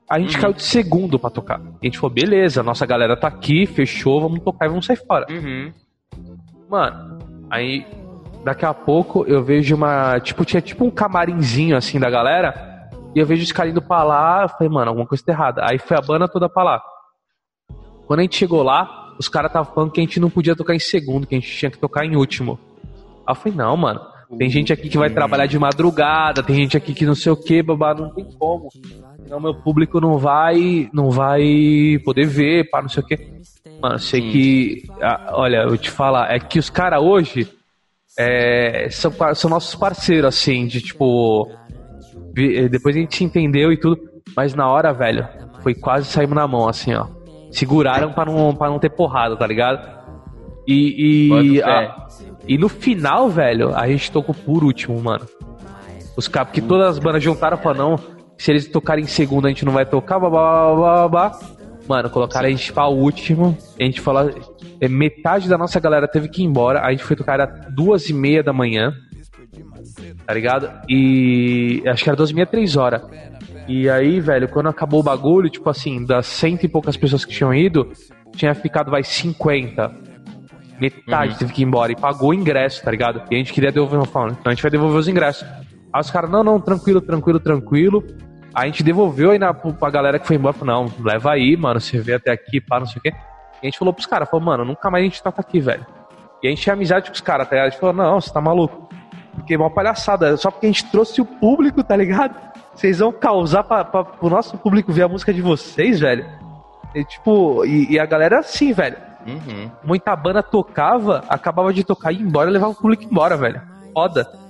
A 0.08 0.20
gente 0.20 0.38
caiu 0.38 0.52
de 0.52 0.62
segundo 0.62 1.18
pra 1.18 1.30
tocar. 1.30 1.60
A 1.60 1.84
gente 1.84 1.98
falou, 1.98 2.14
beleza, 2.14 2.62
nossa 2.62 2.86
galera 2.86 3.16
tá 3.16 3.26
aqui, 3.26 3.66
fechou, 3.66 4.20
vamos 4.20 4.40
tocar 4.40 4.66
e 4.66 4.68
vamos 4.68 4.86
sair 4.86 4.96
fora. 4.96 5.26
Uhum. 5.28 5.72
Mano, 6.68 7.18
aí 7.50 7.84
daqui 8.44 8.64
a 8.64 8.72
pouco 8.72 9.24
eu 9.26 9.42
vejo 9.42 9.74
uma. 9.74 10.20
Tipo, 10.20 10.44
tinha 10.44 10.62
tipo 10.62 10.84
um 10.84 10.90
camarinzinho 10.90 11.76
assim 11.76 11.98
da 11.98 12.08
galera. 12.08 12.90
E 13.14 13.18
eu 13.18 13.26
vejo 13.26 13.42
os 13.42 13.50
caras 13.50 13.72
indo 13.72 13.82
pra 13.82 14.04
lá. 14.04 14.42
Eu 14.42 14.48
falei, 14.50 14.68
mano, 14.68 14.90
alguma 14.90 15.06
coisa 15.06 15.24
tá 15.24 15.32
errada. 15.32 15.62
Aí 15.68 15.78
foi 15.78 15.96
a 15.96 16.00
banda 16.00 16.28
toda 16.28 16.48
pra 16.48 16.62
lá. 16.62 16.82
Quando 18.06 18.20
a 18.20 18.22
gente 18.22 18.36
chegou 18.36 18.62
lá, 18.62 19.14
os 19.18 19.28
caras 19.28 19.48
estavam 19.48 19.72
falando 19.74 19.90
que 19.90 20.00
a 20.00 20.04
gente 20.04 20.20
não 20.20 20.30
podia 20.30 20.54
tocar 20.54 20.74
em 20.74 20.78
segundo, 20.78 21.26
que 21.26 21.34
a 21.34 21.40
gente 21.40 21.50
tinha 21.50 21.70
que 21.70 21.78
tocar 21.78 22.04
em 22.04 22.14
último. 22.14 22.60
Aí 23.26 23.32
eu 23.32 23.34
falei, 23.34 23.58
não, 23.58 23.76
mano. 23.76 24.00
Tem 24.38 24.50
gente 24.50 24.72
aqui 24.72 24.88
que 24.88 24.98
vai 24.98 25.08
trabalhar 25.08 25.46
de 25.46 25.58
madrugada, 25.58 26.42
tem 26.42 26.56
gente 26.56 26.76
aqui 26.76 26.92
que 26.92 27.06
não 27.06 27.14
sei 27.14 27.30
o 27.30 27.36
que, 27.36 27.62
babá, 27.62 27.94
não 27.94 28.12
tem 28.12 28.24
como. 28.38 28.68
Senão 29.26 29.40
meu 29.40 29.54
público 29.54 30.00
não 30.00 30.18
vai, 30.18 30.88
não 30.92 31.10
vai 31.10 31.98
poder 32.04 32.26
ver, 32.26 32.70
pá, 32.70 32.80
não 32.80 32.88
sei 32.88 33.02
o 33.02 33.06
que. 33.06 33.18
Mano, 33.82 33.98
sei 33.98 34.20
Sim. 34.22 34.30
que, 34.30 34.82
ah, 35.02 35.30
olha, 35.32 35.64
eu 35.64 35.76
te 35.76 35.90
falar, 35.90 36.32
é 36.32 36.38
que 36.38 36.60
os 36.60 36.70
caras 36.70 37.02
hoje 37.02 37.48
é, 38.16 38.88
são, 38.90 39.12
são 39.34 39.50
nossos 39.50 39.74
parceiros, 39.74 40.24
assim, 40.26 40.66
de 40.66 40.80
tipo. 40.80 41.50
Depois 42.70 42.94
a 42.94 43.00
gente 43.00 43.16
se 43.16 43.24
entendeu 43.24 43.72
e 43.72 43.76
tudo, 43.76 44.00
mas 44.36 44.54
na 44.54 44.68
hora, 44.68 44.92
velho, 44.92 45.26
foi 45.62 45.74
quase 45.74 46.06
saímos 46.06 46.36
na 46.36 46.46
mão, 46.46 46.68
assim, 46.68 46.94
ó. 46.94 47.06
Seguraram 47.50 48.12
pra 48.12 48.24
não, 48.26 48.54
pra 48.54 48.68
não 48.68 48.78
ter 48.78 48.90
porrada, 48.90 49.36
tá 49.36 49.46
ligado? 49.46 49.96
E, 50.68 51.26
e, 51.56 51.62
a- 51.62 52.06
e 52.46 52.56
no 52.58 52.68
final, 52.68 53.28
velho, 53.28 53.74
a 53.74 53.86
gente 53.88 54.10
tocou 54.12 54.34
por 54.34 54.62
último, 54.62 55.00
mano. 55.02 55.26
Os 56.16 56.28
caras, 56.28 56.48
porque 56.48 56.60
todas 56.62 56.88
as 56.90 56.98
bandas 56.98 57.22
juntaram 57.22 57.58
pra 57.58 57.74
não. 57.74 57.98
Se 58.38 58.50
eles 58.50 58.68
tocarem 58.68 59.04
em 59.04 59.08
segundo, 59.08 59.46
a 59.46 59.48
gente 59.48 59.64
não 59.64 59.72
vai 59.72 59.86
tocar, 59.86 60.18
blá 60.18 60.28
blá 60.30 60.74
blá 60.74 60.74
blá 60.74 61.08
blá. 61.08 61.40
Mano, 61.88 62.10
colocaram 62.10 62.48
a 62.48 62.50
gente 62.50 62.72
pra 62.72 62.88
último. 62.88 63.56
A 63.78 63.82
gente 63.84 64.00
falou. 64.00 64.30
é, 64.80 64.88
Metade 64.88 65.48
da 65.48 65.56
nossa 65.56 65.78
galera 65.78 66.08
teve 66.08 66.28
que 66.28 66.42
ir 66.42 66.44
embora. 66.44 66.80
A 66.82 66.90
gente 66.90 67.04
foi 67.04 67.14
tocar 67.16 67.34
era 67.34 67.46
duas 67.70 68.08
e 68.08 68.12
meia 68.12 68.42
da 68.42 68.52
manhã. 68.52 68.92
Tá 70.26 70.34
ligado? 70.34 70.70
E. 70.88 71.82
Acho 71.86 72.02
que 72.02 72.10
era 72.10 72.16
duas 72.16 72.30
e 72.30 72.34
meia, 72.34 72.46
três 72.46 72.76
horas. 72.76 73.02
E 73.68 73.88
aí, 73.88 74.20
velho, 74.20 74.48
quando 74.48 74.68
acabou 74.68 75.00
o 75.00 75.02
bagulho, 75.02 75.48
tipo 75.50 75.68
assim, 75.68 76.04
das 76.04 76.26
cento 76.26 76.64
e 76.64 76.68
poucas 76.68 76.96
pessoas 76.96 77.24
que 77.24 77.32
tinham 77.32 77.52
ido, 77.54 77.90
tinha 78.36 78.54
ficado, 78.54 78.90
vai, 78.90 79.02
50. 79.02 79.92
Metade 80.80 81.38
teve 81.38 81.52
que 81.52 81.62
ir 81.62 81.64
embora 81.64 81.90
e 81.90 81.96
pagou 81.96 82.30
o 82.30 82.34
ingresso, 82.34 82.82
tá 82.82 82.90
ligado? 82.90 83.22
E 83.30 83.34
a 83.34 83.38
gente 83.38 83.52
queria 83.52 83.72
devolver 83.72 83.98
uma 83.98 84.06
forma. 84.06 84.36
Então 84.38 84.50
a 84.50 84.54
gente 84.54 84.62
vai 84.62 84.70
devolver 84.70 84.98
os 84.98 85.08
ingressos. 85.08 85.46
Aí 85.96 86.00
os 86.00 86.10
caras, 86.10 86.30
não, 86.30 86.44
não, 86.44 86.60
tranquilo, 86.60 87.00
tranquilo, 87.00 87.40
tranquilo. 87.40 88.04
Aí 88.54 88.64
a 88.64 88.66
gente 88.66 88.82
devolveu 88.82 89.30
aí 89.30 89.38
na, 89.38 89.54
pra 89.54 89.88
galera 89.88 90.18
que 90.18 90.26
foi 90.26 90.36
embora, 90.36 90.52
falou, 90.52 90.84
não, 90.84 90.92
leva 91.02 91.32
aí, 91.32 91.56
mano, 91.56 91.80
você 91.80 91.98
vê 91.98 92.12
até 92.12 92.30
aqui, 92.30 92.60
pá, 92.60 92.78
não 92.78 92.86
sei 92.86 92.98
o 92.98 93.02
quê. 93.02 93.14
E 93.14 93.58
a 93.62 93.64
gente 93.64 93.78
falou 93.78 93.94
pros 93.94 94.04
caras, 94.04 94.28
falou, 94.28 94.44
mano, 94.44 94.62
nunca 94.62 94.90
mais 94.90 95.02
a 95.02 95.06
gente 95.06 95.22
toca 95.22 95.40
aqui, 95.40 95.58
velho. 95.58 95.86
E 96.42 96.48
a 96.48 96.50
gente 96.50 96.60
tinha 96.60 96.74
amizade 96.74 97.08
com 97.08 97.14
os 97.14 97.22
caras, 97.22 97.48
tá 97.48 97.54
ligado? 97.54 97.68
A 97.68 97.70
gente 97.70 97.80
falou, 97.80 97.94
não, 97.94 98.20
você 98.20 98.30
tá 98.30 98.42
maluco. 98.42 98.90
Porque 99.32 99.54
é 99.54 99.56
uma 99.56 99.70
palhaçada, 99.70 100.36
só 100.36 100.50
porque 100.50 100.66
a 100.66 100.68
gente 100.68 100.84
trouxe 100.90 101.18
o 101.18 101.24
público, 101.24 101.82
tá 101.82 101.96
ligado? 101.96 102.36
Vocês 102.74 102.98
vão 102.98 103.10
causar 103.10 103.64
pra, 103.64 103.82
pra, 103.82 104.04
pro 104.04 104.28
nosso 104.28 104.58
público 104.58 104.92
ver 104.92 105.04
a 105.04 105.08
música 105.08 105.32
de 105.32 105.40
vocês, 105.40 106.00
velho. 106.00 106.26
E, 106.94 107.04
tipo, 107.04 107.64
e, 107.64 107.92
e 107.92 107.98
a 107.98 108.04
galera 108.04 108.40
assim, 108.40 108.74
velho. 108.74 108.98
Uhum. 109.26 109.70
Muita 109.82 110.14
banda 110.14 110.42
tocava, 110.42 111.24
acabava 111.26 111.72
de 111.72 111.82
tocar 111.82 112.12
e 112.12 112.16
ia 112.16 112.22
embora 112.22 112.50
e 112.50 112.52
levava 112.52 112.72
o 112.72 112.76
público 112.76 113.04
embora, 113.04 113.34
velho. 113.34 113.62
Foda. 113.94 114.45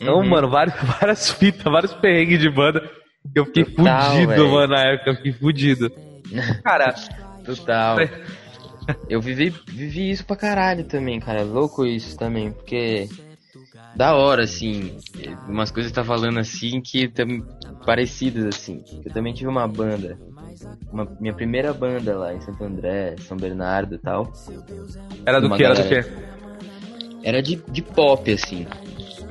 Então, 0.00 0.18
Uhum. 0.20 0.28
mano, 0.28 0.48
várias, 0.48 0.74
várias 1.00 1.30
fitas, 1.30 1.64
vários 1.64 1.92
perrengues 1.94 2.40
de 2.40 2.48
banda. 2.50 2.82
Eu 3.34 3.44
fiquei 3.46 3.64
Total, 3.64 4.12
fudido, 4.12 4.28
velho. 4.28 4.50
mano, 4.50 4.72
na 4.74 4.82
época. 4.84 5.10
Eu 5.10 5.16
fiquei 5.16 5.32
fudido. 5.32 5.92
Cara, 6.64 6.94
Total. 7.44 7.96
Eu 9.08 9.20
vivi, 9.20 9.50
vivi 9.68 10.10
isso 10.10 10.24
pra 10.24 10.34
caralho 10.34 10.84
também, 10.84 11.20
cara. 11.20 11.42
Louco 11.44 11.84
isso 11.86 12.16
também, 12.18 12.50
porque. 12.50 13.08
Da 13.94 14.14
hora, 14.16 14.44
assim. 14.44 14.96
Umas 15.46 15.70
coisas 15.70 15.92
tá 15.92 16.02
falando 16.02 16.38
assim 16.40 16.80
que 16.80 17.06
tam, 17.06 17.26
parecidas, 17.84 18.46
assim. 18.46 18.82
Eu 19.04 19.12
também 19.12 19.32
tive 19.32 19.48
uma 19.48 19.68
banda. 19.68 20.18
Uma, 20.92 21.06
minha 21.20 21.34
primeira 21.34 21.72
banda 21.72 22.16
lá 22.16 22.34
em 22.34 22.40
Santo 22.40 22.64
André, 22.64 23.14
São 23.20 23.36
Bernardo 23.36 23.94
e 23.94 23.98
tal. 23.98 24.32
era 25.26 25.40
do 25.40 25.50
que? 25.54 25.62
Era 25.64 25.74
do 25.74 25.88
que? 25.88 26.04
Era 27.22 27.42
de, 27.42 27.56
de 27.68 27.82
pop, 27.82 28.32
assim. 28.32 28.66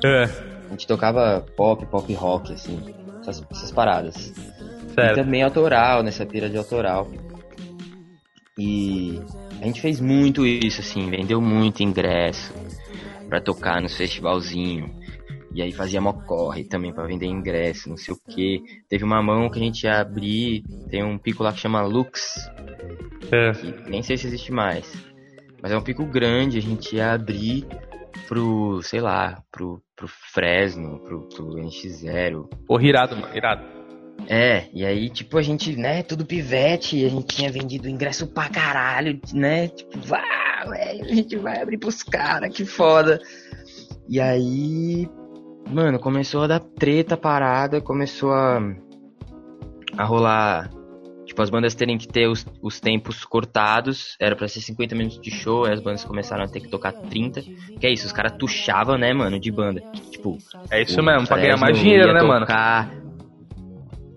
É, 0.05 0.25
gente 0.79 0.87
tocava 0.87 1.45
pop, 1.57 1.85
pop 1.87 2.13
rock, 2.13 2.53
assim. 2.53 2.79
Essas, 3.19 3.45
essas 3.51 3.71
paradas. 3.71 4.15
E 4.87 4.93
sério. 4.93 5.15
também 5.15 5.43
autoral, 5.43 6.01
nessa 6.01 6.25
pira 6.25 6.49
de 6.49 6.57
autoral. 6.57 7.11
E 8.57 9.19
a 9.61 9.65
gente 9.65 9.81
fez 9.81 9.99
muito 9.99 10.45
isso, 10.45 10.79
assim, 10.81 11.09
vendeu 11.09 11.41
muito 11.41 11.83
ingresso 11.83 12.53
pra 13.27 13.41
tocar 13.41 13.81
nos 13.81 13.95
festivalzinho. 13.95 14.89
E 15.53 15.61
aí 15.61 15.71
fazia 15.71 15.99
mocorre 15.99 16.63
também 16.63 16.93
pra 16.93 17.05
vender 17.05 17.25
ingresso, 17.25 17.89
não 17.89 17.97
sei 17.97 18.13
o 18.13 18.17
que. 18.17 18.61
Teve 18.87 19.03
uma 19.03 19.21
mão 19.21 19.49
que 19.49 19.59
a 19.59 19.61
gente 19.61 19.83
ia 19.83 19.99
abrir, 19.99 20.63
tem 20.89 21.03
um 21.03 21.17
pico 21.17 21.43
lá 21.43 21.51
que 21.51 21.59
chama 21.59 21.81
Lux, 21.81 22.49
É. 23.31 23.51
que 23.51 23.89
nem 23.89 24.01
sei 24.01 24.15
se 24.15 24.27
existe 24.27 24.51
mais. 24.51 24.91
Mas 25.61 25.71
é 25.73 25.77
um 25.77 25.81
pico 25.81 26.05
grande, 26.05 26.57
a 26.57 26.61
gente 26.61 26.95
ia 26.95 27.11
abrir 27.11 27.65
pro, 28.27 28.81
sei 28.83 29.01
lá, 29.01 29.41
pro, 29.51 29.81
pro 29.95 30.07
Fresno, 30.07 30.99
pro, 30.99 31.27
pro 31.29 31.55
NX0, 31.55 32.47
Pô, 32.67 32.79
irado, 32.79 33.15
mano, 33.15 33.35
irado. 33.35 33.63
é, 34.27 34.67
e 34.73 34.85
aí, 34.85 35.09
tipo, 35.09 35.37
a 35.37 35.41
gente, 35.41 35.75
né, 35.75 36.03
tudo 36.03 36.25
pivete, 36.25 37.05
a 37.05 37.09
gente 37.09 37.35
tinha 37.35 37.51
vendido 37.51 37.89
ingresso 37.89 38.27
pra 38.27 38.49
caralho, 38.49 39.19
né? 39.33 39.67
Tipo, 39.69 39.99
vá, 39.99 40.65
velho, 40.67 41.05
a 41.05 41.15
gente 41.15 41.35
vai 41.37 41.61
abrir 41.61 41.77
pros 41.77 42.03
caras, 42.03 42.53
que 42.53 42.65
foda. 42.65 43.19
E 44.07 44.19
aí, 44.19 45.07
mano, 45.69 45.99
começou 45.99 46.43
a 46.43 46.47
dar 46.47 46.59
treta 46.59 47.15
parada, 47.15 47.79
começou 47.81 48.31
a, 48.33 48.59
a 49.97 50.03
rolar. 50.03 50.69
Tipo, 51.39 51.43
as 51.43 51.49
bandas 51.49 51.73
terem 51.73 51.97
que 51.97 52.07
ter 52.07 52.27
os, 52.27 52.45
os 52.61 52.79
tempos 52.81 53.23
cortados. 53.23 54.17
Era 54.19 54.35
pra 54.35 54.47
ser 54.47 54.59
50 54.59 54.93
minutos 54.93 55.21
de 55.21 55.31
show, 55.31 55.65
aí 55.65 55.73
as 55.73 55.79
bandas 55.79 56.03
começaram 56.03 56.43
a 56.43 56.47
ter 56.47 56.59
que 56.59 56.67
tocar 56.67 56.91
30. 56.91 57.41
Que 57.79 57.87
é 57.87 57.91
isso, 57.91 58.05
os 58.05 58.11
caras 58.11 58.33
tuchavam, 58.37 58.97
né, 58.97 59.13
mano, 59.13 59.39
de 59.39 59.49
banda. 59.49 59.81
Tipo, 60.11 60.37
É 60.69 60.81
isso 60.81 61.01
mesmo, 61.01 61.27
pra 61.27 61.37
ganhar 61.37 61.57
mais 61.57 61.77
dinheiro, 61.77 62.13
né, 62.13 62.21
mano? 62.21 62.45
tocar 62.45 62.91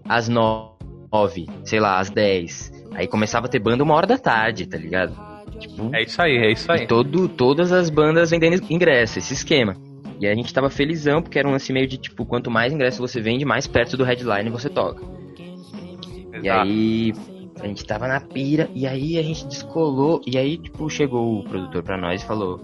às 0.09 0.29
nove, 0.29 1.49
sei 1.65 1.79
lá, 1.79 2.01
às 2.01 2.11
10. 2.11 2.73
Aí 2.95 3.07
começava 3.07 3.47
a 3.47 3.49
ter 3.49 3.61
banda 3.61 3.85
uma 3.85 3.95
hora 3.95 4.07
da 4.07 4.19
tarde, 4.19 4.67
tá 4.67 4.77
ligado? 4.77 5.15
Tipo, 5.61 5.95
É 5.95 6.03
isso 6.03 6.21
aí, 6.21 6.37
é 6.39 6.51
isso 6.51 6.73
aí. 6.73 6.89
todo, 6.89 7.29
todas 7.29 7.71
as 7.71 7.89
bandas 7.89 8.31
vendendo 8.31 8.61
ingresso, 8.69 9.21
esse 9.21 9.33
esquema. 9.33 9.77
E 10.19 10.27
a 10.27 10.35
gente 10.35 10.53
tava 10.53 10.69
felizão, 10.69 11.23
porque 11.23 11.39
era 11.39 11.47
um 11.47 11.53
lance 11.53 11.73
meio 11.73 11.87
de 11.87 11.99
tipo, 11.99 12.27
quanto 12.27 12.51
mais 12.51 12.73
ingresso 12.73 13.01
você 13.01 13.21
vende, 13.21 13.45
mais 13.45 13.67
perto 13.69 13.97
do 13.97 14.05
headline 14.05 14.51
você 14.51 14.69
toca. 14.69 15.05
E 16.33 16.37
Exato. 16.39 16.61
aí 16.61 17.13
a 17.61 17.67
gente 17.67 17.85
tava 17.85 18.09
na 18.09 18.21
pira, 18.21 18.71
e 18.75 18.87
aí 18.87 19.19
a 19.19 19.23
gente 19.23 19.47
descolou, 19.47 20.21
e 20.27 20.39
aí, 20.39 20.57
tipo, 20.57 20.89
chegou 20.89 21.41
o 21.41 21.45
produtor 21.45 21.83
pra 21.83 21.99
nós 21.99 22.23
e 22.23 22.27
falou: 22.27 22.61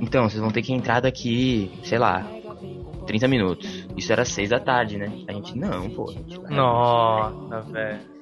Então, 0.00 0.28
vocês 0.28 0.40
vão 0.40 0.50
ter 0.50 0.62
que 0.62 0.72
entrar 0.72 1.00
daqui, 1.00 1.70
sei 1.82 1.98
lá, 1.98 2.26
30 3.06 3.26
minutos. 3.28 3.86
Isso 3.96 4.12
era 4.12 4.24
6 4.24 4.50
da 4.50 4.60
tarde, 4.60 4.98
né? 4.98 5.10
A 5.26 5.32
gente, 5.32 5.56
não, 5.56 5.88
pô. 5.90 6.10
gente 6.12 6.38
vai- 6.38 6.54
Nossa, 6.54 7.60
velho. 7.72 8.16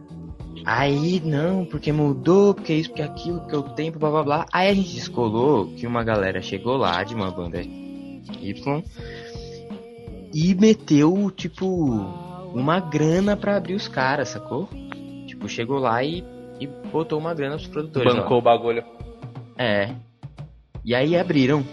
Aí, 0.65 1.21
não, 1.25 1.65
porque 1.65 1.93
mudou, 1.93 2.55
porque 2.55 2.75
isso, 2.75 2.89
porque 2.91 3.03
aquilo, 3.03 3.41
porque 3.41 3.57
o 3.57 3.63
tempo, 3.63 3.99
blá 3.99 4.11
blá 4.11 4.23
blá. 4.23 4.47
Aí 4.53 4.69
a 4.69 4.75
gente 4.75 4.95
descolou 4.95 5.67
que 5.75 5.87
uma 5.87 6.05
galera 6.05 6.41
chegou 6.41 6.77
lá 6.77 7.03
de 7.03 7.15
uma 7.15 7.31
banda 7.31 7.61
Y 7.61 8.83
e 10.33 10.55
meteu, 10.55 11.31
tipo, 11.31 12.07
uma 12.55 12.81
grana 12.81 13.37
pra 13.37 13.57
abrir 13.57 13.75
os 13.75 13.89
caras, 13.89 14.29
sacou? 14.31 14.69
Tipo, 15.27 15.49
chegou 15.49 15.79
lá 15.79 16.03
e, 16.03 16.25
e 16.61 16.67
botou 16.67 17.19
uma 17.19 17.35
grana 17.35 17.57
pros 17.57 17.67
produtores. 17.69 18.13
ó. 18.13 18.17
Bancou 18.17 18.39
o 18.39 18.43
bagulho. 18.43 18.85
É. 19.59 19.91
E 20.85 20.95
aí 20.95 21.17
abriram. 21.17 21.65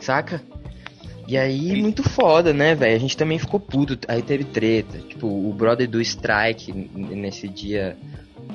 Saca? 0.00 0.42
E 1.26 1.36
aí, 1.36 1.80
muito 1.80 2.02
foda, 2.02 2.52
né, 2.54 2.74
velho? 2.74 2.96
A 2.96 2.98
gente 2.98 3.16
também 3.16 3.38
ficou 3.38 3.60
puto. 3.60 3.98
Aí 4.08 4.22
teve 4.22 4.44
treta. 4.44 4.98
Tipo, 4.98 5.26
o 5.26 5.52
brother 5.52 5.88
do 5.88 6.00
Strike, 6.00 6.72
nesse 6.72 7.48
dia, 7.48 7.96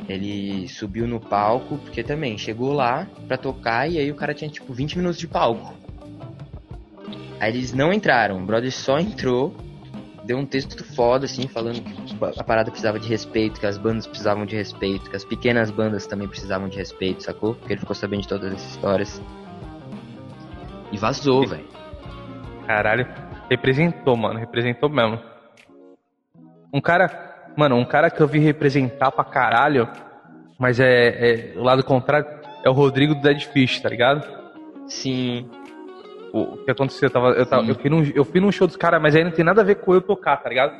ele 0.09 0.67
subiu 0.67 1.07
no 1.07 1.19
palco, 1.19 1.77
porque 1.77 2.03
também 2.03 2.37
chegou 2.37 2.73
lá 2.73 3.07
pra 3.27 3.37
tocar 3.37 3.89
e 3.89 3.99
aí 3.99 4.11
o 4.11 4.15
cara 4.15 4.33
tinha, 4.33 4.49
tipo, 4.49 4.73
20 4.73 4.97
minutos 4.97 5.19
de 5.19 5.27
palco. 5.27 5.73
Aí 7.39 7.51
eles 7.51 7.73
não 7.73 7.93
entraram. 7.93 8.41
O 8.41 8.45
brother 8.45 8.71
só 8.71 8.97
entrou, 8.99 9.55
deu 10.23 10.37
um 10.37 10.45
texto 10.45 10.83
foda, 10.95 11.25
assim, 11.25 11.47
falando 11.47 11.81
que 11.81 12.39
a 12.39 12.43
parada 12.43 12.71
precisava 12.71 12.99
de 12.99 13.07
respeito, 13.07 13.59
que 13.59 13.65
as 13.65 13.77
bandas 13.77 14.07
precisavam 14.07 14.45
de 14.45 14.55
respeito, 14.55 15.09
que 15.09 15.15
as 15.15 15.25
pequenas 15.25 15.69
bandas 15.69 16.07
também 16.07 16.27
precisavam 16.27 16.69
de 16.69 16.77
respeito, 16.77 17.23
sacou? 17.23 17.55
Porque 17.55 17.73
ele 17.73 17.79
ficou 17.79 17.95
sabendo 17.95 18.21
de 18.21 18.27
todas 18.27 18.53
essas 18.53 18.71
histórias. 18.71 19.21
E 20.91 20.97
vazou, 20.97 21.45
velho. 21.45 21.67
Caralho. 22.65 23.07
Representou, 23.49 24.15
mano. 24.15 24.39
Representou 24.39 24.89
mesmo. 24.89 25.19
Um 26.71 26.79
cara. 26.79 27.31
Mano, 27.55 27.75
um 27.75 27.85
cara 27.85 28.09
que 28.09 28.21
eu 28.21 28.27
vi 28.27 28.39
representar 28.39 29.11
pra 29.11 29.23
caralho, 29.23 29.87
mas 30.57 30.79
é, 30.79 31.53
é 31.53 31.53
o 31.55 31.61
lado 31.61 31.83
contrário, 31.83 32.27
é 32.63 32.69
o 32.69 32.73
Rodrigo 32.73 33.13
do 33.13 33.21
Dead 33.21 33.41
Fish, 33.41 33.79
tá 33.79 33.89
ligado? 33.89 34.27
Sim. 34.87 35.47
O 36.33 36.57
que 36.65 36.71
aconteceu? 36.71 37.05
Eu, 37.05 37.11
tava, 37.11 37.27
eu, 37.27 37.45
tava, 37.45 37.67
eu, 37.67 37.75
fui 37.75 37.89
num, 37.91 38.03
eu 38.15 38.25
fui 38.25 38.41
num 38.41 38.51
show 38.51 38.65
dos 38.65 38.75
caras, 38.75 38.99
mas 38.99 39.15
aí 39.15 39.23
não 39.23 39.29
tem 39.29 39.45
nada 39.45 39.61
a 39.61 39.63
ver 39.63 39.75
com 39.75 39.93
eu 39.93 40.01
tocar, 40.01 40.37
tá 40.37 40.49
ligado? 40.49 40.73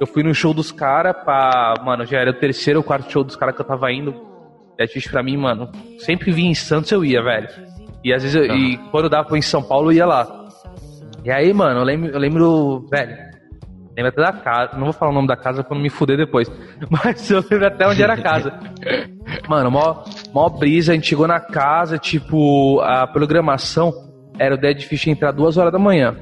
Eu 0.00 0.06
fui 0.06 0.22
num 0.22 0.32
show 0.32 0.54
dos 0.54 0.70
caras 0.70 1.16
pra. 1.24 1.74
Mano, 1.84 2.06
já 2.06 2.20
era 2.20 2.30
o 2.30 2.34
terceiro 2.34 2.78
ou 2.78 2.84
quarto 2.84 3.10
show 3.10 3.24
dos 3.24 3.34
caras 3.34 3.56
que 3.56 3.60
eu 3.60 3.66
tava 3.66 3.90
indo. 3.92 4.14
Dead 4.78 4.88
Fish 4.88 5.08
pra 5.08 5.20
mim, 5.20 5.36
mano. 5.36 5.70
Sempre 5.98 6.30
vinha 6.30 6.52
em 6.52 6.54
Santos 6.54 6.92
eu 6.92 7.04
ia, 7.04 7.20
velho. 7.20 7.48
E 8.04 8.14
às 8.14 8.22
vezes 8.22 8.36
eu, 8.36 8.44
e 8.56 8.78
quando 8.92 9.08
dava 9.08 9.36
em 9.36 9.42
São 9.42 9.60
Paulo 9.60 9.90
eu 9.90 9.96
ia 9.96 10.06
lá. 10.06 10.48
E 11.24 11.32
aí, 11.32 11.52
mano, 11.52 11.80
eu 11.80 11.84
lembro, 11.84 12.10
eu 12.10 12.18
lembro, 12.20 12.86
velho. 12.88 13.16
Lembro 13.96 14.08
até 14.08 14.22
da 14.22 14.32
casa. 14.32 14.76
Não 14.76 14.84
vou 14.84 14.92
falar 14.92 15.10
o 15.10 15.14
nome 15.14 15.26
da 15.26 15.36
casa 15.36 15.64
pra 15.64 15.74
não 15.74 15.82
me 15.82 15.90
fuder 15.90 16.16
depois. 16.16 16.48
Mas 16.88 17.28
eu 17.28 17.44
lembro 17.50 17.66
até 17.66 17.88
onde 17.88 18.00
era 18.00 18.14
a 18.14 18.22
casa. 18.22 18.56
Mano, 19.48 19.68
mó, 19.68 20.04
mó 20.32 20.48
brisa, 20.48 20.92
a 20.92 20.94
gente 20.94 21.08
chegou 21.08 21.26
na 21.26 21.40
casa, 21.40 21.98
tipo, 21.98 22.80
a 22.80 23.06
programação 23.06 24.11
era 24.38 24.54
o 24.54 24.58
Dead 24.58 24.80
Fish 24.82 25.06
entrar 25.06 25.32
duas 25.32 25.56
horas 25.56 25.72
da 25.72 25.78
manhã. 25.78 26.16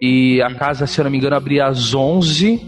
E 0.00 0.40
a 0.42 0.54
casa, 0.54 0.86
se 0.86 0.98
eu 0.98 1.04
não 1.04 1.10
me 1.10 1.18
engano, 1.18 1.36
abria 1.36 1.66
às 1.66 1.94
11. 1.94 2.60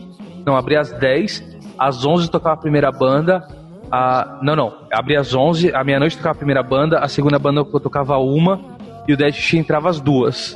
Não, 0.45 0.57
abria 0.57 0.81
às 0.81 0.93
10. 0.93 1.43
Às 1.79 2.05
11 2.05 2.31
tocava 2.31 2.55
a 2.55 2.59
primeira 2.59 2.93
banda. 2.93 3.47
A, 3.91 4.39
não, 4.43 4.55
não. 4.55 4.73
Abria 4.93 5.21
às 5.21 5.35
11. 5.35 5.75
À 5.75 5.83
meia-noite 5.83 6.17
tocava 6.17 6.35
a 6.35 6.39
primeira 6.39 6.63
banda. 6.63 6.99
A 6.99 7.09
segunda 7.09 7.39
banda 7.39 7.61
eu 7.61 7.81
tocava 7.81 8.19
uma. 8.19 8.61
E 9.09 9.15
o 9.15 9.17
Dead 9.17 9.35
Fish 9.35 9.55
entrava 9.55 9.89
às 9.89 10.01
duas. 10.01 10.55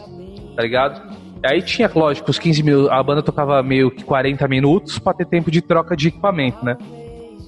Tá 0.54 0.62
ligado? 0.62 1.16
Aí 1.44 1.62
tinha, 1.62 1.90
lógico, 1.94 2.30
os 2.30 2.38
15 2.38 2.62
minutos. 2.62 2.90
A 2.90 3.02
banda 3.02 3.22
tocava 3.22 3.62
meio 3.62 3.90
que 3.90 4.04
40 4.04 4.46
minutos 4.46 4.98
pra 4.98 5.14
ter 5.14 5.26
tempo 5.26 5.50
de 5.50 5.62
troca 5.62 5.96
de 5.96 6.08
equipamento, 6.08 6.64
né? 6.64 6.76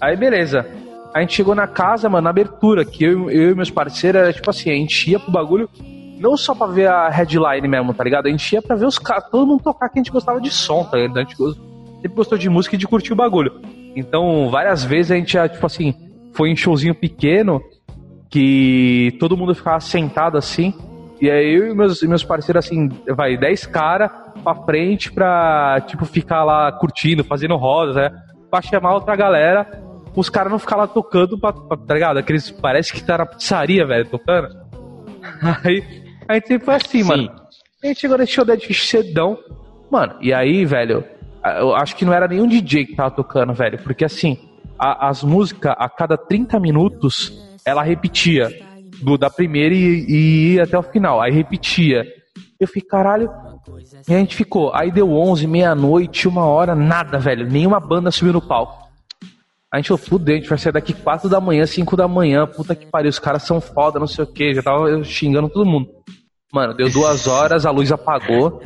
Aí 0.01 0.16
beleza. 0.16 0.66
A 1.12 1.20
gente 1.20 1.34
chegou 1.34 1.55
na 1.55 1.66
casa, 1.66 2.09
mano, 2.09 2.24
na 2.24 2.30
abertura, 2.30 2.84
que 2.84 3.05
eu, 3.05 3.30
eu 3.30 3.51
e 3.51 3.55
meus 3.55 3.70
parceiros, 3.70 4.20
era 4.20 4.32
tipo 4.32 4.49
assim, 4.51 4.70
a 4.70 4.74
gente 4.74 5.11
ia 5.11 5.18
pro 5.18 5.32
bagulho 5.32 5.68
não 6.21 6.37
só 6.37 6.55
pra 6.55 6.66
ver 6.66 6.89
a 6.89 7.09
headline 7.09 7.66
mesmo, 7.69 7.93
tá 7.95 8.05
ligado? 8.05 8.27
A 8.27 8.31
gente 8.31 8.53
ia 8.53 8.62
pra 8.62 8.77
ver 8.77 8.87
os 8.87 8.99
caras, 8.99 9.29
todo 9.31 9.47
mundo 9.47 9.62
tocar 9.62 9.89
que 9.89 9.99
a 9.99 10.01
gente 10.03 10.12
gostava 10.12 10.41
de 10.41 10.51
som, 10.51 10.85
tá 10.85 10.97
ligado? 10.97 11.19
A 11.19 11.23
gente 11.23 11.37
sempre 11.37 12.09
gostou 12.16 12.37
de 12.39 12.49
música 12.49 12.75
e 12.75 12.79
de 12.79 12.87
curtir 12.87 13.12
o 13.12 13.16
bagulho. 13.16 13.61
Então, 13.97 14.49
várias 14.51 14.85
vezes 14.85 15.11
a 15.12 15.16
gente 15.16 15.33
já, 15.33 15.49
tipo 15.49 15.64
assim, 15.66 15.95
foi 16.33 16.51
em 16.51 16.57
showzinho 16.57 16.95
pequeno 16.95 17.61
que 18.31 19.16
todo 19.19 19.37
mundo 19.37 19.55
ficava 19.55 19.81
sentado 19.81 20.37
assim. 20.37 20.73
E 21.21 21.29
aí 21.31 21.53
eu 21.55 21.73
e 21.73 21.75
meus, 21.75 22.01
meus 22.03 22.23
parceiros, 22.23 22.64
assim, 22.64 22.89
vai, 23.16 23.37
10 23.37 23.66
caras 23.66 24.11
pra 24.45 24.55
frente 24.55 25.11
pra, 25.11 25.81
tipo, 25.87 26.05
ficar 26.05 26.45
lá 26.45 26.71
curtindo, 26.73 27.25
fazendo 27.25 27.57
rosa, 27.57 28.03
né? 28.03 28.11
Pra 28.51 28.62
chamar 28.62 28.95
outra 28.95 29.16
galera, 29.16 29.69
os 30.14 30.29
caras 30.31 30.53
não 30.53 30.59
ficar 30.61 30.77
lá 30.77 30.87
tocando, 30.87 31.37
pra, 31.39 31.53
pra- 31.53 31.77
tá 31.77 31.95
ligado? 31.95 32.19
Aqueles, 32.19 32.51
parece 32.51 32.93
que 32.93 33.03
tá 33.03 33.19
na 33.19 33.27
pizzaria, 33.27 33.85
velho, 33.85 34.07
tocando. 34.07 34.49
Aí, 35.64 35.83
a 36.29 36.35
gente 36.35 36.49
sempre 36.49 36.64
foi 36.64 36.74
assim, 36.74 37.03
Sim. 37.03 37.09
mano. 37.09 37.31
A 37.83 37.87
gente 37.87 38.01
chegou 38.01 38.18
nesse 38.18 38.33
show 38.33 38.45
da 38.45 38.57
Fish 38.59 38.89
cedão. 38.89 39.39
Mano, 39.91 40.14
e 40.20 40.33
aí, 40.33 40.64
velho, 40.64 41.05
eu 41.59 41.74
acho 41.74 41.97
que 41.97 42.05
não 42.05 42.12
era 42.12 42.29
nenhum 42.29 42.47
DJ 42.47 42.85
que 42.87 42.95
tava 42.97 43.11
tocando, 43.11 43.53
velho. 43.55 43.79
Porque 43.83 44.05
assim, 44.05 44.37
a- 44.79 45.09
as 45.09 45.22
músicas, 45.22 45.74
a 45.79 45.89
cada 45.89 46.16
30 46.16 46.59
minutos, 46.61 47.33
ela 47.64 47.83
repetia. 47.83 48.51
Do, 49.01 49.16
da 49.16 49.31
primeira 49.31 49.72
e, 49.74 50.05
e 50.09 50.55
ia 50.55 50.64
até 50.64 50.76
o 50.76 50.83
final. 50.83 51.20
Aí 51.20 51.31
repetia. 51.33 52.05
Eu 52.59 52.66
fiquei, 52.66 52.83
caralho. 52.83 53.31
E 54.09 54.12
a 54.12 54.18
gente 54.18 54.35
ficou. 54.35 54.74
Aí 54.74 54.91
deu 54.91 55.12
11, 55.12 55.47
meia-noite, 55.47 56.26
uma 56.26 56.45
hora, 56.45 56.74
nada, 56.74 57.16
velho. 57.16 57.47
Nenhuma 57.49 57.79
banda 57.79 58.11
subiu 58.11 58.33
no 58.33 58.43
palco. 58.43 58.89
A 59.72 59.76
gente 59.76 59.87
falou, 59.89 59.99
fudeu, 59.99 60.35
a 60.35 60.39
gente 60.39 60.49
vai 60.49 60.59
sair 60.59 60.72
daqui 60.72 60.93
4 60.93 61.29
da 61.29 61.41
manhã, 61.41 61.64
5 61.64 61.97
da 61.97 62.09
manhã. 62.09 62.45
Puta 62.45 62.74
que 62.74 62.87
pariu, 62.87 63.09
os 63.11 63.20
caras 63.20 63.45
são 63.45 63.61
foda, 63.61 64.01
não 64.01 64.07
sei 64.09 64.24
o 64.24 64.26
que. 64.26 64.53
Já 64.55 64.62
tava 64.64 65.05
xingando 65.05 65.49
todo 65.49 65.64
mundo. 65.64 65.89
Mano, 66.53 66.72
deu 66.74 66.90
duas 66.90 67.26
horas, 67.26 67.66
a 67.66 67.70
luz 67.70 67.92
apagou. 67.92 68.62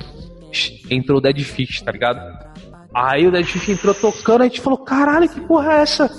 Entrou 0.89 1.19
o 1.19 1.21
Dead 1.21 1.41
Fish, 1.41 1.83
tá 1.83 1.91
ligado? 1.91 2.21
Aí 2.95 3.27
o 3.27 3.33
Dead 3.33 3.45
Fish 3.45 3.71
entrou 3.71 3.93
tocando, 3.93 4.43
a 4.43 4.45
gente 4.45 4.61
falou, 4.61 4.79
caralho, 4.79 5.29
que 5.29 5.41
porra 5.41 5.73
é 5.73 5.81
essa? 5.83 6.11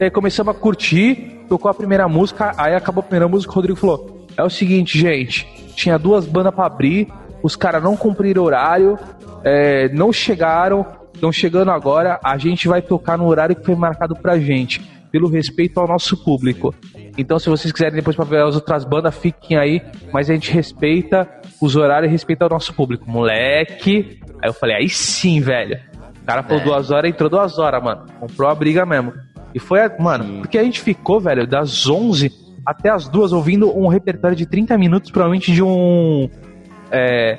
Aí 0.00 0.10
começamos 0.10 0.56
a 0.56 0.58
curtir, 0.58 1.44
tocou 1.46 1.70
a 1.70 1.74
primeira 1.74 2.08
música, 2.08 2.52
aí 2.56 2.74
acabou 2.74 3.00
a 3.00 3.04
primeira 3.04 3.28
música, 3.28 3.52
o 3.52 3.54
Rodrigo 3.54 3.78
falou: 3.78 4.26
É 4.34 4.42
o 4.42 4.48
seguinte, 4.48 4.98
gente, 4.98 5.46
tinha 5.74 5.98
duas 5.98 6.24
bandas 6.24 6.54
pra 6.54 6.64
abrir, 6.64 7.12
os 7.42 7.54
caras 7.54 7.82
não 7.82 7.94
cumpriram 7.98 8.42
horário, 8.42 8.98
é, 9.44 9.90
não 9.90 10.10
chegaram, 10.10 10.86
estão 11.12 11.30
chegando 11.30 11.70
agora, 11.70 12.18
a 12.24 12.38
gente 12.38 12.66
vai 12.66 12.80
tocar 12.80 13.18
no 13.18 13.26
horário 13.26 13.54
que 13.54 13.66
foi 13.66 13.74
marcado 13.74 14.16
pra 14.16 14.38
gente, 14.38 14.80
pelo 15.12 15.28
respeito 15.28 15.78
ao 15.78 15.86
nosso 15.86 16.16
público. 16.24 16.74
Então, 17.20 17.38
se 17.38 17.48
vocês 17.48 17.72
quiserem 17.72 17.94
depois 17.96 18.16
pra 18.16 18.24
ver 18.24 18.42
as 18.42 18.54
outras 18.54 18.84
bandas, 18.84 19.14
fiquem 19.16 19.56
aí, 19.56 19.82
mas 20.12 20.30
a 20.30 20.34
gente 20.34 20.50
respeita 20.52 21.28
os 21.60 21.76
horários 21.76 22.08
e 22.08 22.12
respeita 22.12 22.46
o 22.46 22.48
nosso 22.48 22.72
público. 22.74 23.08
Moleque. 23.10 24.20
Aí 24.42 24.48
eu 24.48 24.54
falei, 24.54 24.76
aí 24.76 24.88
sim, 24.88 25.40
velho. 25.40 25.78
O 26.22 26.26
cara 26.26 26.42
falou 26.42 26.60
É. 26.60 26.64
duas 26.64 26.90
horas, 26.90 27.10
entrou 27.10 27.28
duas 27.28 27.58
horas, 27.58 27.82
mano. 27.82 28.06
Comprou 28.18 28.48
a 28.48 28.54
briga 28.54 28.86
mesmo. 28.86 29.12
E 29.54 29.58
foi, 29.58 29.80
a- 29.82 29.96
mano, 29.98 30.24
Sim. 30.24 30.38
porque 30.40 30.58
a 30.58 30.62
gente 30.62 30.80
ficou, 30.80 31.20
velho, 31.20 31.46
das 31.46 31.86
11 31.88 32.30
até 32.64 32.88
as 32.90 33.08
duas 33.08 33.32
ouvindo 33.32 33.76
um 33.76 33.88
repertório 33.88 34.36
de 34.36 34.46
30 34.46 34.76
minutos, 34.78 35.10
provavelmente 35.10 35.52
de 35.52 35.62
um. 35.62 36.28
É. 36.90 37.38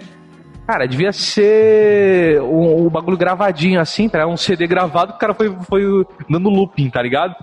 Cara, 0.68 0.86
devia 0.88 1.12
ser 1.12 2.42
um, 2.42 2.86
um 2.86 2.90
bagulho 2.90 3.18
gravadinho 3.18 3.80
assim, 3.80 4.08
tá? 4.10 4.26
Um 4.28 4.38
CD 4.38 4.68
gravado, 4.68 5.14
o 5.14 5.18
cara 5.18 5.34
foi, 5.34 5.50
foi 5.64 5.84
dando 6.30 6.50
looping, 6.50 6.90
tá 6.90 7.02
ligado? 7.02 7.36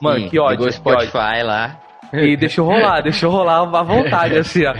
Mano, 0.00 0.20
Sim, 0.20 0.28
que 0.28 0.38
ódio. 0.38 0.58
Pegou 0.58 0.68
o 0.68 0.82
que 0.82 0.88
ódio. 0.88 1.08
Spotify 1.08 1.42
lá. 1.42 1.80
E 2.12 2.36
deixou 2.36 2.66
rolar, 2.66 3.00
deixou 3.02 3.30
rolar 3.30 3.62
à 3.62 3.82
vontade, 3.82 4.36
assim, 4.38 4.64
ó. 4.64 4.74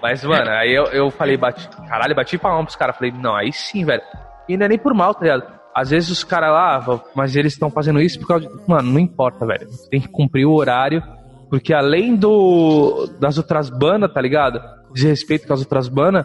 Mas, 0.00 0.24
mano, 0.24 0.50
aí 0.50 0.72
eu, 0.72 0.84
eu 0.86 1.10
falei, 1.10 1.36
bati, 1.36 1.68
caralho, 1.88 2.14
bati 2.14 2.38
palma 2.38 2.62
pros 2.62 2.76
caras. 2.76 2.96
Falei, 2.96 3.12
não, 3.12 3.34
aí 3.34 3.52
sim, 3.52 3.84
velho. 3.84 4.02
E 4.48 4.56
não 4.56 4.66
é 4.66 4.68
nem 4.68 4.78
por 4.78 4.94
mal, 4.94 5.14
tá 5.14 5.22
ligado? 5.22 5.44
Às 5.74 5.90
vezes 5.90 6.08
os 6.08 6.24
caras 6.24 6.50
lá, 6.50 7.02
mas 7.14 7.36
eles 7.36 7.52
estão 7.52 7.70
fazendo 7.70 8.00
isso 8.00 8.18
por 8.18 8.28
causa 8.28 8.48
de. 8.48 8.54
Mano, 8.66 8.92
não 8.92 8.98
importa, 8.98 9.44
velho. 9.44 9.66
Tem 9.90 10.00
que 10.00 10.08
cumprir 10.08 10.46
o 10.46 10.54
horário. 10.54 11.02
Porque 11.50 11.74
além 11.74 12.16
do 12.16 13.06
das 13.20 13.36
outras 13.38 13.68
bandas, 13.68 14.12
tá 14.12 14.20
ligado? 14.20 14.60
Desrespeito 14.96 15.52
as 15.52 15.60
outras 15.60 15.88
bandas, 15.88 16.24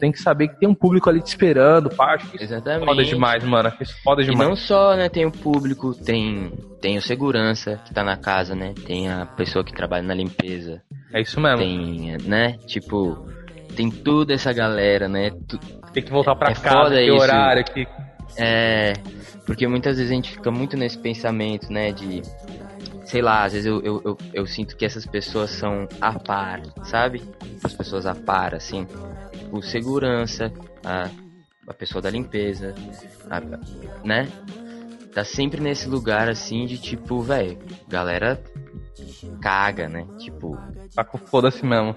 tem 0.00 0.10
que 0.10 0.18
saber 0.18 0.48
que 0.48 0.58
tem 0.58 0.66
um 0.66 0.74
público 0.74 1.10
ali 1.10 1.20
te 1.20 1.26
esperando, 1.28 1.90
que 1.90 2.42
Exatamente. 2.42 2.86
foda 2.86 3.04
demais, 3.04 3.44
mano. 3.44 3.70
Isso 3.78 3.94
foda 4.02 4.22
E 4.22 4.24
demais. 4.24 4.48
não 4.48 4.56
só, 4.56 4.96
né, 4.96 5.10
tem 5.10 5.26
o 5.26 5.30
público, 5.30 5.92
tem, 5.94 6.50
tem 6.80 6.96
o 6.96 7.02
segurança 7.02 7.78
que 7.84 7.92
tá 7.92 8.02
na 8.02 8.16
casa, 8.16 8.54
né? 8.54 8.72
Tem 8.86 9.10
a 9.10 9.26
pessoa 9.26 9.62
que 9.62 9.72
trabalha 9.74 10.02
na 10.02 10.14
limpeza. 10.14 10.80
É 11.12 11.20
isso 11.20 11.38
mesmo. 11.38 11.58
Tem, 11.58 12.16
né? 12.24 12.56
Tipo, 12.66 13.28
tem 13.76 13.90
toda 13.90 14.32
essa 14.32 14.50
galera, 14.50 15.08
né? 15.08 15.30
Tu- 15.46 15.58
Tem 15.92 16.02
que 16.02 16.10
voltar 16.10 16.34
pra 16.36 16.52
É 16.52 16.54
casa, 16.54 16.94
que 16.94 17.02
isso. 17.02 17.16
horário, 17.18 17.64
que. 17.64 17.86
É, 18.38 18.94
porque 19.46 19.66
muitas 19.68 19.98
vezes 19.98 20.10
a 20.10 20.14
gente 20.14 20.30
fica 20.32 20.50
muito 20.50 20.74
nesse 20.76 20.96
pensamento, 20.98 21.70
né, 21.70 21.92
de 21.92 22.22
sei 23.06 23.22
lá, 23.22 23.44
às 23.44 23.52
vezes 23.52 23.66
eu, 23.66 23.80
eu, 23.82 24.02
eu, 24.04 24.18
eu 24.34 24.46
sinto 24.46 24.76
que 24.76 24.84
essas 24.84 25.06
pessoas 25.06 25.50
são 25.50 25.88
a 26.00 26.18
par, 26.18 26.60
sabe? 26.84 27.22
As 27.64 27.72
pessoas 27.72 28.04
a 28.04 28.14
par, 28.14 28.54
assim, 28.54 28.86
o 29.50 29.62
segurança, 29.62 30.52
a, 30.84 31.08
a 31.68 31.72
pessoa 31.74 32.02
da 32.02 32.10
limpeza, 32.10 32.74
a- 33.30 33.40
né? 34.04 34.28
Tá 35.14 35.24
sempre 35.24 35.60
nesse 35.62 35.88
lugar 35.88 36.28
assim 36.28 36.66
de 36.66 36.76
tipo, 36.76 37.22
velho, 37.22 37.56
galera 37.88 38.38
caga, 39.40 39.88
né? 39.88 40.06
Tipo, 40.18 40.58
Tá 40.94 41.04
com 41.04 41.16
foda-se 41.18 41.64
mesmo. 41.64 41.94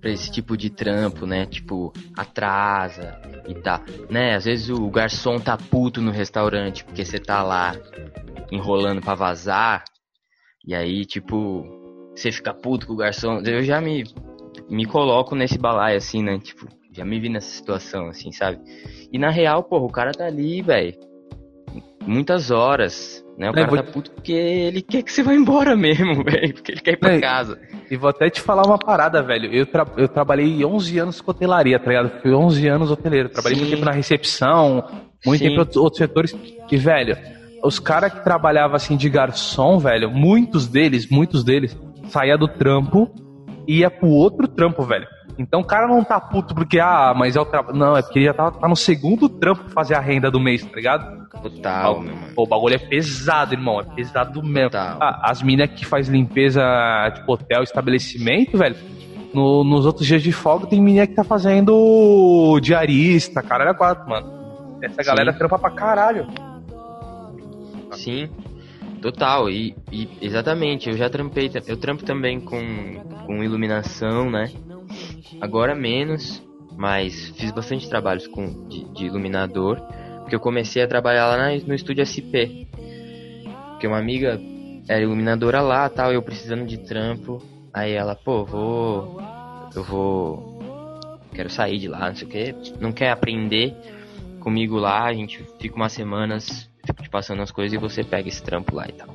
pra 0.00 0.10
esse 0.10 0.30
tipo 0.30 0.56
de 0.56 0.70
trampo, 0.70 1.26
né? 1.26 1.44
Tipo, 1.46 1.92
atrasa 2.16 3.18
e 3.48 3.54
tá, 3.54 3.82
né? 4.10 4.34
Às 4.36 4.44
vezes 4.44 4.70
o 4.70 4.88
garçom 4.90 5.38
tá 5.38 5.56
puto 5.56 6.00
no 6.00 6.10
restaurante 6.10 6.84
porque 6.84 7.04
você 7.04 7.18
tá 7.18 7.42
lá 7.42 7.74
enrolando 8.50 9.00
pra 9.02 9.14
vazar. 9.14 9.84
E 10.66 10.74
aí, 10.74 11.04
tipo, 11.04 11.64
você 12.14 12.32
fica 12.32 12.52
puto 12.52 12.86
com 12.86 12.92
o 12.94 12.96
garçom. 12.96 13.40
Eu 13.44 13.62
já 13.62 13.80
me 13.80 14.04
me 14.68 14.84
coloco 14.86 15.34
nesse 15.36 15.58
balaio 15.58 15.96
assim, 15.98 16.22
né? 16.22 16.38
Tipo, 16.38 16.66
já 16.92 17.04
me 17.04 17.20
vi 17.20 17.28
nessa 17.28 17.48
situação 17.50 18.08
assim, 18.08 18.32
sabe? 18.32 18.58
E 19.12 19.18
na 19.18 19.30
real, 19.30 19.62
porra, 19.62 19.84
o 19.84 19.92
cara 19.92 20.12
tá 20.12 20.24
ali, 20.26 20.62
velho, 20.62 20.94
muitas 22.06 22.50
horas, 22.50 23.24
né? 23.38 23.48
O 23.48 23.50
É, 23.50 23.54
cara 23.54 23.66
vou- 23.68 23.76
tá 23.76 23.82
puto 23.84 24.10
porque 24.10 24.32
ele 24.32 24.80
quer 24.82 25.02
que 25.02 25.12
você 25.12 25.22
vá 25.22 25.34
embora 25.34 25.76
mesmo, 25.76 26.24
velho, 26.24 26.54
porque 26.54 26.72
ele 26.72 26.80
quer 26.80 26.92
ir 26.94 26.96
pra 26.96 27.12
É, 27.14 27.20
casa. 27.20 27.60
E 27.90 27.96
vou 27.96 28.08
até 28.10 28.30
te 28.30 28.40
falar 28.40 28.64
uma 28.64 28.78
parada, 28.78 29.22
velho. 29.22 29.52
Eu, 29.52 29.66
tra- 29.66 29.86
eu 29.96 30.08
trabalhei 30.08 30.64
11 30.64 30.98
anos 30.98 31.20
com 31.20 31.30
hotelaria, 31.30 31.78
tá 31.78 31.86
ligado? 31.88 32.20
Fui 32.22 32.32
11 32.32 32.66
anos 32.66 32.90
hoteleiro. 32.90 33.28
Trabalhei 33.28 33.56
Sim. 33.58 33.64
muito 33.64 33.74
tempo 33.74 33.84
na 33.84 33.92
recepção, 33.92 34.84
muito 35.24 35.38
Sim. 35.38 35.48
tempo 35.50 35.56
em 35.56 35.78
outros, 35.78 35.98
setores. 35.98 36.36
E, 36.72 36.76
velho, 36.76 37.16
os 37.66 37.78
caras 37.78 38.12
que 38.12 38.22
trabalhavam 38.22 38.76
assim 38.76 38.96
de 38.96 39.08
garçom, 39.08 39.78
velho, 39.78 40.10
muitos 40.10 40.66
deles, 40.66 41.08
muitos 41.08 41.42
deles, 41.44 41.76
saía 42.08 42.36
do 42.38 42.48
trampo 42.48 43.10
e 43.66 43.78
ia 43.80 43.90
pro 43.90 44.08
outro 44.08 44.46
trampo, 44.48 44.82
velho. 44.84 45.06
Então 45.38 45.60
o 45.60 45.64
cara 45.64 45.86
não 45.86 46.02
tá 46.02 46.18
puto 46.18 46.54
porque, 46.54 46.80
ah, 46.80 47.12
mas 47.14 47.36
é 47.36 47.40
o 47.40 47.44
trabalho. 47.44 47.76
Não, 47.76 47.94
é 47.96 48.00
porque 48.00 48.20
ele 48.20 48.26
já 48.26 48.32
tá, 48.32 48.50
tá 48.50 48.66
no 48.68 48.76
segundo 48.76 49.28
trampo 49.28 49.64
pra 49.64 49.72
fazer 49.72 49.94
a 49.94 50.00
renda 50.00 50.30
do 50.30 50.40
mês, 50.40 50.64
tá 50.64 50.74
ligado? 50.74 51.26
Total, 51.42 52.00
meu 52.00 52.14
mano. 52.14 52.34
Pô, 52.34 52.44
o 52.44 52.46
bagulho 52.46 52.74
é 52.76 52.78
pesado, 52.78 53.52
irmão. 53.52 53.80
É 53.80 53.84
pesado 53.84 54.42
mesmo. 54.42 54.70
Total. 54.70 54.96
Ah, 54.98 55.30
as 55.30 55.42
minas 55.42 55.68
que 55.70 55.84
faz 55.84 56.08
limpeza, 56.08 56.62
tipo, 57.14 57.32
hotel, 57.34 57.62
estabelecimento, 57.62 58.56
velho. 58.56 58.76
no- 59.34 59.62
nos 59.64 59.84
outros 59.84 60.06
dias 60.06 60.22
de 60.22 60.32
folga 60.32 60.66
tem 60.66 60.80
menina 60.80 61.06
que 61.06 61.14
tá 61.14 61.22
fazendo 61.22 62.58
diarista, 62.62 63.42
caralho, 63.42 63.70
é 63.70 63.74
quatro, 63.74 64.08
mano. 64.08 64.78
Essa 64.82 65.02
galera 65.02 65.32
Sim. 65.32 65.38
trampa 65.38 65.58
pra 65.58 65.70
caralho. 65.70 66.26
Sim, 67.92 68.28
total. 69.00 69.48
E, 69.50 69.74
e 69.92 70.08
exatamente, 70.20 70.88
eu 70.88 70.96
já 70.96 71.08
trampei, 71.08 71.50
eu 71.66 71.76
trampo 71.76 72.04
também 72.04 72.40
com, 72.40 73.00
com 73.26 73.42
iluminação, 73.44 74.30
né? 74.30 74.50
Agora 75.40 75.74
menos, 75.74 76.42
mas 76.76 77.30
fiz 77.36 77.50
bastante 77.52 77.88
trabalhos 77.88 78.26
com, 78.26 78.68
de, 78.68 78.84
de 78.94 79.06
iluminador, 79.06 79.80
porque 80.20 80.34
eu 80.34 80.40
comecei 80.40 80.82
a 80.82 80.88
trabalhar 80.88 81.26
lá 81.28 81.36
na- 81.36 81.64
no 81.66 81.74
estúdio 81.74 82.02
SP. 82.02 82.66
Porque 83.72 83.86
uma 83.86 83.98
amiga 83.98 84.40
era 84.88 85.02
iluminadora 85.02 85.60
lá 85.60 85.88
tal, 85.88 86.12
eu 86.12 86.22
precisando 86.22 86.64
de 86.66 86.78
trampo. 86.78 87.42
Aí 87.72 87.92
ela, 87.92 88.14
pô, 88.14 88.44
vou. 88.44 89.20
Eu 89.74 89.84
vou. 89.84 90.56
Quero 91.34 91.50
sair 91.50 91.78
de 91.78 91.88
lá, 91.88 92.08
não 92.08 92.16
sei 92.16 92.26
o 92.26 92.30
que. 92.30 92.54
Não 92.80 92.92
quer 92.92 93.10
aprender 93.10 93.74
comigo 94.40 94.76
lá, 94.78 95.04
a 95.04 95.12
gente 95.12 95.44
fica 95.60 95.76
umas 95.76 95.92
semanas 95.92 96.70
fico 96.86 97.02
te 97.02 97.08
passando 97.10 97.42
as 97.42 97.50
coisas 97.50 97.72
e 97.74 97.78
você 97.78 98.02
pega 98.04 98.28
esse 98.28 98.42
trampo 98.42 98.74
lá 98.74 98.86
e 98.88 98.92
tal. 98.92 99.08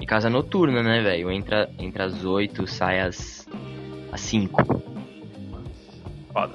E 0.00 0.06
casa 0.06 0.28
noturna, 0.30 0.82
né, 0.82 1.00
velho? 1.02 1.30
Entra, 1.30 1.68
entra 1.78 2.04
às 2.04 2.24
8, 2.24 2.66
sai 2.66 3.00
às, 3.00 3.46
às 4.12 4.20
5. 4.20 4.82
Foda. 6.32 6.54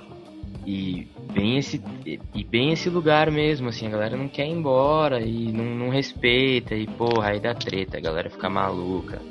E 0.65 1.07
bem 1.31 1.57
esse 1.57 1.81
e- 2.05 2.43
bem 2.43 2.71
esse 2.73 2.89
lugar 2.89 3.31
mesmo, 3.31 3.69
assim, 3.69 3.87
a 3.87 3.89
galera 3.89 4.17
não 4.17 4.27
quer 4.27 4.45
ir 4.47 4.51
embora 4.51 5.19
e 5.21 5.51
não, 5.51 5.63
não 5.63 5.89
respeita 5.89 6.75
e 6.75 6.85
porra, 6.85 7.29
aí 7.29 7.39
dá 7.39 7.53
treta, 7.55 7.97
a 7.97 8.01
galera 8.01 8.29
fica 8.29 8.49
maluca 8.49 9.21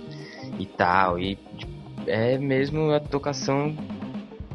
e 0.58 0.66
tal. 0.66 1.18
E 1.18 1.36
tipo, 1.56 1.72
é 2.06 2.38
mesmo 2.38 2.90
a 2.92 2.98
tocação, 3.00 3.76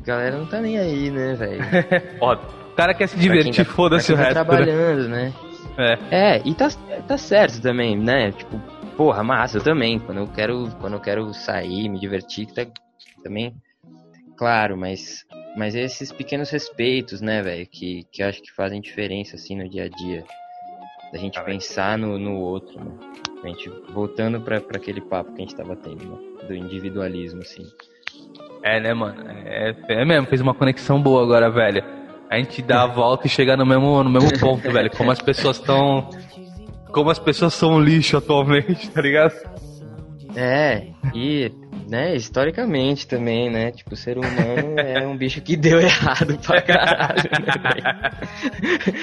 a 0.02 0.06
galera 0.06 0.38
não 0.38 0.46
tá 0.46 0.60
nem 0.60 0.78
aí, 0.78 1.10
né, 1.12 1.36
velho? 1.36 1.64
Foda. 2.20 2.42
O 2.72 2.76
cara 2.76 2.94
quer 2.96 3.08
se 3.08 3.18
divertir, 3.18 3.66
tá- 3.66 3.72
foda-se 3.72 4.12
o 4.12 4.16
quem 4.16 4.26
resto. 4.26 4.34
tá 4.34 4.40
né? 4.44 4.46
trabalhando, 4.50 5.08
né? 5.08 5.32
É. 5.78 5.98
É, 6.12 6.42
e 6.46 6.54
tá, 6.54 6.68
tá 7.08 7.18
certo 7.18 7.62
também, 7.62 7.98
né? 7.98 8.32
Tipo, 8.32 8.60
porra, 8.96 9.24
massa, 9.24 9.58
eu 9.58 9.64
também. 9.64 10.00
Quando 10.00 10.20
eu 10.20 10.28
quero, 10.28 10.70
quando 10.80 10.94
eu 10.94 11.00
quero 11.00 11.34
sair, 11.34 11.90
me 11.90 12.00
divertir, 12.00 12.48
tá, 12.54 12.66
também, 13.24 13.54
claro, 14.38 14.78
mas, 14.78 15.26
mas 15.56 15.74
esses 15.76 16.12
pequenos 16.12 16.50
respeitos, 16.50 17.22
né, 17.22 17.42
velho, 17.42 17.66
que, 17.68 18.06
que 18.12 18.22
acho 18.22 18.42
que 18.42 18.52
fazem 18.52 18.82
diferença, 18.82 19.36
assim, 19.36 19.58
no 19.58 19.70
dia 19.70 19.86
a 19.86 19.90
dia. 19.90 20.24
Da 21.12 21.20
gente 21.20 21.38
Ah, 21.38 21.44
pensar 21.44 21.98
no, 21.98 22.18
no 22.18 22.38
outro, 22.40 22.84
né? 22.84 22.92
A 23.44 23.48
gente, 23.48 23.70
voltando 23.92 24.42
pra, 24.42 24.60
pra 24.62 24.78
aquele 24.78 25.02
papo 25.02 25.32
que 25.34 25.42
a 25.42 25.46
gente 25.46 25.56
tava 25.56 25.76
tendo, 25.76 26.04
né? 26.06 26.18
Do 26.48 26.56
individualismo, 26.56 27.42
assim. 27.42 27.66
É, 28.64 28.80
né, 28.80 28.94
mano? 28.94 29.22
É, 29.46 29.76
é 29.90 30.06
mesmo, 30.06 30.28
fez 30.28 30.42
uma 30.42 30.54
conexão 30.54 31.02
boa 31.02 31.22
agora, 31.22 31.50
velho. 31.50 31.84
A 32.34 32.38
gente 32.38 32.64
dá 32.64 32.82
a 32.82 32.88
volta 32.88 33.28
e 33.28 33.30
chega 33.30 33.56
no 33.56 33.64
mesmo, 33.64 34.04
no 34.04 34.10
mesmo 34.10 34.40
ponto, 34.40 34.72
velho. 34.72 34.90
Como 34.90 35.12
as 35.12 35.22
pessoas 35.22 35.58
estão. 35.58 36.10
Como 36.92 37.10
as 37.12 37.20
pessoas 37.20 37.54
são 37.54 37.74
um 37.74 37.80
lixo 37.80 38.18
atualmente, 38.18 38.90
tá 38.92 39.02
ligado? 39.02 39.34
É, 40.36 40.88
e, 41.14 41.52
né, 41.88 42.16
historicamente 42.16 43.08
também, 43.08 43.52
né? 43.52 43.72
Tipo, 43.72 43.94
o 43.94 43.96
ser 43.98 44.18
humano 44.18 44.78
é 44.82 45.06
um 45.06 45.16
bicho 45.16 45.42
que 45.42 45.56
deu 45.56 45.80
errado 45.80 46.40
pra 46.40 46.60
caralho, 46.60 47.22
né? 47.46 48.12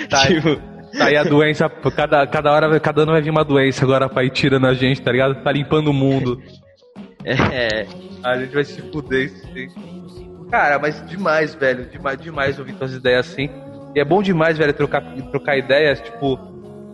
Tá. 0.08 0.26
Tipo, 0.26 0.60
Tá 0.98 1.04
aí 1.04 1.16
a 1.16 1.22
doença, 1.22 1.68
cada, 1.68 2.26
cada 2.26 2.50
hora, 2.50 2.80
cada 2.80 3.02
ano 3.02 3.12
vai 3.12 3.22
vir 3.22 3.30
uma 3.30 3.44
doença 3.44 3.84
agora 3.84 4.08
pra 4.08 4.24
ir 4.24 4.30
tirando 4.30 4.66
a 4.66 4.74
gente, 4.74 5.00
tá 5.00 5.12
ligado? 5.12 5.40
Tá 5.40 5.52
limpando 5.52 5.86
o 5.88 5.94
mundo. 5.94 6.42
é, 7.24 7.86
A 8.24 8.36
gente 8.36 8.52
vai 8.52 8.64
se 8.64 8.82
fuder 8.90 9.30
sim. 9.30 9.68
Cara, 10.50 10.78
mas 10.78 11.04
demais, 11.06 11.54
velho. 11.54 11.86
Demais, 11.86 12.20
demais 12.20 12.58
ouvir 12.58 12.72
tuas 12.74 12.92
ideias 12.92 13.30
assim. 13.30 13.48
E 13.94 14.00
é 14.00 14.04
bom 14.04 14.22
demais, 14.22 14.58
velho, 14.58 14.72
trocar, 14.72 15.02
trocar 15.30 15.56
ideias, 15.56 16.00
tipo, 16.00 16.38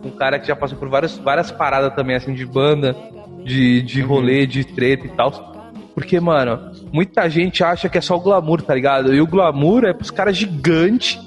um 0.03 0.11
cara 0.11 0.39
que 0.39 0.47
já 0.47 0.55
passou 0.55 0.77
por 0.77 0.89
várias, 0.89 1.17
várias 1.17 1.51
paradas 1.51 1.93
também, 1.95 2.15
assim, 2.15 2.33
de 2.33 2.45
banda, 2.45 2.95
de, 3.43 3.81
de 3.81 4.01
rolê, 4.01 4.45
de 4.45 4.63
treta 4.63 5.05
e 5.05 5.09
tal. 5.09 5.55
Porque, 5.93 6.19
mano, 6.19 6.71
muita 6.91 7.27
gente 7.29 7.63
acha 7.63 7.89
que 7.89 7.97
é 7.97 8.01
só 8.01 8.15
o 8.15 8.19
glamour, 8.19 8.61
tá 8.61 8.73
ligado? 8.73 9.13
E 9.13 9.21
o 9.21 9.27
glamour 9.27 9.83
é 9.85 9.93
pros 9.93 10.11
caras 10.11 10.37
gigantes 10.37 11.19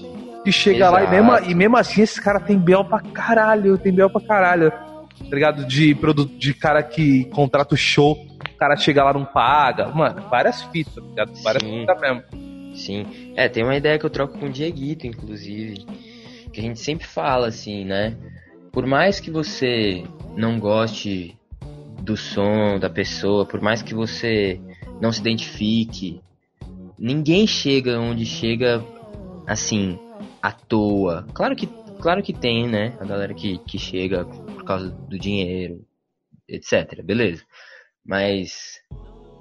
que 0.45 0.53
chega 0.53 0.89
lá 0.89 1.01
e 1.01 1.07
Exato. 1.07 1.25
mesmo, 1.25 1.51
e 1.51 1.55
mesmo 1.55 1.77
assim 1.77 2.03
esse 2.03 2.21
cara 2.21 2.41
tem 2.41 2.57
bel 2.57 2.85
pra 2.85 3.01
caralho, 3.01 3.77
tem 3.77 3.93
bel 3.93 4.09
pra 4.09 4.21
caralho. 4.21 4.71
Tá 4.71 5.35
ligado? 5.35 5.67
De, 5.67 5.95
produto, 5.95 6.33
de 6.39 6.55
cara 6.55 6.83
que 6.83 7.25
contrata 7.27 7.75
o 7.75 7.77
show, 7.77 8.17
cara 8.61 8.77
chega 8.77 9.03
lá 9.03 9.15
não 9.15 9.25
paga. 9.25 9.89
Mano, 9.89 10.29
várias 10.29 10.63
fitas, 10.65 10.95
tá 10.95 11.01
ligado? 11.01 11.33
Várias 11.43 11.63
Sim. 11.63 11.81
fitas 11.81 12.01
mesmo. 12.01 12.23
sim. 12.75 13.33
É, 13.35 13.49
tem 13.49 13.65
uma 13.65 13.75
ideia 13.75 13.99
que 13.99 14.05
eu 14.05 14.11
troco 14.11 14.39
com 14.39 14.47
o 14.47 14.51
Dieguito, 14.51 15.07
inclusive, 15.07 15.87
que 16.53 16.61
a 16.61 16.63
gente 16.63 16.79
sempre 16.79 17.07
fala 17.07 17.49
assim, 17.49 17.87
né? 17.87 18.15
Por 18.71 18.87
mais 18.87 19.19
que 19.19 19.31
você 19.31 20.05
não 20.37 20.61
goste 20.61 21.37
do 22.03 22.17
som 22.17 22.79
da 22.79 22.91
pessoa, 22.91 23.47
por 23.47 23.61
mais 23.61 23.83
que 23.83 23.95
você 23.95 24.61
não 25.01 25.11
se 25.11 25.21
identifique, 25.21 26.21
ninguém 26.99 27.47
chega 27.47 27.99
onde 27.99 28.27
chega 28.27 28.85
assim, 29.47 29.99
à 30.43 30.53
toa. 30.53 31.27
Claro 31.33 31.57
que, 31.57 31.67
claro 32.01 32.23
que 32.23 32.33
tem, 32.33 32.69
né? 32.69 32.95
A 33.01 33.05
galera 33.07 33.33
que, 33.33 33.59
que 33.59 33.79
chega 33.79 34.25
por 34.25 34.65
causa 34.65 34.91
do 34.91 35.19
dinheiro, 35.19 35.85
etc. 36.47 37.03
Beleza. 37.03 37.43
Mas 38.05 38.81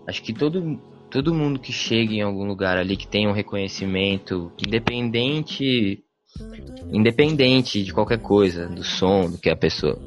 acho 0.07 0.21
que 0.21 0.33
todo 0.33 0.79
todo 1.09 1.33
mundo 1.33 1.59
que 1.59 1.73
chega 1.73 2.13
em 2.13 2.21
algum 2.21 2.45
lugar 2.45 2.77
ali 2.77 2.95
que 2.95 3.07
tem 3.07 3.27
um 3.27 3.31
reconhecimento, 3.31 4.51
independente 4.63 6.03
independente 6.91 7.83
de 7.83 7.93
qualquer 7.93 8.19
coisa, 8.19 8.67
do 8.67 8.83
som, 8.83 9.29
do 9.29 9.37
que 9.37 9.49
a 9.49 9.55
pessoa 9.55 9.99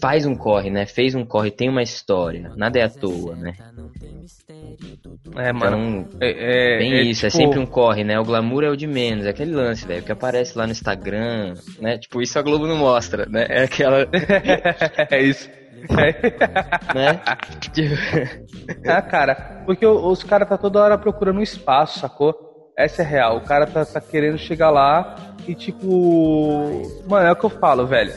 faz 0.00 0.26
um 0.26 0.34
corre, 0.34 0.70
né? 0.70 0.86
Fez 0.86 1.14
um 1.14 1.24
corre, 1.24 1.50
tem 1.50 1.68
uma 1.68 1.82
história, 1.82 2.52
nada 2.56 2.78
é 2.78 2.82
à 2.82 2.88
toa, 2.88 3.34
né? 3.34 3.54
É, 5.36 5.52
mano. 5.52 6.06
Então, 6.06 6.18
é, 6.20 6.76
é, 6.76 6.78
Tem 6.78 6.92
é, 6.92 7.02
isso, 7.02 7.26
é 7.26 7.30
tipo, 7.30 7.42
sempre 7.42 7.58
um 7.58 7.66
corre, 7.66 8.04
né? 8.04 8.18
O 8.20 8.24
glamour 8.24 8.64
é 8.64 8.70
o 8.70 8.76
de 8.76 8.86
menos, 8.86 9.26
é 9.26 9.30
aquele 9.30 9.52
lance, 9.52 9.86
velho, 9.86 10.02
que 10.02 10.12
aparece 10.12 10.56
lá 10.56 10.66
no 10.66 10.72
Instagram, 10.72 11.54
né? 11.80 11.98
Tipo, 11.98 12.20
isso 12.22 12.38
a 12.38 12.42
Globo 12.42 12.66
não 12.66 12.76
mostra, 12.76 13.26
né? 13.26 13.46
É 13.48 13.64
aquela, 13.64 14.08
é 15.10 15.22
isso. 15.22 15.48
É. 15.90 16.94
né? 16.94 17.20
Ah, 18.86 19.02
cara, 19.02 19.62
porque 19.66 19.86
os 19.86 20.22
caras 20.22 20.48
tá 20.48 20.56
toda 20.56 20.80
hora 20.80 20.98
procurando 20.98 21.38
um 21.38 21.42
espaço, 21.42 21.98
sacou? 21.98 22.34
Essa 22.76 23.02
é 23.02 23.04
real. 23.04 23.36
O 23.38 23.40
cara 23.42 23.66
tá, 23.66 23.84
tá 23.84 24.00
querendo 24.00 24.38
chegar 24.38 24.70
lá 24.70 25.14
e 25.46 25.54
tipo. 25.54 26.82
Mano, 27.08 27.26
é 27.26 27.32
o 27.32 27.36
que 27.36 27.44
eu 27.44 27.50
falo, 27.50 27.86
velho. 27.86 28.12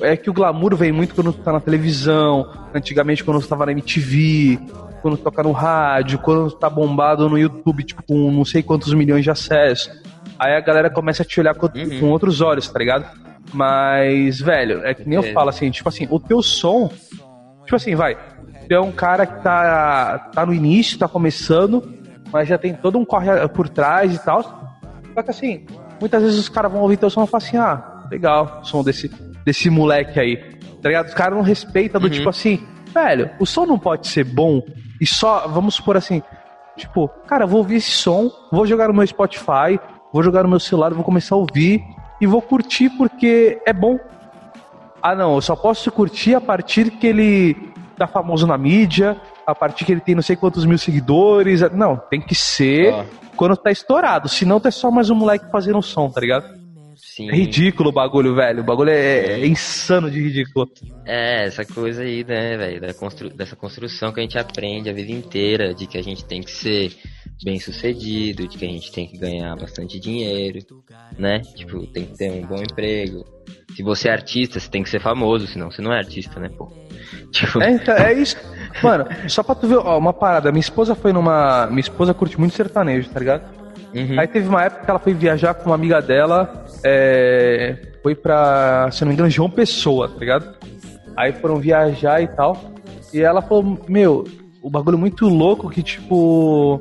É 0.00 0.16
que 0.16 0.30
o 0.30 0.32
glamour 0.32 0.76
vem 0.76 0.92
muito 0.92 1.14
quando 1.14 1.32
tu 1.32 1.42
tá 1.42 1.52
na 1.52 1.60
televisão, 1.60 2.48
antigamente 2.72 3.24
quando 3.24 3.40
tu 3.40 3.48
tava 3.48 3.66
na 3.66 3.72
MTV, 3.72 4.60
quando 5.02 5.16
tu 5.16 5.24
toca 5.24 5.42
no 5.42 5.50
rádio, 5.50 6.20
quando 6.20 6.50
tu 6.50 6.56
tá 6.56 6.70
bombado 6.70 7.28
no 7.28 7.36
YouTube, 7.36 7.82
tipo, 7.82 8.02
com 8.04 8.30
não 8.30 8.44
sei 8.44 8.62
quantos 8.62 8.92
milhões 8.94 9.24
de 9.24 9.30
acessos. 9.30 9.90
Aí 10.38 10.54
a 10.54 10.60
galera 10.60 10.88
começa 10.88 11.22
a 11.24 11.26
te 11.26 11.40
olhar 11.40 11.54
com, 11.54 11.66
Uhum. 11.66 11.98
com 12.00 12.10
outros 12.10 12.40
olhos, 12.40 12.68
tá 12.68 12.78
ligado? 12.78 13.06
Mas, 13.52 14.40
velho, 14.40 14.84
é 14.84 14.94
que 14.94 15.08
nem 15.08 15.16
eu 15.16 15.32
falo 15.32 15.48
assim, 15.48 15.70
tipo 15.70 15.88
assim, 15.88 16.06
o 16.10 16.20
teu 16.20 16.42
som 16.42 16.90
Tipo 17.68 17.76
assim, 17.76 17.94
vai. 17.94 18.16
Tu 18.66 18.74
é 18.74 18.80
um 18.80 18.90
cara 18.90 19.26
que 19.26 19.42
tá, 19.42 20.30
tá 20.34 20.46
no 20.46 20.54
início, 20.54 20.98
tá 20.98 21.06
começando, 21.06 21.82
mas 22.32 22.48
já 22.48 22.56
tem 22.56 22.72
todo 22.72 22.98
um 22.98 23.04
corre 23.04 23.46
por 23.48 23.68
trás 23.68 24.14
e 24.14 24.24
tal. 24.24 24.42
Só 25.12 25.22
que 25.22 25.30
assim, 25.30 25.66
muitas 26.00 26.22
vezes 26.22 26.38
os 26.38 26.48
caras 26.48 26.72
vão 26.72 26.80
ouvir 26.80 26.96
teu 26.96 27.10
som 27.10 27.24
e 27.24 27.26
falar 27.26 27.44
assim, 27.44 27.58
ah, 27.58 28.06
legal, 28.10 28.60
o 28.62 28.64
som 28.64 28.82
desse, 28.82 29.08
desse 29.44 29.68
moleque 29.68 30.18
aí. 30.18 30.38
Tá 30.80 30.88
ligado? 30.88 31.08
Os 31.08 31.14
caras 31.14 31.34
não 31.36 31.42
respeitam 31.42 32.00
do 32.00 32.06
Uhum. 32.06 32.10
tipo 32.10 32.30
assim, 32.30 32.66
velho, 32.94 33.30
o 33.38 33.44
som 33.44 33.66
não 33.66 33.78
pode 33.78 34.08
ser 34.08 34.24
bom 34.24 34.62
e 34.98 35.06
só, 35.06 35.46
vamos 35.46 35.74
supor 35.74 35.98
assim, 35.98 36.22
tipo, 36.74 37.06
cara, 37.26 37.46
vou 37.46 37.58
ouvir 37.58 37.76
esse 37.76 37.90
som, 37.90 38.30
vou 38.50 38.66
jogar 38.66 38.88
no 38.88 38.94
meu 38.94 39.06
Spotify, 39.06 39.78
vou 40.10 40.22
jogar 40.22 40.42
no 40.42 40.48
meu 40.48 40.60
celular, 40.60 40.94
vou 40.94 41.04
começar 41.04 41.34
a 41.34 41.38
ouvir 41.38 41.82
e 42.20 42.26
vou 42.26 42.42
curtir 42.42 42.90
porque 42.90 43.60
é 43.66 43.72
bom. 43.72 43.98
Ah, 45.02 45.14
não, 45.14 45.36
eu 45.36 45.40
só 45.40 45.54
posso 45.54 45.90
curtir 45.92 46.34
a 46.34 46.40
partir 46.40 46.90
que 46.90 47.06
ele 47.06 47.72
tá 47.96 48.06
famoso 48.06 48.46
na 48.46 48.58
mídia, 48.58 49.20
a 49.46 49.54
partir 49.54 49.84
que 49.84 49.92
ele 49.92 50.00
tem 50.00 50.14
não 50.14 50.22
sei 50.22 50.36
quantos 50.36 50.64
mil 50.64 50.78
seguidores. 50.78 51.60
Não, 51.72 51.96
tem 51.96 52.20
que 52.20 52.34
ser 52.34 52.92
Ó. 52.92 53.04
quando 53.36 53.56
tá 53.56 53.70
estourado. 53.70 54.28
Senão 54.28 54.60
é 54.64 54.70
só 54.70 54.90
mais 54.90 55.10
um 55.10 55.14
moleque 55.14 55.50
fazendo 55.50 55.78
um 55.78 55.82
som, 55.82 56.10
tá 56.10 56.20
ligado? 56.20 56.57
Sim. 57.18 57.30
É 57.30 57.34
ridículo 57.34 57.90
o 57.90 57.92
bagulho, 57.92 58.34
velho. 58.34 58.60
O 58.60 58.64
bagulho 58.64 58.90
é, 58.90 59.40
é 59.40 59.46
insano 59.46 60.10
de 60.10 60.22
ridículo. 60.22 60.70
É, 61.04 61.46
essa 61.46 61.64
coisa 61.64 62.02
aí, 62.02 62.24
né, 62.24 62.56
velho, 62.56 62.80
da 62.80 62.94
constru... 62.94 63.28
dessa 63.30 63.56
construção 63.56 64.12
que 64.12 64.20
a 64.20 64.22
gente 64.22 64.38
aprende 64.38 64.88
a 64.88 64.92
vida 64.92 65.10
inteira, 65.10 65.74
de 65.74 65.86
que 65.86 65.98
a 65.98 66.02
gente 66.02 66.24
tem 66.24 66.40
que 66.40 66.50
ser 66.50 66.92
bem 67.44 67.58
sucedido, 67.58 68.46
de 68.46 68.56
que 68.56 68.64
a 68.64 68.68
gente 68.68 68.92
tem 68.92 69.06
que 69.06 69.18
ganhar 69.18 69.54
bastante 69.56 69.98
dinheiro, 69.98 70.58
né? 71.18 71.40
Tipo, 71.40 71.86
tem 71.86 72.06
que 72.06 72.16
ter 72.16 72.30
um 72.30 72.46
bom 72.46 72.62
emprego. 72.62 73.24
Se 73.74 73.82
você 73.82 74.08
é 74.08 74.12
artista, 74.12 74.58
você 74.58 74.68
tem 74.70 74.82
que 74.82 74.90
ser 74.90 75.00
famoso, 75.00 75.46
senão 75.46 75.70
você 75.70 75.82
não 75.82 75.92
é 75.92 75.98
artista, 75.98 76.38
né, 76.40 76.48
pô? 76.48 76.70
Tipo, 77.30 77.62
É, 77.62 77.70
então, 77.70 77.94
é 77.94 78.12
isso. 78.14 78.36
Mano, 78.82 79.06
só 79.28 79.42
pra 79.42 79.54
tu 79.54 79.66
ver, 79.68 79.76
ó, 79.76 79.98
uma 79.98 80.12
parada. 80.12 80.50
Minha 80.50 80.60
esposa 80.60 80.94
foi 80.94 81.12
numa. 81.12 81.66
Minha 81.66 81.80
esposa 81.80 82.14
curte 82.14 82.38
muito 82.38 82.54
sertanejo, 82.54 83.10
tá 83.10 83.20
ligado? 83.20 83.58
uhum, 83.94 84.18
Aí 84.18 84.26
teve 84.26 84.48
uma 84.48 84.64
época 84.64 84.84
que 84.84 84.90
ela 84.90 84.98
foi 84.98 85.14
viajar 85.14 85.54
com 85.54 85.66
uma 85.66 85.74
amiga 85.74 86.00
dela, 86.00 86.64
é, 86.84 87.76
foi 88.02 88.14
pra, 88.14 88.90
se 88.90 89.02
eu 89.02 89.06
não 89.06 89.10
me 89.10 89.14
engano, 89.14 89.30
João 89.30 89.50
Pessoa, 89.50 90.08
tá 90.08 90.18
ligado? 90.18 90.54
Aí 91.16 91.32
foram 91.32 91.56
viajar 91.56 92.22
e 92.22 92.28
tal. 92.28 92.56
E 93.12 93.20
ela 93.20 93.42
falou, 93.42 93.78
meu, 93.88 94.24
o 94.62 94.70
bagulho 94.70 94.98
muito 94.98 95.28
louco 95.28 95.70
que, 95.70 95.82
tipo. 95.82 96.80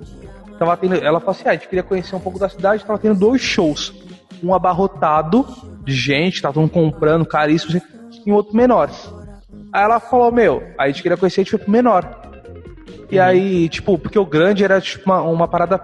Tava 0.60 0.76
tendo. 0.78 0.96
Ela 0.96 1.20
falou 1.20 1.32
assim, 1.32 1.44
ah, 1.48 1.52
a 1.52 1.54
gente 1.54 1.68
queria 1.68 1.84
conhecer 1.84 2.16
um 2.16 2.20
pouco 2.20 2.40
da 2.40 2.50
cidade, 2.50 2.86
tava 2.86 3.00
tendo 3.00 3.20
dois 3.20 3.42
shows. 3.42 3.94
Um 4.44 4.54
abarrotado 4.54 5.46
de 5.84 5.94
gente, 5.94 6.42
tava 6.42 6.54
todo 6.54 6.62
mundo 6.64 6.72
comprando, 6.72 7.26
caríssimo, 7.26 7.82
e 8.26 8.32
um 8.32 8.36
outro 8.36 8.56
menor. 8.56 8.90
Aí 9.72 9.84
ela 9.84 10.00
falou, 10.00 10.32
meu, 10.32 10.62
aí 10.78 10.90
a 10.90 10.92
gente 10.92 11.02
queria 11.02 11.18
conhecer, 11.18 11.42
a 11.42 11.44
gente 11.44 11.52
foi 11.52 11.60
pro 11.60 11.72
menor. 11.72 12.22
E 13.10 13.20
aí, 13.20 13.70
tipo, 13.70 13.98
porque 13.98 14.20
o 14.20 14.26
grande 14.26 14.64
era 14.64 14.82
tipo 14.82 15.10
uma, 15.10 15.22
uma 15.22 15.48
parada 15.48 15.80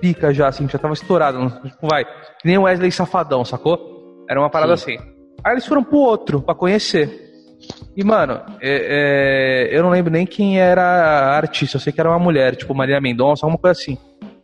pica 0.00 0.32
já, 0.32 0.48
assim, 0.48 0.68
já 0.68 0.78
tava 0.78 0.94
estourado. 0.94 1.50
Tipo, 1.62 1.88
vai. 1.88 2.04
Que 2.04 2.46
nem 2.46 2.58
o 2.58 2.62
Wesley 2.62 2.90
Safadão, 2.92 3.44
sacou? 3.44 4.24
Era 4.28 4.40
uma 4.40 4.50
parada 4.50 4.76
Sim. 4.76 4.96
assim. 4.96 5.04
Aí 5.44 5.52
eles 5.54 5.66
foram 5.66 5.82
pro 5.84 5.98
outro 5.98 6.40
pra 6.42 6.54
conhecer. 6.54 7.26
E, 7.96 8.04
mano, 8.04 8.40
é- 8.60 9.68
é, 9.70 9.76
eu 9.76 9.82
não 9.82 9.90
lembro 9.90 10.12
nem 10.12 10.24
quem 10.26 10.60
era 10.60 10.82
a 10.82 11.36
artista. 11.36 11.76
Eu 11.76 11.80
sei 11.80 11.92
que 11.92 12.00
era 12.00 12.08
uma 12.10 12.18
mulher, 12.18 12.54
tipo 12.56 12.74
Maria 12.74 13.00
Mendonça, 13.00 13.44
alguma 13.44 13.58
coisa 13.58 13.80
assim. 13.80 13.98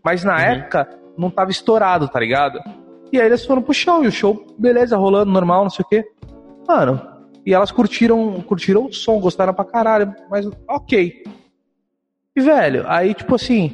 Mas 0.05 0.25
na 0.25 0.41
época 0.41 0.89
não 1.17 1.31
tava 1.31 1.51
estourado, 1.51 2.09
tá 2.09 2.19
ligado? 2.19 2.59
E 3.13 3.21
aí 3.21 3.27
eles 3.27 3.45
foram 3.47 3.63
pro 3.63 3.73
show, 3.73 4.05
e 4.05 4.09
o 4.09 4.13
show, 4.13 4.45
beleza, 4.59 4.97
rolando, 4.97 5.31
normal, 5.31 5.63
não 5.63 5.71
sei 5.71 5.85
o 5.85 5.89
quê. 5.89 6.05
Mano, 6.67 7.01
e 7.47 7.55
elas 7.55 7.71
curtiram, 7.71 8.41
curtiram 8.43 8.87
o 8.87 8.93
som, 8.93 9.21
gostaram 9.21 9.55
pra 9.55 9.65
caralho, 9.65 10.13
mas 10.31 10.49
ok. 10.69 11.23
E, 12.37 12.41
velho, 12.41 12.85
aí, 12.89 13.15
tipo 13.15 13.35
assim, 13.37 13.73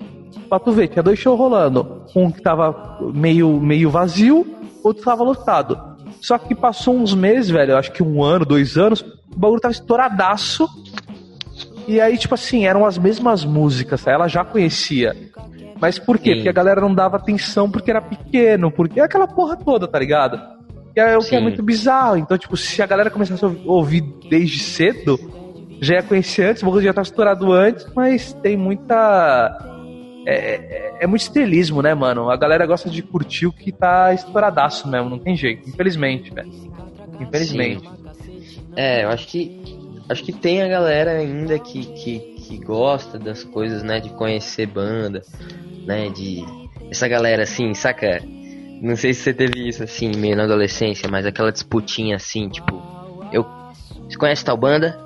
pra 0.49 0.59
tu 0.59 0.73
ver, 0.73 0.89
tinha 0.89 1.03
dois 1.03 1.19
shows 1.19 1.39
rolando. 1.39 2.03
Um 2.15 2.31
que 2.31 2.43
tava 2.43 2.99
meio, 3.15 3.61
meio 3.61 3.91
vazio, 3.91 4.47
outro 4.83 5.05
tava 5.05 5.23
lotado. 5.23 5.79
Só 6.21 6.39
que 6.39 6.55
passou 6.55 6.97
uns 6.97 7.15
meses, 7.15 7.51
velho, 7.51 7.77
acho 7.77 7.93
que 7.93 8.03
um 8.03 8.23
ano, 8.23 8.45
dois 8.45 8.77
anos, 8.77 9.01
o 9.01 9.39
bagulho 9.39 9.61
tava 9.61 9.73
estouradaço. 9.73 10.69
E 11.89 12.01
aí, 12.01 12.17
tipo 12.19 12.35
assim, 12.35 12.67
eram 12.67 12.85
as 12.85 12.99
mesmas 12.99 13.45
músicas, 13.45 14.05
tá? 14.05 14.13
ela 14.13 14.29
já 14.29 14.45
conhecia. 14.45 15.17
Mas 15.81 15.99
por 15.99 16.19
quê? 16.19 16.31
Sim. 16.31 16.35
Porque 16.37 16.49
a 16.49 16.53
galera 16.53 16.81
não 16.81 16.95
dava 16.95 17.17
atenção 17.17 17.71
porque 17.71 17.91
era 17.91 18.03
pequeno, 18.03 18.71
porque 18.71 19.01
é 19.01 19.05
aquela 19.05 19.27
porra 19.27 19.57
toda, 19.57 19.89
tá 19.89 19.99
ligado? 19.99 20.39
E 20.95 21.01
é 21.01 21.17
o 21.17 21.21
que 21.21 21.35
é 21.35 21.41
muito 21.41 21.63
bizarro. 21.63 22.17
Então, 22.17 22.37
tipo, 22.37 22.57
se 22.57 22.83
a 22.83 22.87
galera 22.87 23.11
começasse 23.11 23.45
a 23.45 23.49
ouvir 23.65 24.03
desde 24.29 24.59
cedo, 24.59 25.19
já 25.81 25.95
ia 25.95 26.03
conhecer 26.03 26.45
antes, 26.45 26.63
o 26.63 26.67
bagulho 26.67 26.85
já 26.85 26.93
tava 26.93 27.07
estourado 27.07 27.53
antes, 27.53 27.87
mas 27.95 28.33
tem 28.35 28.57
muita. 28.57 29.80
É, 30.27 30.35
é, 30.35 30.97
é 31.01 31.07
muito 31.07 31.23
estilismo, 31.23 31.83
né, 31.83 31.95
mano? 31.95 32.31
A 32.31 32.37
galera 32.37 32.67
gosta 32.67 32.91
de 32.91 33.03
curtir 33.03 33.47
o 33.47 33.53
que 33.53 33.73
tá 33.73 34.13
estouradaço 34.13 34.89
mesmo, 34.89 35.09
não 35.09 35.19
tem 35.19 35.37
jeito. 35.37 35.69
Infelizmente, 35.69 36.33
velho. 36.33 36.51
Infelizmente. 37.21 37.89
É, 38.77 39.05
eu 39.05 39.09
acho 39.09 39.27
que 39.27 39.79
acho 40.09 40.25
que 40.25 40.33
tem 40.33 40.63
a 40.63 40.69
galera 40.69 41.13
ainda 41.13 41.59
que, 41.59 41.85
que, 41.85 42.19
que 42.19 42.59
gosta 42.59 43.19
das 43.19 43.45
coisas, 43.45 43.83
né, 43.83 44.01
de 44.01 44.11
conhecer 44.11 44.67
banda, 44.67 45.23
né, 45.87 46.09
de 46.09 46.45
essa 46.91 47.07
galera 47.07 47.45
assim, 47.45 47.73
saca? 47.75 48.21
Não 48.83 48.97
sei 48.97 49.13
se 49.13 49.21
você 49.21 49.35
teve 49.35 49.69
isso 49.69 49.85
assim, 49.85 50.11
meio 50.17 50.37
na 50.37 50.45
adolescência, 50.45 51.09
mas 51.09 51.27
aquela 51.27 51.53
disputinha 51.53 52.17
assim, 52.17 52.49
tipo, 52.49 52.83
eu 53.33 53.45
você 54.09 54.17
conhece 54.17 54.45
tal 54.45 54.57
banda? 54.57 54.99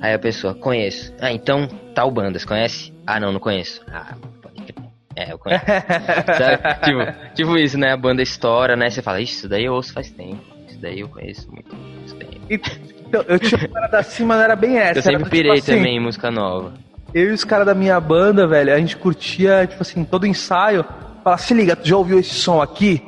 Aí 0.00 0.12
a 0.12 0.18
pessoa, 0.18 0.54
conheço. 0.54 1.14
Ah, 1.20 1.32
então 1.32 1.68
tal 1.94 2.10
banda, 2.10 2.38
você 2.38 2.46
conhece? 2.46 2.93
Ah, 3.06 3.20
não, 3.20 3.32
não 3.32 3.40
conheço. 3.40 3.80
Ah, 3.92 4.14
pode 4.42 4.62
crer. 4.62 4.74
É, 5.16 5.32
eu 5.32 5.38
conheço. 5.38 5.64
Tipo, 6.84 7.34
tipo 7.34 7.56
isso, 7.58 7.78
né? 7.78 7.92
A 7.92 7.96
banda 7.96 8.22
estoura, 8.22 8.74
né? 8.76 8.90
Você 8.90 9.02
fala, 9.02 9.20
"Ixi, 9.20 9.32
isso 9.34 9.48
daí 9.48 9.64
eu 9.64 9.74
ouço 9.74 9.92
faz 9.92 10.10
tempo. 10.10 10.40
Isso 10.68 10.78
daí 10.80 11.00
eu 11.00 11.08
conheço 11.08 11.48
muito 11.52 11.70
tempo. 11.70 12.70
Então, 13.06 13.24
eu 13.28 13.38
tinha 13.38 13.58
uma 13.60 13.68
parada 13.68 13.98
assim, 13.98 14.24
mas 14.24 14.38
não 14.38 14.44
era 14.44 14.56
bem 14.56 14.78
essa. 14.78 14.98
Eu 14.98 15.02
sempre 15.02 15.24
do 15.24 15.30
pirei 15.30 15.52
tipo 15.52 15.62
assim, 15.64 15.76
também 15.76 15.96
em 15.96 16.00
música 16.00 16.30
nova. 16.30 16.72
Eu 17.12 17.30
e 17.30 17.32
os 17.32 17.44
caras 17.44 17.64
da 17.66 17.74
minha 17.74 17.98
banda, 18.00 18.46
velho, 18.46 18.74
a 18.74 18.78
gente 18.78 18.96
curtia, 18.96 19.66
tipo 19.68 19.82
assim, 19.82 20.04
todo 20.04 20.26
ensaio. 20.26 20.84
Falar, 21.22 21.38
se 21.38 21.54
liga, 21.54 21.76
tu 21.76 21.86
já 21.88 21.96
ouviu 21.96 22.18
esse 22.18 22.34
som 22.34 22.60
aqui? 22.60 23.00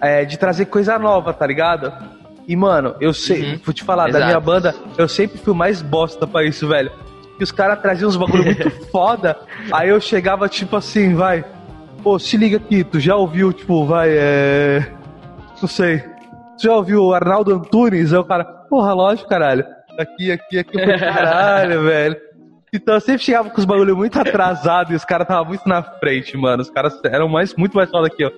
É, 0.00 0.24
de 0.24 0.36
trazer 0.38 0.64
coisa 0.66 0.98
nova, 0.98 1.32
tá 1.32 1.46
ligado? 1.46 1.92
E, 2.48 2.56
mano, 2.56 2.96
eu 3.00 3.12
sei, 3.12 3.52
Uhum. 3.52 3.60
vou 3.64 3.72
te 3.74 3.84
falar, 3.84 4.04
da 4.04 4.10
Exato. 4.18 4.26
minha 4.26 4.40
banda, 4.40 4.74
eu 4.98 5.06
sempre 5.08 5.38
fui 5.38 5.52
o 5.52 5.56
mais 5.56 5.80
bosta 5.82 6.26
pra 6.26 6.42
isso, 6.44 6.66
velho. 6.66 6.90
Que 7.42 7.44
os 7.44 7.50
caras 7.50 7.80
traziam 7.80 8.08
uns 8.08 8.14
bagulho 8.14 8.44
muito 8.44 8.70
foda, 8.92 9.36
aí 9.72 9.88
eu 9.88 10.00
chegava, 10.00 10.48
tipo 10.48 10.76
assim, 10.76 11.12
vai. 11.12 11.44
Pô, 12.00 12.16
se 12.16 12.36
liga 12.36 12.56
aqui, 12.56 12.84
tu 12.84 13.00
já 13.00 13.16
ouviu, 13.16 13.52
tipo, 13.52 13.84
vai, 13.84 14.10
é. 14.12 14.88
Não 15.60 15.68
sei. 15.68 15.98
Tu 16.56 16.62
já 16.62 16.76
ouviu 16.76 17.02
o 17.02 17.12
Arnaldo 17.12 17.52
Antunes? 17.52 18.12
Aí 18.12 18.18
o 18.20 18.22
cara, 18.22 18.44
porra, 18.44 18.92
lógico, 18.92 19.28
caralho. 19.28 19.66
Aqui, 19.98 20.30
aqui, 20.30 20.60
aqui, 20.60 20.72
falei, 20.72 20.98
caralho, 21.00 21.82
velho. 21.82 22.16
Então 22.72 22.94
eu 22.94 23.00
sempre 23.00 23.24
chegava 23.24 23.50
com 23.50 23.58
os 23.58 23.64
bagulho 23.64 23.96
muito 23.96 24.20
atrasado 24.20 24.92
e 24.92 24.94
os 24.94 25.04
caras 25.04 25.24
estavam 25.24 25.46
muito 25.46 25.68
na 25.68 25.82
frente, 25.82 26.36
mano. 26.36 26.62
Os 26.62 26.70
caras 26.70 26.96
eram 27.06 27.28
mais, 27.28 27.56
muito 27.56 27.74
mais 27.76 27.90
foda 27.90 28.08
que 28.08 28.22
eu. 28.22 28.30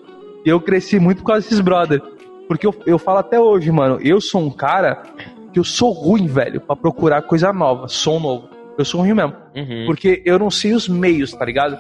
E 0.47 0.49
eu 0.49 0.59
cresci 0.63 0.99
muito 0.99 1.19
por 1.19 1.27
causa 1.27 1.43
desses 1.43 1.61
brother. 1.61 2.01
Porque 2.49 2.67
eu, 2.67 2.75
eu 2.87 2.99
falo 2.99 3.19
até 3.19 3.39
hoje, 3.39 3.71
mano, 3.71 3.99
eu 4.01 4.19
sou 4.19 4.41
um 4.41 4.51
cara 4.51 5.03
que 5.53 5.61
eu 5.61 5.65
sou 5.65 5.93
ruim, 5.93 6.27
velho, 6.27 6.59
pra 6.59 6.75
procurar 6.75 7.21
coisa 7.21 7.53
nova, 7.53 7.87
som 7.87 8.19
novo. 8.19 8.54
Eu 8.77 8.85
sou 8.85 9.01
ruim 9.01 9.15
mesmo. 9.15 9.35
Uhum. 9.55 9.85
Porque 9.87 10.23
eu 10.25 10.39
não 10.39 10.51
sei 10.51 10.73
os 10.73 10.89
meios, 10.89 11.33
tá 11.33 11.45
ligado? 11.45 11.79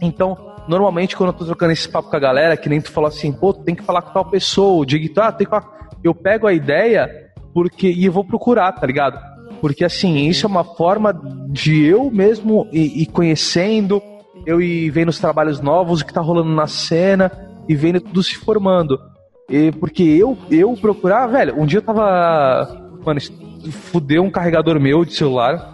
Então, 0.00 0.36
normalmente 0.68 1.16
quando 1.16 1.30
eu 1.30 1.38
tô 1.38 1.44
trocando 1.44 1.72
esse 1.72 1.88
papo 1.88 2.10
com 2.10 2.16
a 2.16 2.20
galera, 2.20 2.56
que 2.56 2.68
nem 2.68 2.80
tu 2.80 2.90
falou 2.90 3.08
assim, 3.08 3.32
pô, 3.32 3.52
tu 3.52 3.62
tem 3.64 3.74
que 3.74 3.82
falar 3.82 4.02
com 4.02 4.12
tal 4.12 4.24
pessoa, 4.24 4.82
o 4.82 4.84
Diego, 4.84 5.12
ah, 5.20 5.32
tem 5.32 5.46
que 5.46 5.50
falar. 5.50 5.88
Eu 6.02 6.14
pego 6.14 6.46
a 6.46 6.52
ideia 6.52 7.08
porque 7.52 7.88
e 7.88 8.04
eu 8.04 8.12
vou 8.12 8.24
procurar, 8.24 8.72
tá 8.72 8.86
ligado? 8.86 9.18
Porque 9.60 9.84
assim, 9.84 10.26
isso 10.26 10.46
é 10.46 10.48
uma 10.48 10.64
forma 10.64 11.18
de 11.48 11.84
eu 11.84 12.10
mesmo 12.10 12.68
ir, 12.72 13.02
ir 13.02 13.06
conhecendo, 13.06 14.02
eu 14.44 14.60
ir 14.60 14.90
vendo 14.90 15.08
os 15.08 15.18
trabalhos 15.18 15.60
novos, 15.60 16.00
o 16.00 16.06
que 16.06 16.12
tá 16.12 16.20
rolando 16.20 16.50
na 16.50 16.66
cena 16.66 17.30
e 17.68 17.74
vendo 17.74 18.00
tudo 18.00 18.22
se 18.22 18.36
formando. 18.36 18.98
E 19.48 19.72
porque 19.72 20.02
eu, 20.02 20.36
eu 20.50 20.74
procurar, 20.74 21.26
velho, 21.26 21.60
um 21.60 21.66
dia 21.66 21.78
eu 21.78 21.82
tava. 21.82 22.80
Mano, 23.04 23.20
fudeu 23.70 24.22
um 24.22 24.30
carregador 24.30 24.80
meu 24.80 25.04
de 25.04 25.14
celular. 25.14 25.73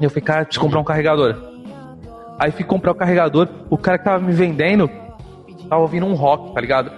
Eu 0.00 0.10
falei, 0.10 0.24
cara, 0.24 0.44
preciso 0.44 0.64
comprar 0.64 0.80
um 0.80 0.84
carregador. 0.84 1.36
Aí 2.38 2.50
fui 2.50 2.64
comprar 2.64 2.92
o 2.92 2.94
carregador, 2.94 3.48
o 3.70 3.78
cara 3.78 3.98
que 3.98 4.04
tava 4.04 4.18
me 4.18 4.32
vendendo 4.32 4.90
tava 5.68 5.82
ouvindo 5.82 6.06
um 6.06 6.14
rock, 6.14 6.52
tá 6.52 6.60
ligado? 6.60 6.90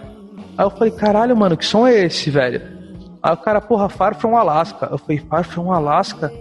Aí 0.57 0.65
eu 0.65 0.71
falei, 0.71 0.91
caralho, 0.91 1.37
mano, 1.37 1.57
que 1.57 1.65
som 1.65 1.87
é 1.87 2.05
esse, 2.05 2.31
velho? 2.31 2.63
Aí 3.23 3.33
o 3.33 3.37
cara, 3.37 3.61
porra, 3.61 3.89
Far 3.89 4.15
From 4.15 4.37
Alaska. 4.37 4.89
Eu 4.91 4.99
falei, 4.99 5.19
Far 5.19 5.45
From 5.45 5.73
Alaska? 5.73 6.33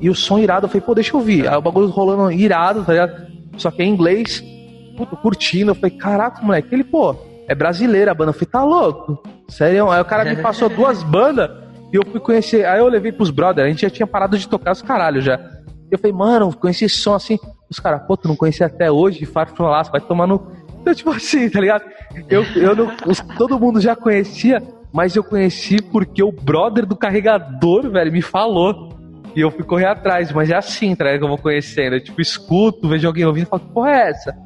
E 0.00 0.08
o 0.08 0.14
som 0.14 0.38
irado, 0.38 0.64
eu 0.66 0.68
falei, 0.68 0.80
pô, 0.80 0.94
deixa 0.94 1.14
eu 1.14 1.20
ouvir. 1.20 1.46
Aí 1.46 1.56
o 1.56 1.60
bagulho 1.60 1.88
rolando 1.88 2.32
irado, 2.32 2.84
tá 2.84 2.92
ligado? 2.92 3.26
Só 3.56 3.70
que 3.70 3.82
é 3.82 3.84
em 3.84 3.90
inglês, 3.90 4.42
puto, 4.96 5.16
curtindo. 5.16 5.70
Eu 5.70 5.74
falei, 5.74 5.90
caraca, 5.90 6.42
moleque, 6.42 6.74
ele, 6.74 6.84
pô, 6.84 7.14
é 7.46 7.54
brasileira 7.54 8.10
a 8.10 8.14
banda. 8.14 8.30
Eu 8.30 8.34
falei, 8.34 8.48
tá 8.50 8.64
louco? 8.64 9.22
Sério? 9.48 9.90
Aí 9.90 10.00
o 10.00 10.04
cara 10.04 10.24
me 10.24 10.36
passou 10.36 10.68
duas 10.68 11.02
bandas 11.02 11.50
e 11.92 11.96
eu 11.96 12.06
fui 12.06 12.20
conhecer. 12.20 12.64
Aí 12.64 12.80
eu 12.80 12.88
levei 12.88 13.12
pros 13.12 13.30
brothers, 13.30 13.66
a 13.66 13.70
gente 13.70 13.82
já 13.82 13.90
tinha 13.90 14.06
parado 14.06 14.38
de 14.38 14.48
tocar 14.48 14.72
os 14.72 14.82
caralho 14.82 15.20
já. 15.20 15.38
Eu 15.90 15.98
falei, 15.98 16.12
mano, 16.16 16.54
conheci 16.56 16.84
esse 16.84 16.96
som 16.96 17.14
assim. 17.14 17.38
Os 17.68 17.78
caras, 17.78 18.02
pô, 18.06 18.16
tu 18.16 18.28
não 18.28 18.36
conhecia 18.36 18.66
até 18.66 18.90
hoje, 18.90 19.24
Far 19.26 19.48
From 19.54 19.66
Alaska, 19.66 19.98
vai 19.98 20.06
tomar 20.06 20.26
no. 20.26 20.50
Então, 20.80 20.94
tipo 20.94 21.10
assim, 21.10 21.48
tá 21.50 21.60
ligado? 21.60 21.84
Eu, 22.28 22.42
eu 22.56 22.74
não, 22.76 22.90
os- 23.06 23.20
todo 23.36 23.58
mundo 23.58 23.80
já 23.80 23.94
conhecia, 23.94 24.62
mas 24.92 25.14
eu 25.16 25.22
conheci 25.22 25.80
porque 25.82 26.22
o 26.22 26.32
brother 26.32 26.86
do 26.86 26.96
carregador, 26.96 27.90
velho, 27.90 28.10
me 28.12 28.22
falou. 28.22 28.88
E 29.36 29.40
eu 29.40 29.50
fui 29.50 29.62
correr 29.62 29.86
atrás, 29.86 30.32
mas 30.32 30.50
é 30.50 30.56
assim, 30.56 30.94
tá 30.96 31.04
ligado? 31.04 31.18
Que 31.20 31.24
eu 31.24 31.28
vou 31.28 31.38
conhecendo. 31.38 31.94
Eu, 31.96 32.02
tipo, 32.02 32.20
escuto, 32.20 32.88
vejo 32.88 33.06
alguém 33.06 33.24
ouvindo 33.24 33.44
e 33.44 33.48
falo, 33.48 33.62
que 33.62 33.72
porra 33.72 33.90
é 33.90 34.08
essa? 34.10 34.36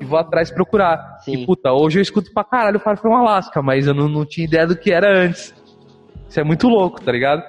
E 0.00 0.04
vou 0.04 0.18
atrás 0.18 0.50
procurar. 0.50 1.18
Sim. 1.20 1.34
E 1.42 1.46
puta, 1.46 1.72
hoje 1.72 1.98
eu 2.00 2.02
escuto 2.02 2.32
pra 2.34 2.42
caralho 2.42 2.80
Far 2.80 2.96
From 2.96 3.14
Alaska, 3.14 3.62
mas 3.62 3.86
eu 3.86 3.94
não, 3.94 4.08
não 4.08 4.24
tinha 4.26 4.44
ideia 4.44 4.66
do 4.66 4.74
que 4.76 4.90
era 4.92 5.06
antes. 5.26 5.54
Isso 6.28 6.40
é 6.40 6.42
muito 6.44 6.66
louco, 6.66 7.00
tá 7.00 7.12
ligado? 7.12 7.44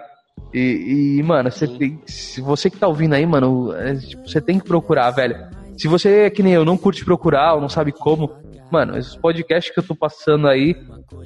E, 0.53 1.17
e, 1.19 1.23
mano, 1.23 1.51
você 1.51 1.67
tem. 1.67 2.01
Se 2.05 2.39
você 2.41 2.69
que 2.69 2.77
tá 2.77 2.87
ouvindo 2.87 3.13
aí, 3.13 3.25
mano, 3.25 3.73
é, 3.75 3.95
tipo, 3.95 4.27
você 4.27 4.39
tem 4.39 4.59
que 4.59 4.65
procurar, 4.65 5.11
velho. 5.11 5.35
Se 5.77 5.87
você 5.87 6.09
é 6.25 6.29
que 6.29 6.41
nem 6.43 6.53
eu, 6.53 6.63
não 6.63 6.77
curte 6.77 7.03
procurar 7.03 7.55
ou 7.55 7.61
não 7.61 7.67
sabe 7.67 7.91
como, 7.91 8.31
mano, 8.71 8.97
esses 8.97 9.15
podcasts 9.15 9.73
que 9.73 9.79
eu 9.79 9.83
tô 9.83 9.93
passando 9.95 10.47
aí, 10.47 10.75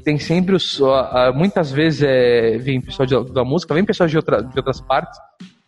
tem 0.03 0.17
sempre 0.17 0.55
os. 0.55 0.81
a- 0.81 1.27
a- 1.27 1.31
muitas 1.33 1.71
vezes 1.71 2.01
é, 2.03 2.57
vem 2.57 2.81
pessoal 2.81 3.05
de- 3.05 3.31
da 3.33 3.43
música, 3.43 3.73
vem 3.73 3.85
pessoal 3.85 4.09
de, 4.09 4.15
outra, 4.17 4.41
de 4.41 4.57
outras 4.57 4.81
partes, 4.81 5.19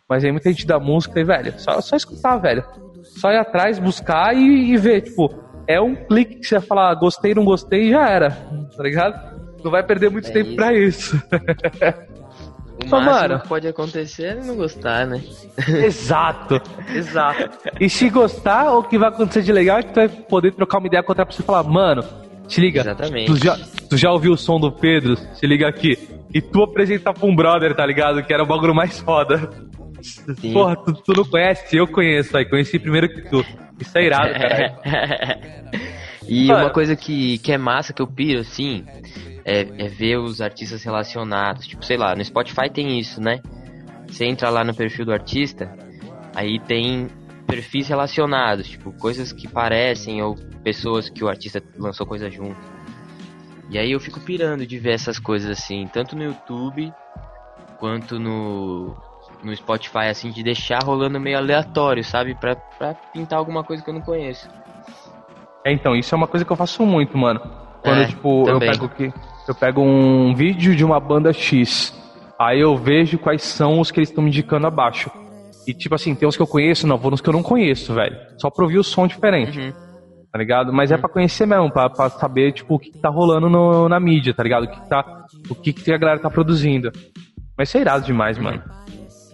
mas 0.08 0.24
aí 0.24 0.32
muita 0.32 0.50
gente 0.50 0.66
da 0.66 0.80
música 0.80 1.20
e, 1.20 1.24
velho, 1.24 1.54
só, 1.58 1.80
só 1.80 1.94
escutar, 1.96 2.36
velho. 2.38 2.64
Só 3.04 3.30
ir 3.30 3.36
atrás, 3.36 3.78
buscar 3.78 4.34
e, 4.34 4.72
e 4.72 4.76
ver, 4.76 5.02
tipo, 5.02 5.32
é 5.68 5.80
um 5.80 5.94
clique 5.94 6.36
que 6.36 6.46
você 6.46 6.58
vai 6.58 6.66
falar, 6.66 6.94
gostei, 6.94 7.34
não 7.34 7.44
gostei 7.44 7.88
e 7.88 7.90
já 7.90 8.08
era, 8.08 8.30
tá 8.76 8.82
ligado? 8.82 9.32
Não 9.62 9.70
vai 9.70 9.84
perder 9.84 10.10
muito 10.10 10.28
É 10.28 10.32
tempo 10.32 10.48
isso. 10.48 10.56
pra 10.56 10.74
isso. 10.74 11.22
O 12.84 12.90
máximo 12.90 13.40
pode 13.48 13.68
acontecer 13.68 14.24
é 14.24 14.34
não 14.34 14.56
gostar, 14.56 15.06
né? 15.06 15.22
Exato, 15.84 16.60
exato. 16.94 17.68
E 17.80 17.88
se 17.88 18.08
gostar, 18.10 18.72
o 18.72 18.82
que 18.82 18.98
vai 18.98 19.08
acontecer 19.08 19.42
de 19.42 19.52
legal 19.52 19.78
é 19.78 19.82
que 19.82 19.90
tu 19.90 19.94
vai 19.96 20.08
poder 20.08 20.52
trocar 20.52 20.78
uma 20.78 20.86
ideia 20.86 21.02
com 21.02 21.12
outra 21.12 21.26
pessoa 21.26 21.44
e 21.44 21.46
falar, 21.46 21.62
mano, 21.62 22.02
se 22.48 22.60
liga, 22.60 22.80
Exatamente. 22.80 23.26
tu 23.26 23.36
já, 23.36 23.56
tu 23.88 23.96
já 23.96 24.10
ouviu 24.10 24.32
o 24.32 24.36
som 24.36 24.58
do 24.58 24.72
Pedro? 24.72 25.16
Se 25.34 25.46
liga 25.46 25.68
aqui. 25.68 25.96
E 26.34 26.40
tu 26.40 26.62
apresentar 26.62 27.12
pra 27.12 27.26
um 27.26 27.34
brother, 27.36 27.74
tá 27.74 27.84
ligado? 27.84 28.22
Que 28.22 28.32
era 28.32 28.42
o 28.42 28.46
bagulho 28.46 28.74
mais 28.74 28.98
foda. 29.00 29.50
Sim. 30.02 30.52
Porra, 30.52 30.76
tu, 30.76 30.92
tu 30.92 31.12
não 31.16 31.24
conhece? 31.24 31.76
Eu 31.76 31.86
conheço, 31.86 32.36
aí 32.36 32.44
conheci 32.44 32.78
primeiro 32.78 33.08
que 33.08 33.22
tu. 33.28 33.44
Isso 33.78 33.96
é 33.96 34.04
irado, 34.04 34.32
cara. 34.34 35.38
e 36.26 36.46
Mano. 36.46 36.64
uma 36.64 36.70
coisa 36.70 36.96
que, 36.96 37.38
que 37.38 37.52
é 37.52 37.58
massa, 37.58 37.92
que 37.92 38.02
eu 38.02 38.06
piro, 38.06 38.40
assim, 38.40 38.84
é, 39.44 39.60
é 39.60 39.88
ver 39.88 40.18
os 40.18 40.40
artistas 40.40 40.82
relacionados. 40.82 41.66
Tipo, 41.66 41.84
sei 41.84 41.96
lá, 41.96 42.14
no 42.14 42.24
Spotify 42.24 42.70
tem 42.70 42.98
isso, 42.98 43.20
né? 43.20 43.40
Você 44.08 44.24
entra 44.24 44.50
lá 44.50 44.62
no 44.64 44.74
perfil 44.74 45.06
do 45.06 45.12
artista, 45.12 45.74
aí 46.34 46.60
tem 46.60 47.08
perfis 47.46 47.88
relacionados, 47.88 48.68
tipo, 48.68 48.92
coisas 48.92 49.32
que 49.32 49.48
parecem 49.48 50.22
ou 50.22 50.36
pessoas 50.62 51.08
que 51.08 51.24
o 51.24 51.28
artista 51.28 51.62
lançou 51.78 52.06
coisa 52.06 52.30
junto. 52.30 52.56
E 53.70 53.78
aí 53.78 53.92
eu 53.92 54.00
fico 54.00 54.20
pirando 54.20 54.66
de 54.66 54.78
ver 54.78 54.92
essas 54.92 55.18
coisas 55.18 55.50
assim, 55.50 55.86
tanto 55.86 56.14
no 56.14 56.22
YouTube 56.22 56.92
quanto 57.78 58.18
no, 58.18 58.94
no 59.42 59.56
Spotify, 59.56 60.06
assim, 60.10 60.30
de 60.30 60.42
deixar 60.42 60.82
rolando 60.82 61.18
meio 61.18 61.38
aleatório, 61.38 62.04
sabe? 62.04 62.34
Pra, 62.34 62.54
pra 62.54 62.94
pintar 62.94 63.38
alguma 63.38 63.64
coisa 63.64 63.82
que 63.82 63.88
eu 63.88 63.94
não 63.94 64.02
conheço. 64.02 64.48
É, 65.64 65.72
então, 65.72 65.96
isso 65.96 66.14
é 66.14 66.16
uma 66.16 66.26
coisa 66.26 66.44
que 66.44 66.52
eu 66.52 66.56
faço 66.56 66.84
muito, 66.84 67.16
mano. 67.16 67.40
Quando, 67.82 68.02
É, 68.02 68.06
tipo, 68.06 68.48
eu 68.48 68.54
também. 68.54 68.70
pego, 68.70 68.88
que, 68.88 69.12
eu 69.48 69.54
pego 69.54 69.80
um 69.82 70.34
vídeo 70.34 70.74
de 70.74 70.84
uma 70.84 70.98
banda 71.00 71.32
X, 71.32 71.92
aí 72.38 72.60
eu 72.60 72.76
vejo 72.76 73.18
quais 73.18 73.42
são 73.42 73.80
os 73.80 73.90
que 73.90 73.98
eles 74.00 74.08
estão 74.08 74.22
me 74.24 74.30
indicando 74.30 74.66
abaixo. 74.66 75.10
E, 75.66 75.72
tipo 75.72 75.94
assim, 75.94 76.14
tem 76.14 76.26
uns 76.28 76.36
que 76.36 76.42
eu 76.42 76.46
conheço, 76.46 76.86
não, 76.86 76.98
vou 76.98 77.10
nos 77.10 77.20
que 77.20 77.28
eu 77.28 77.32
não 77.32 77.42
conheço, 77.42 77.94
velho. 77.94 78.16
Só 78.38 78.50
pra 78.50 78.64
ouvir 78.64 78.78
o 78.78 78.84
som 78.84 79.06
diferente, 79.06 79.58
Uhum. 79.60 79.72
tá 80.32 80.38
ligado? 80.38 80.72
Mas 80.72 80.90
é 80.90 80.96
pra 80.96 81.08
conhecer 81.08 81.46
mesmo, 81.46 81.70
pra, 81.70 81.88
pra 81.88 82.10
saber, 82.10 82.52
tipo, 82.52 82.74
o 82.74 82.78
que, 82.78 82.90
que 82.90 82.98
tá 82.98 83.08
rolando 83.08 83.48
no- 83.48 83.88
na 83.88 84.00
mídia, 84.00 84.34
tá 84.34 84.42
ligado? 84.42 84.64
O 84.64 84.68
que, 84.68 84.80
que 84.80 84.88
tá, 84.88 85.24
o 85.48 85.54
que, 85.54 85.72
que 85.72 85.92
a 85.92 85.98
galera 85.98 86.18
tá 86.18 86.28
produzindo. 86.30 86.90
Mas 87.56 87.68
isso 87.68 87.78
é 87.78 87.80
irado 87.82 88.04
demais, 88.04 88.36
mano. 88.38 88.60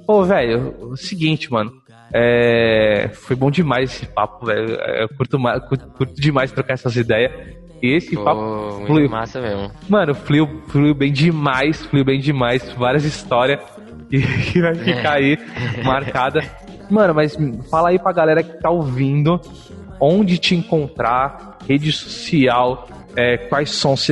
Pô, 0.07 0.23
velho, 0.25 0.75
o 0.91 0.97
seguinte, 0.97 1.51
mano. 1.51 1.73
É, 2.13 3.11
foi 3.15 3.37
bom 3.37 3.51
demais 3.51 3.91
esse 3.93 4.07
papo, 4.07 4.45
velho. 4.47 4.75
É, 4.81 5.05
Eu 5.05 5.09
curto, 5.11 5.39
ma- 5.39 5.61
curto, 5.61 5.87
curto 5.89 6.15
demais 6.21 6.51
trocar 6.53 6.75
essas 6.75 6.97
ideias. 6.97 7.31
Esse 7.83 8.14
Pô, 8.14 8.24
papo 8.24 8.83
fluiu. 8.87 9.09
massa 9.09 9.41
mesmo. 9.41 9.70
Mano, 9.89 10.14
fluiu, 10.14 10.62
fluiu 10.68 10.95
bem 10.95 11.12
demais, 11.12 11.85
fluiu 11.87 12.05
bem 12.05 12.20
demais. 12.20 12.72
Várias 12.72 13.05
histórias 13.05 13.61
que, 14.11 14.20
que 14.20 14.61
vai 14.61 14.74
ficar 14.74 15.14
aí 15.14 15.39
marcada. 15.85 16.43
Mano, 16.91 17.14
mas 17.14 17.37
fala 17.70 17.91
aí 17.91 17.99
pra 17.99 18.12
galera 18.12 18.43
que 18.43 18.61
tá 18.61 18.70
ouvindo 18.70 19.41
onde 20.01 20.39
te 20.39 20.55
encontrar, 20.55 21.59
rede 21.68 21.93
social, 21.93 22.89
é, 23.16 23.37
quais 23.37 23.70
sons 23.70 24.07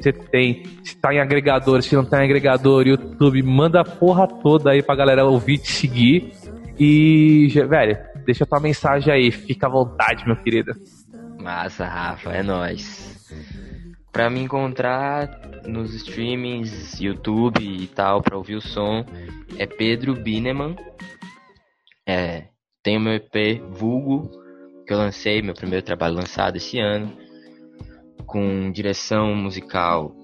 você 0.00 0.12
tem, 0.12 0.64
se 0.84 0.96
tá 0.96 1.12
em 1.12 1.20
agregador, 1.20 1.82
se 1.82 1.94
não 1.94 2.04
tá 2.04 2.20
em 2.20 2.24
agregador, 2.24 2.86
YouTube, 2.86 3.42
manda 3.42 3.80
a 3.80 3.84
porra 3.84 4.26
toda 4.26 4.70
aí 4.70 4.82
pra 4.82 4.94
galera 4.94 5.24
ouvir, 5.24 5.58
te 5.58 5.72
seguir. 5.72 6.32
E, 6.78 7.48
velho, 7.68 7.98
deixa 8.24 8.46
tua 8.46 8.60
mensagem 8.60 9.12
aí, 9.12 9.30
fica 9.32 9.66
à 9.66 9.70
vontade, 9.70 10.24
meu 10.26 10.36
querido. 10.36 10.72
Massa, 11.38 11.86
Rafa, 11.86 12.32
é 12.32 12.42
nóis. 12.42 13.28
Pra 14.12 14.28
me 14.28 14.40
encontrar 14.40 15.28
nos 15.64 15.94
streamings, 15.94 17.00
YouTube 17.00 17.62
e 17.62 17.86
tal, 17.86 18.20
pra 18.20 18.36
ouvir 18.36 18.56
o 18.56 18.60
som, 18.60 19.04
é 19.56 19.66
Pedro 19.66 20.14
Bineman. 20.14 20.76
É, 22.06 22.48
tem 22.82 22.96
o 22.96 23.00
meu 23.00 23.14
EP 23.14 23.62
Vulgo, 23.70 24.30
que 24.86 24.92
eu 24.92 24.98
lancei, 24.98 25.42
meu 25.42 25.54
primeiro 25.54 25.84
trabalho 25.84 26.16
lançado 26.16 26.56
esse 26.56 26.80
ano, 26.80 27.16
com 28.26 28.72
direção 28.72 29.34
musical 29.34 30.14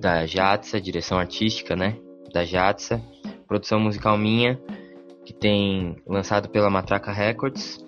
da 0.00 0.26
Jatsa, 0.26 0.80
direção 0.80 1.18
artística, 1.18 1.76
né, 1.76 1.96
da 2.32 2.44
Jatsa, 2.44 3.00
produção 3.46 3.78
musical 3.78 4.18
minha, 4.18 4.58
que 5.24 5.32
tem 5.32 5.96
lançado 6.06 6.48
pela 6.48 6.70
Matraca 6.70 7.12
Records, 7.12 7.78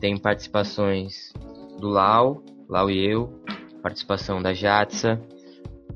tem 0.00 0.16
participações 0.16 1.32
do 1.78 1.88
Lau, 1.88 2.42
Lau 2.68 2.90
e 2.90 2.98
eu, 3.04 3.42
participação 3.82 4.42
da 4.42 4.52
Jatsa, 4.52 5.20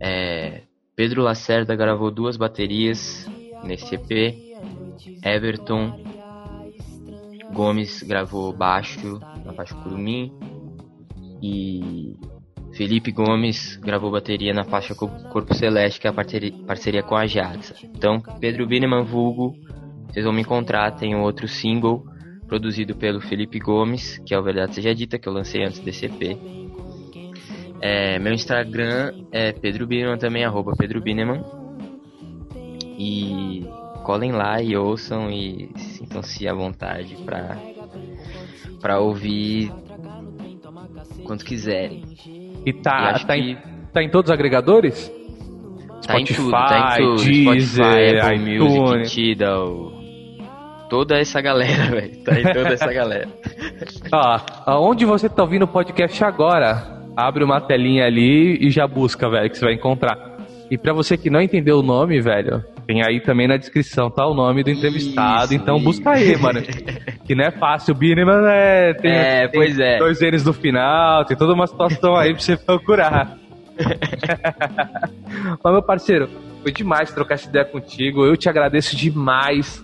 é, 0.01 0.63
Pedro 0.97 1.23
Lacerda 1.23 1.75
gravou 1.77 2.11
duas 2.11 2.37
baterias 2.37 3.29
nesse 3.65 3.95
EP, 3.95 4.35
Everton 5.25 6.01
Gomes 7.53 8.03
gravou 8.03 8.53
baixo 8.53 9.21
na 9.45 9.53
faixa 9.53 9.75
Curumim 9.75 10.33
e 11.43 12.17
Felipe 12.75 13.13
Gomes 13.13 13.77
gravou 13.77 14.11
bateria 14.11 14.55
na 14.55 14.65
faixa 14.65 14.95
Co- 14.95 15.09
Corpo 15.31 15.53
Celeste, 15.55 16.01
que 16.01 16.07
é 16.07 16.11
a 16.11 16.13
parceria, 16.15 16.53
parceria 16.67 17.03
com 17.03 17.15
a 17.15 17.27
Jatsa. 17.27 17.75
Então, 17.83 18.21
Pedro 18.41 18.67
Bineman 18.67 19.05
Vulgo, 19.05 19.55
vocês 20.09 20.25
vão 20.25 20.33
me 20.33 20.41
encontrar, 20.41 20.93
tem 20.93 21.15
outro 21.15 21.47
single 21.47 22.07
produzido 22.53 22.95
pelo 22.95 23.19
Felipe 23.19 23.59
Gomes, 23.59 24.19
que 24.27 24.35
é 24.35 24.39
o 24.39 24.43
Verdade 24.43 24.75
Seja 24.75 24.95
Dita, 24.95 25.19
que 25.19 25.27
eu 25.27 25.33
lancei 25.33 25.65
antes 25.65 25.79
desse 25.79 26.05
EP. 26.05 26.37
É, 27.81 28.19
meu 28.19 28.35
Instagram 28.35 29.15
é 29.33 29.53
Pedro 29.53 29.87
Bineman 29.87 30.19
também, 30.19 30.45
arroba 30.45 30.75
Pedro 30.77 31.01
Bineman. 31.01 31.43
E 32.99 33.65
colhem 34.05 34.33
lá 34.33 34.61
e 34.61 34.77
ouçam 34.77 35.31
e 35.31 35.71
sintam-se 35.79 36.47
à 36.47 36.53
vontade 36.53 37.17
pra, 37.25 37.57
pra 38.83 39.01
ouvir 39.01 39.73
quando 41.25 41.45
quiserem. 41.45 42.05
E 42.67 42.73
tá, 42.75 43.19
E 43.19 43.27
tá, 43.27 43.39
em, 43.39 43.57
tá 43.95 44.03
em 44.03 44.11
todos 44.11 44.31
os 44.31 44.35
agregadores? 44.35 45.11
Tá 46.07 46.21
em 46.21 46.25
tudo, 46.27 46.51
tá 46.51 46.97
em 47.01 47.03
tudo. 47.03 47.25
Deezer, 47.25 47.87
Spotify, 47.87 48.21
Apple 48.21 48.55
iTunes. 48.57 48.83
Music, 48.83 49.15
Tidal. 49.15 49.92
Toda 50.93 51.17
essa 51.19 51.41
galera, 51.41 51.85
velho. 51.89 52.23
Tá 52.23 52.39
em 52.39 52.43
toda 52.53 52.69
essa 52.75 52.93
galera. 52.93 53.27
Ó, 54.13 54.41
aonde 54.67 55.07
você 55.07 55.27
tá 55.27 55.43
ouvindo 55.43 55.63
o 55.63 55.67
podcast 55.67 56.23
agora, 56.23 57.01
abre 57.17 57.43
uma 57.43 57.63
telinha 57.63 58.05
ali 58.05 58.59
e 58.61 58.69
já 58.71 58.87
busca, 58.87 59.27
velho, 59.31 59.49
que 59.49 59.57
você 59.57 59.65
vai 59.65 59.73
encontrar. 59.73 60.19
E 60.71 60.77
pra 60.77 60.93
você 60.93 61.17
que 61.17 61.31
não 61.31 61.41
entendeu 61.41 61.79
o 61.79 61.83
nome, 61.83 62.21
velho, 62.21 62.63
tem 62.87 63.03
aí 63.03 63.23
também 63.23 63.49
na 63.49 63.57
descrição, 63.57 64.11
tá? 64.11 64.27
O 64.27 64.35
nome 64.35 64.63
do 64.63 64.69
entrevistado, 64.69 65.55
Isso, 65.55 65.55
então 65.55 65.77
isso. 65.77 65.85
busca 65.87 66.11
aí, 66.11 66.37
mano. 66.37 66.61
que 67.25 67.35
não 67.35 67.45
é 67.47 67.51
fácil. 67.51 67.95
O 67.95 67.97
Bineman 67.97 68.43
é. 68.51 68.93
Tem, 68.93 69.13
É, 69.13 69.49
tem 69.49 69.61
pois 69.61 69.79
é. 69.81 69.99
Dois 69.99 70.21
N's 70.21 70.45
no 70.45 70.53
final, 70.53 71.25
tem 71.25 71.39
toda 71.39 71.55
uma 71.55 71.67
situação 71.67 72.15
aí 72.17 72.35
pra 72.35 72.43
você 72.43 72.55
procurar. 72.59 73.39
Mas, 75.65 75.73
meu 75.73 75.83
parceiro, 75.83 76.29
foi 76.63 76.71
demais 76.71 77.11
trocar 77.15 77.37
essa 77.37 77.49
ideia 77.49 77.65
contigo. 77.65 78.27
Eu 78.27 78.37
te 78.37 78.51
agradeço 78.51 78.95
demais 78.95 79.83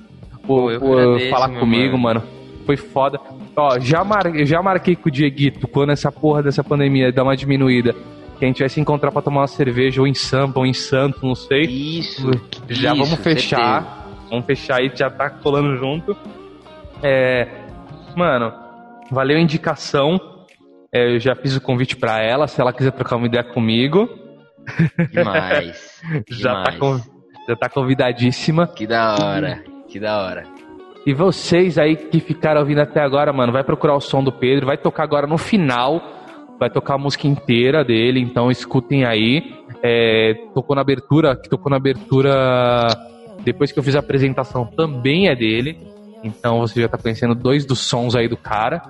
por, 0.48 0.72
Pô, 0.80 0.86
por 0.86 1.20
falar 1.30 1.50
comigo, 1.60 1.96
mano. 1.98 2.20
mano. 2.20 2.38
Foi 2.66 2.76
foda. 2.76 3.20
Ó, 3.56 3.78
já, 3.78 4.02
mar... 4.04 4.24
já 4.44 4.60
marquei 4.62 4.96
com 4.96 5.08
o 5.08 5.12
Dieguito 5.12 5.66
quando 5.68 5.90
essa 5.90 6.10
porra 6.10 6.42
dessa 6.42 6.62
pandemia 6.64 7.12
dá 7.12 7.22
uma 7.22 7.36
diminuída. 7.36 7.94
Que 8.38 8.44
a 8.44 8.48
gente 8.48 8.60
vai 8.60 8.68
se 8.68 8.80
encontrar 8.80 9.10
pra 9.10 9.20
tomar 9.22 9.40
uma 9.40 9.46
cerveja 9.46 10.00
ou 10.00 10.06
em 10.06 10.14
Sampa 10.14 10.60
ou 10.60 10.66
em 10.66 10.72
Santo, 10.72 11.24
não 11.26 11.34
sei. 11.34 11.62
Isso. 11.62 12.30
Já 12.68 12.92
isso, 12.94 13.02
vamos 13.04 13.18
fechar. 13.20 14.06
Vamos 14.30 14.44
fechar 14.46 14.80
aí, 14.80 14.90
já 14.94 15.10
tá 15.10 15.28
colando 15.30 15.76
junto. 15.76 16.16
É, 17.02 17.48
mano, 18.16 18.52
valeu 19.10 19.38
a 19.38 19.40
indicação. 19.40 20.20
É, 20.92 21.14
eu 21.14 21.18
já 21.20 21.34
fiz 21.34 21.56
o 21.56 21.60
convite 21.60 21.96
pra 21.96 22.22
ela, 22.22 22.46
se 22.46 22.60
ela 22.60 22.72
quiser 22.72 22.92
trocar 22.92 23.16
uma 23.16 23.26
ideia 23.26 23.44
comigo. 23.44 24.08
certeza. 24.68 25.08
Demais. 25.10 26.02
Já 26.30 26.52
tá, 26.62 26.70
demais. 26.70 26.78
con- 26.78 27.18
já 27.48 27.56
tá 27.56 27.68
convidadíssima. 27.70 28.66
Que 28.66 28.86
da 28.86 29.14
hora. 29.14 29.64
Que 29.88 29.98
da 29.98 30.22
hora. 30.22 30.44
E 31.06 31.14
vocês 31.14 31.78
aí 31.78 31.96
que 31.96 32.20
ficaram 32.20 32.60
ouvindo 32.60 32.80
até 32.80 33.00
agora, 33.00 33.32
mano, 33.32 33.52
vai 33.52 33.64
procurar 33.64 33.94
o 33.94 34.00
som 34.00 34.22
do 34.22 34.30
Pedro, 34.30 34.66
vai 34.66 34.76
tocar 34.76 35.04
agora 35.04 35.26
no 35.26 35.38
final, 35.38 36.02
vai 36.58 36.68
tocar 36.68 36.94
a 36.94 36.98
música 36.98 37.26
inteira 37.26 37.84
dele, 37.84 38.20
então 38.20 38.50
escutem 38.50 39.04
aí. 39.04 39.56
É, 39.82 40.34
tocou 40.54 40.74
na 40.74 40.82
abertura, 40.82 41.36
que 41.36 41.48
tocou 41.48 41.70
na 41.70 41.76
abertura 41.76 42.88
depois 43.44 43.72
que 43.72 43.78
eu 43.78 43.82
fiz 43.82 43.94
a 43.96 44.00
apresentação 44.00 44.66
também 44.66 45.28
é 45.28 45.34
dele. 45.34 45.78
Então 46.22 46.58
você 46.60 46.80
já 46.82 46.88
tá 46.88 46.98
conhecendo 46.98 47.34
dois 47.34 47.64
dos 47.64 47.78
sons 47.78 48.14
aí 48.14 48.28
do 48.28 48.36
cara. 48.36 48.82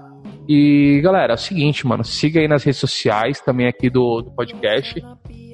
E 0.49 1.01
galera, 1.03 1.35
é 1.35 1.37
o 1.37 1.39
seguinte, 1.39 1.87
mano, 1.87 2.03
siga 2.03 2.41
aí 2.41 2.49
nas 2.49 2.65
redes 2.65 2.81
sociais, 2.81 3.41
também 3.41 3.67
aqui 3.67 3.91
do, 3.91 4.23
do 4.23 4.31
podcast. 4.31 5.01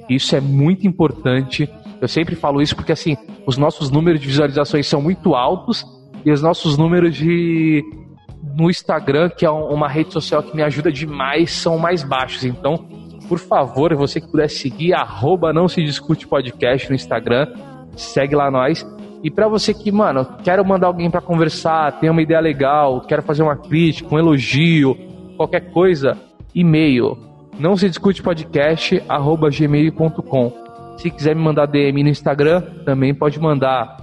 Isso 0.09 0.35
é 0.35 0.41
muito 0.41 0.87
importante. 0.87 1.69
Eu 2.05 2.09
sempre 2.09 2.35
falo 2.35 2.61
isso 2.61 2.75
porque 2.75 2.91
assim, 2.91 3.17
os 3.47 3.57
nossos 3.57 3.89
números 3.89 4.21
de 4.21 4.27
visualizações 4.27 4.87
são 4.87 5.01
muito 5.01 5.33
altos 5.33 5.83
e 6.23 6.31
os 6.31 6.39
nossos 6.41 6.77
números 6.77 7.15
de 7.15 7.83
no 8.55 8.69
Instagram, 8.69 9.29
que 9.29 9.43
é 9.45 9.51
um- 9.51 9.69
uma 9.73 9.89
rede 9.89 10.13
social 10.13 10.43
que 10.43 10.55
me 10.55 10.61
ajuda 10.61 10.91
demais, 10.91 11.51
são 11.51 11.77
mais 11.79 12.03
baixos. 12.03 12.45
Então, 12.45 12.77
por 13.27 13.39
favor, 13.39 13.93
você 13.95 14.21
que 14.21 14.27
puder 14.29 14.47
seguir, 14.49 14.93
arroba 14.93 15.51
não 15.51 15.67
se 15.67 15.83
discute 15.83 16.27
podcast 16.27 16.87
no 16.89 16.95
Instagram, 16.95 17.47
segue 17.95 18.35
lá 18.35 18.51
nós. 18.51 18.85
E 19.23 19.31
pra 19.31 19.47
você 19.47 19.73
que, 19.73 19.91
mano, 19.91 20.25
quero 20.43 20.63
mandar 20.63 20.85
alguém 20.87 21.09
pra 21.09 21.19
conversar, 21.21 21.99
tem 21.99 22.09
uma 22.09 22.21
ideia 22.21 22.39
legal, 22.39 23.01
quero 23.01 23.23
fazer 23.23 23.41
uma 23.41 23.55
crítica, 23.57 24.13
um 24.13 24.19
elogio, 24.19 24.95
qualquer 25.35 25.71
coisa, 25.71 26.15
e-mail, 26.53 27.17
não 27.59 27.75
se 27.75 27.89
discute 27.89 28.21
podcast, 28.21 29.01
arroba 29.09 29.49
gmail.com. 29.49 30.64
Se 30.97 31.09
quiser 31.11 31.35
me 31.35 31.41
mandar 31.41 31.65
DM 31.65 32.03
no 32.03 32.09
Instagram, 32.09 32.61
também 32.85 33.13
pode 33.13 33.39
mandar. 33.39 33.97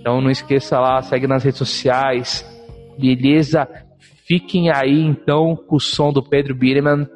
Então 0.00 0.20
não 0.20 0.30
esqueça 0.30 0.78
lá, 0.80 1.00
segue 1.02 1.26
nas 1.26 1.44
redes 1.44 1.58
sociais. 1.58 2.44
Beleza? 2.98 3.68
Fiquem 4.26 4.70
aí 4.70 5.00
então 5.00 5.56
com 5.56 5.76
o 5.76 5.80
som 5.80 6.12
do 6.12 6.22
Pedro 6.22 6.54
Birman 6.54 7.06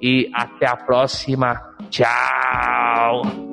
e 0.00 0.30
até 0.32 0.66
a 0.66 0.76
próxima. 0.76 1.60
Tchau! 1.90 3.49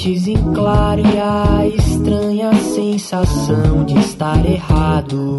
Noites 0.00 0.26
em 0.26 0.54
claro 0.54 1.02
e 1.02 1.18
a 1.18 1.66
estranha 1.66 2.54
sensação 2.54 3.84
de 3.84 3.98
estar 3.98 4.44
errado. 4.46 5.38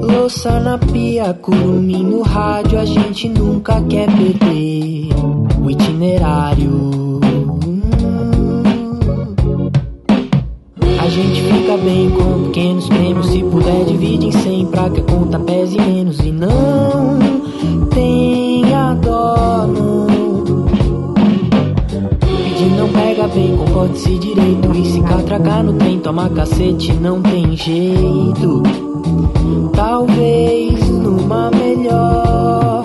Louça 0.00 0.58
na 0.58 0.78
pia, 0.78 1.32
curumim 1.34 2.02
no 2.02 2.22
rádio, 2.22 2.78
a 2.78 2.84
gente 2.84 3.28
nunca 3.28 3.80
quer 3.82 4.06
perder 4.06 5.10
o 5.60 5.70
itinerário. 5.70 7.20
A 11.00 11.08
gente 11.08 11.42
fica 11.42 11.76
bem 11.76 12.10
com 12.10 12.44
pequenos 12.46 12.88
prêmios, 12.88 13.26
se 13.28 13.42
puder 13.44 13.84
divide 13.84 14.26
em 14.26 14.32
100 14.32 14.66
pra 14.66 14.90
que 14.90 15.00
a 15.00 15.04
conta 15.04 15.38
pese 15.38 15.78
menos 15.78 16.18
e 16.20 16.32
não 16.32 17.21
bem, 23.42 23.56
concorde-se 23.56 24.18
direito 24.18 24.72
e 24.72 24.84
se 24.84 25.00
catracar 25.02 25.64
no 25.64 25.72
trem, 25.72 25.98
toma 25.98 26.30
cacete, 26.30 26.92
não 26.94 27.20
tem 27.20 27.56
jeito. 27.56 28.62
Talvez 29.74 30.88
numa 30.88 31.50
melhor 31.50 32.81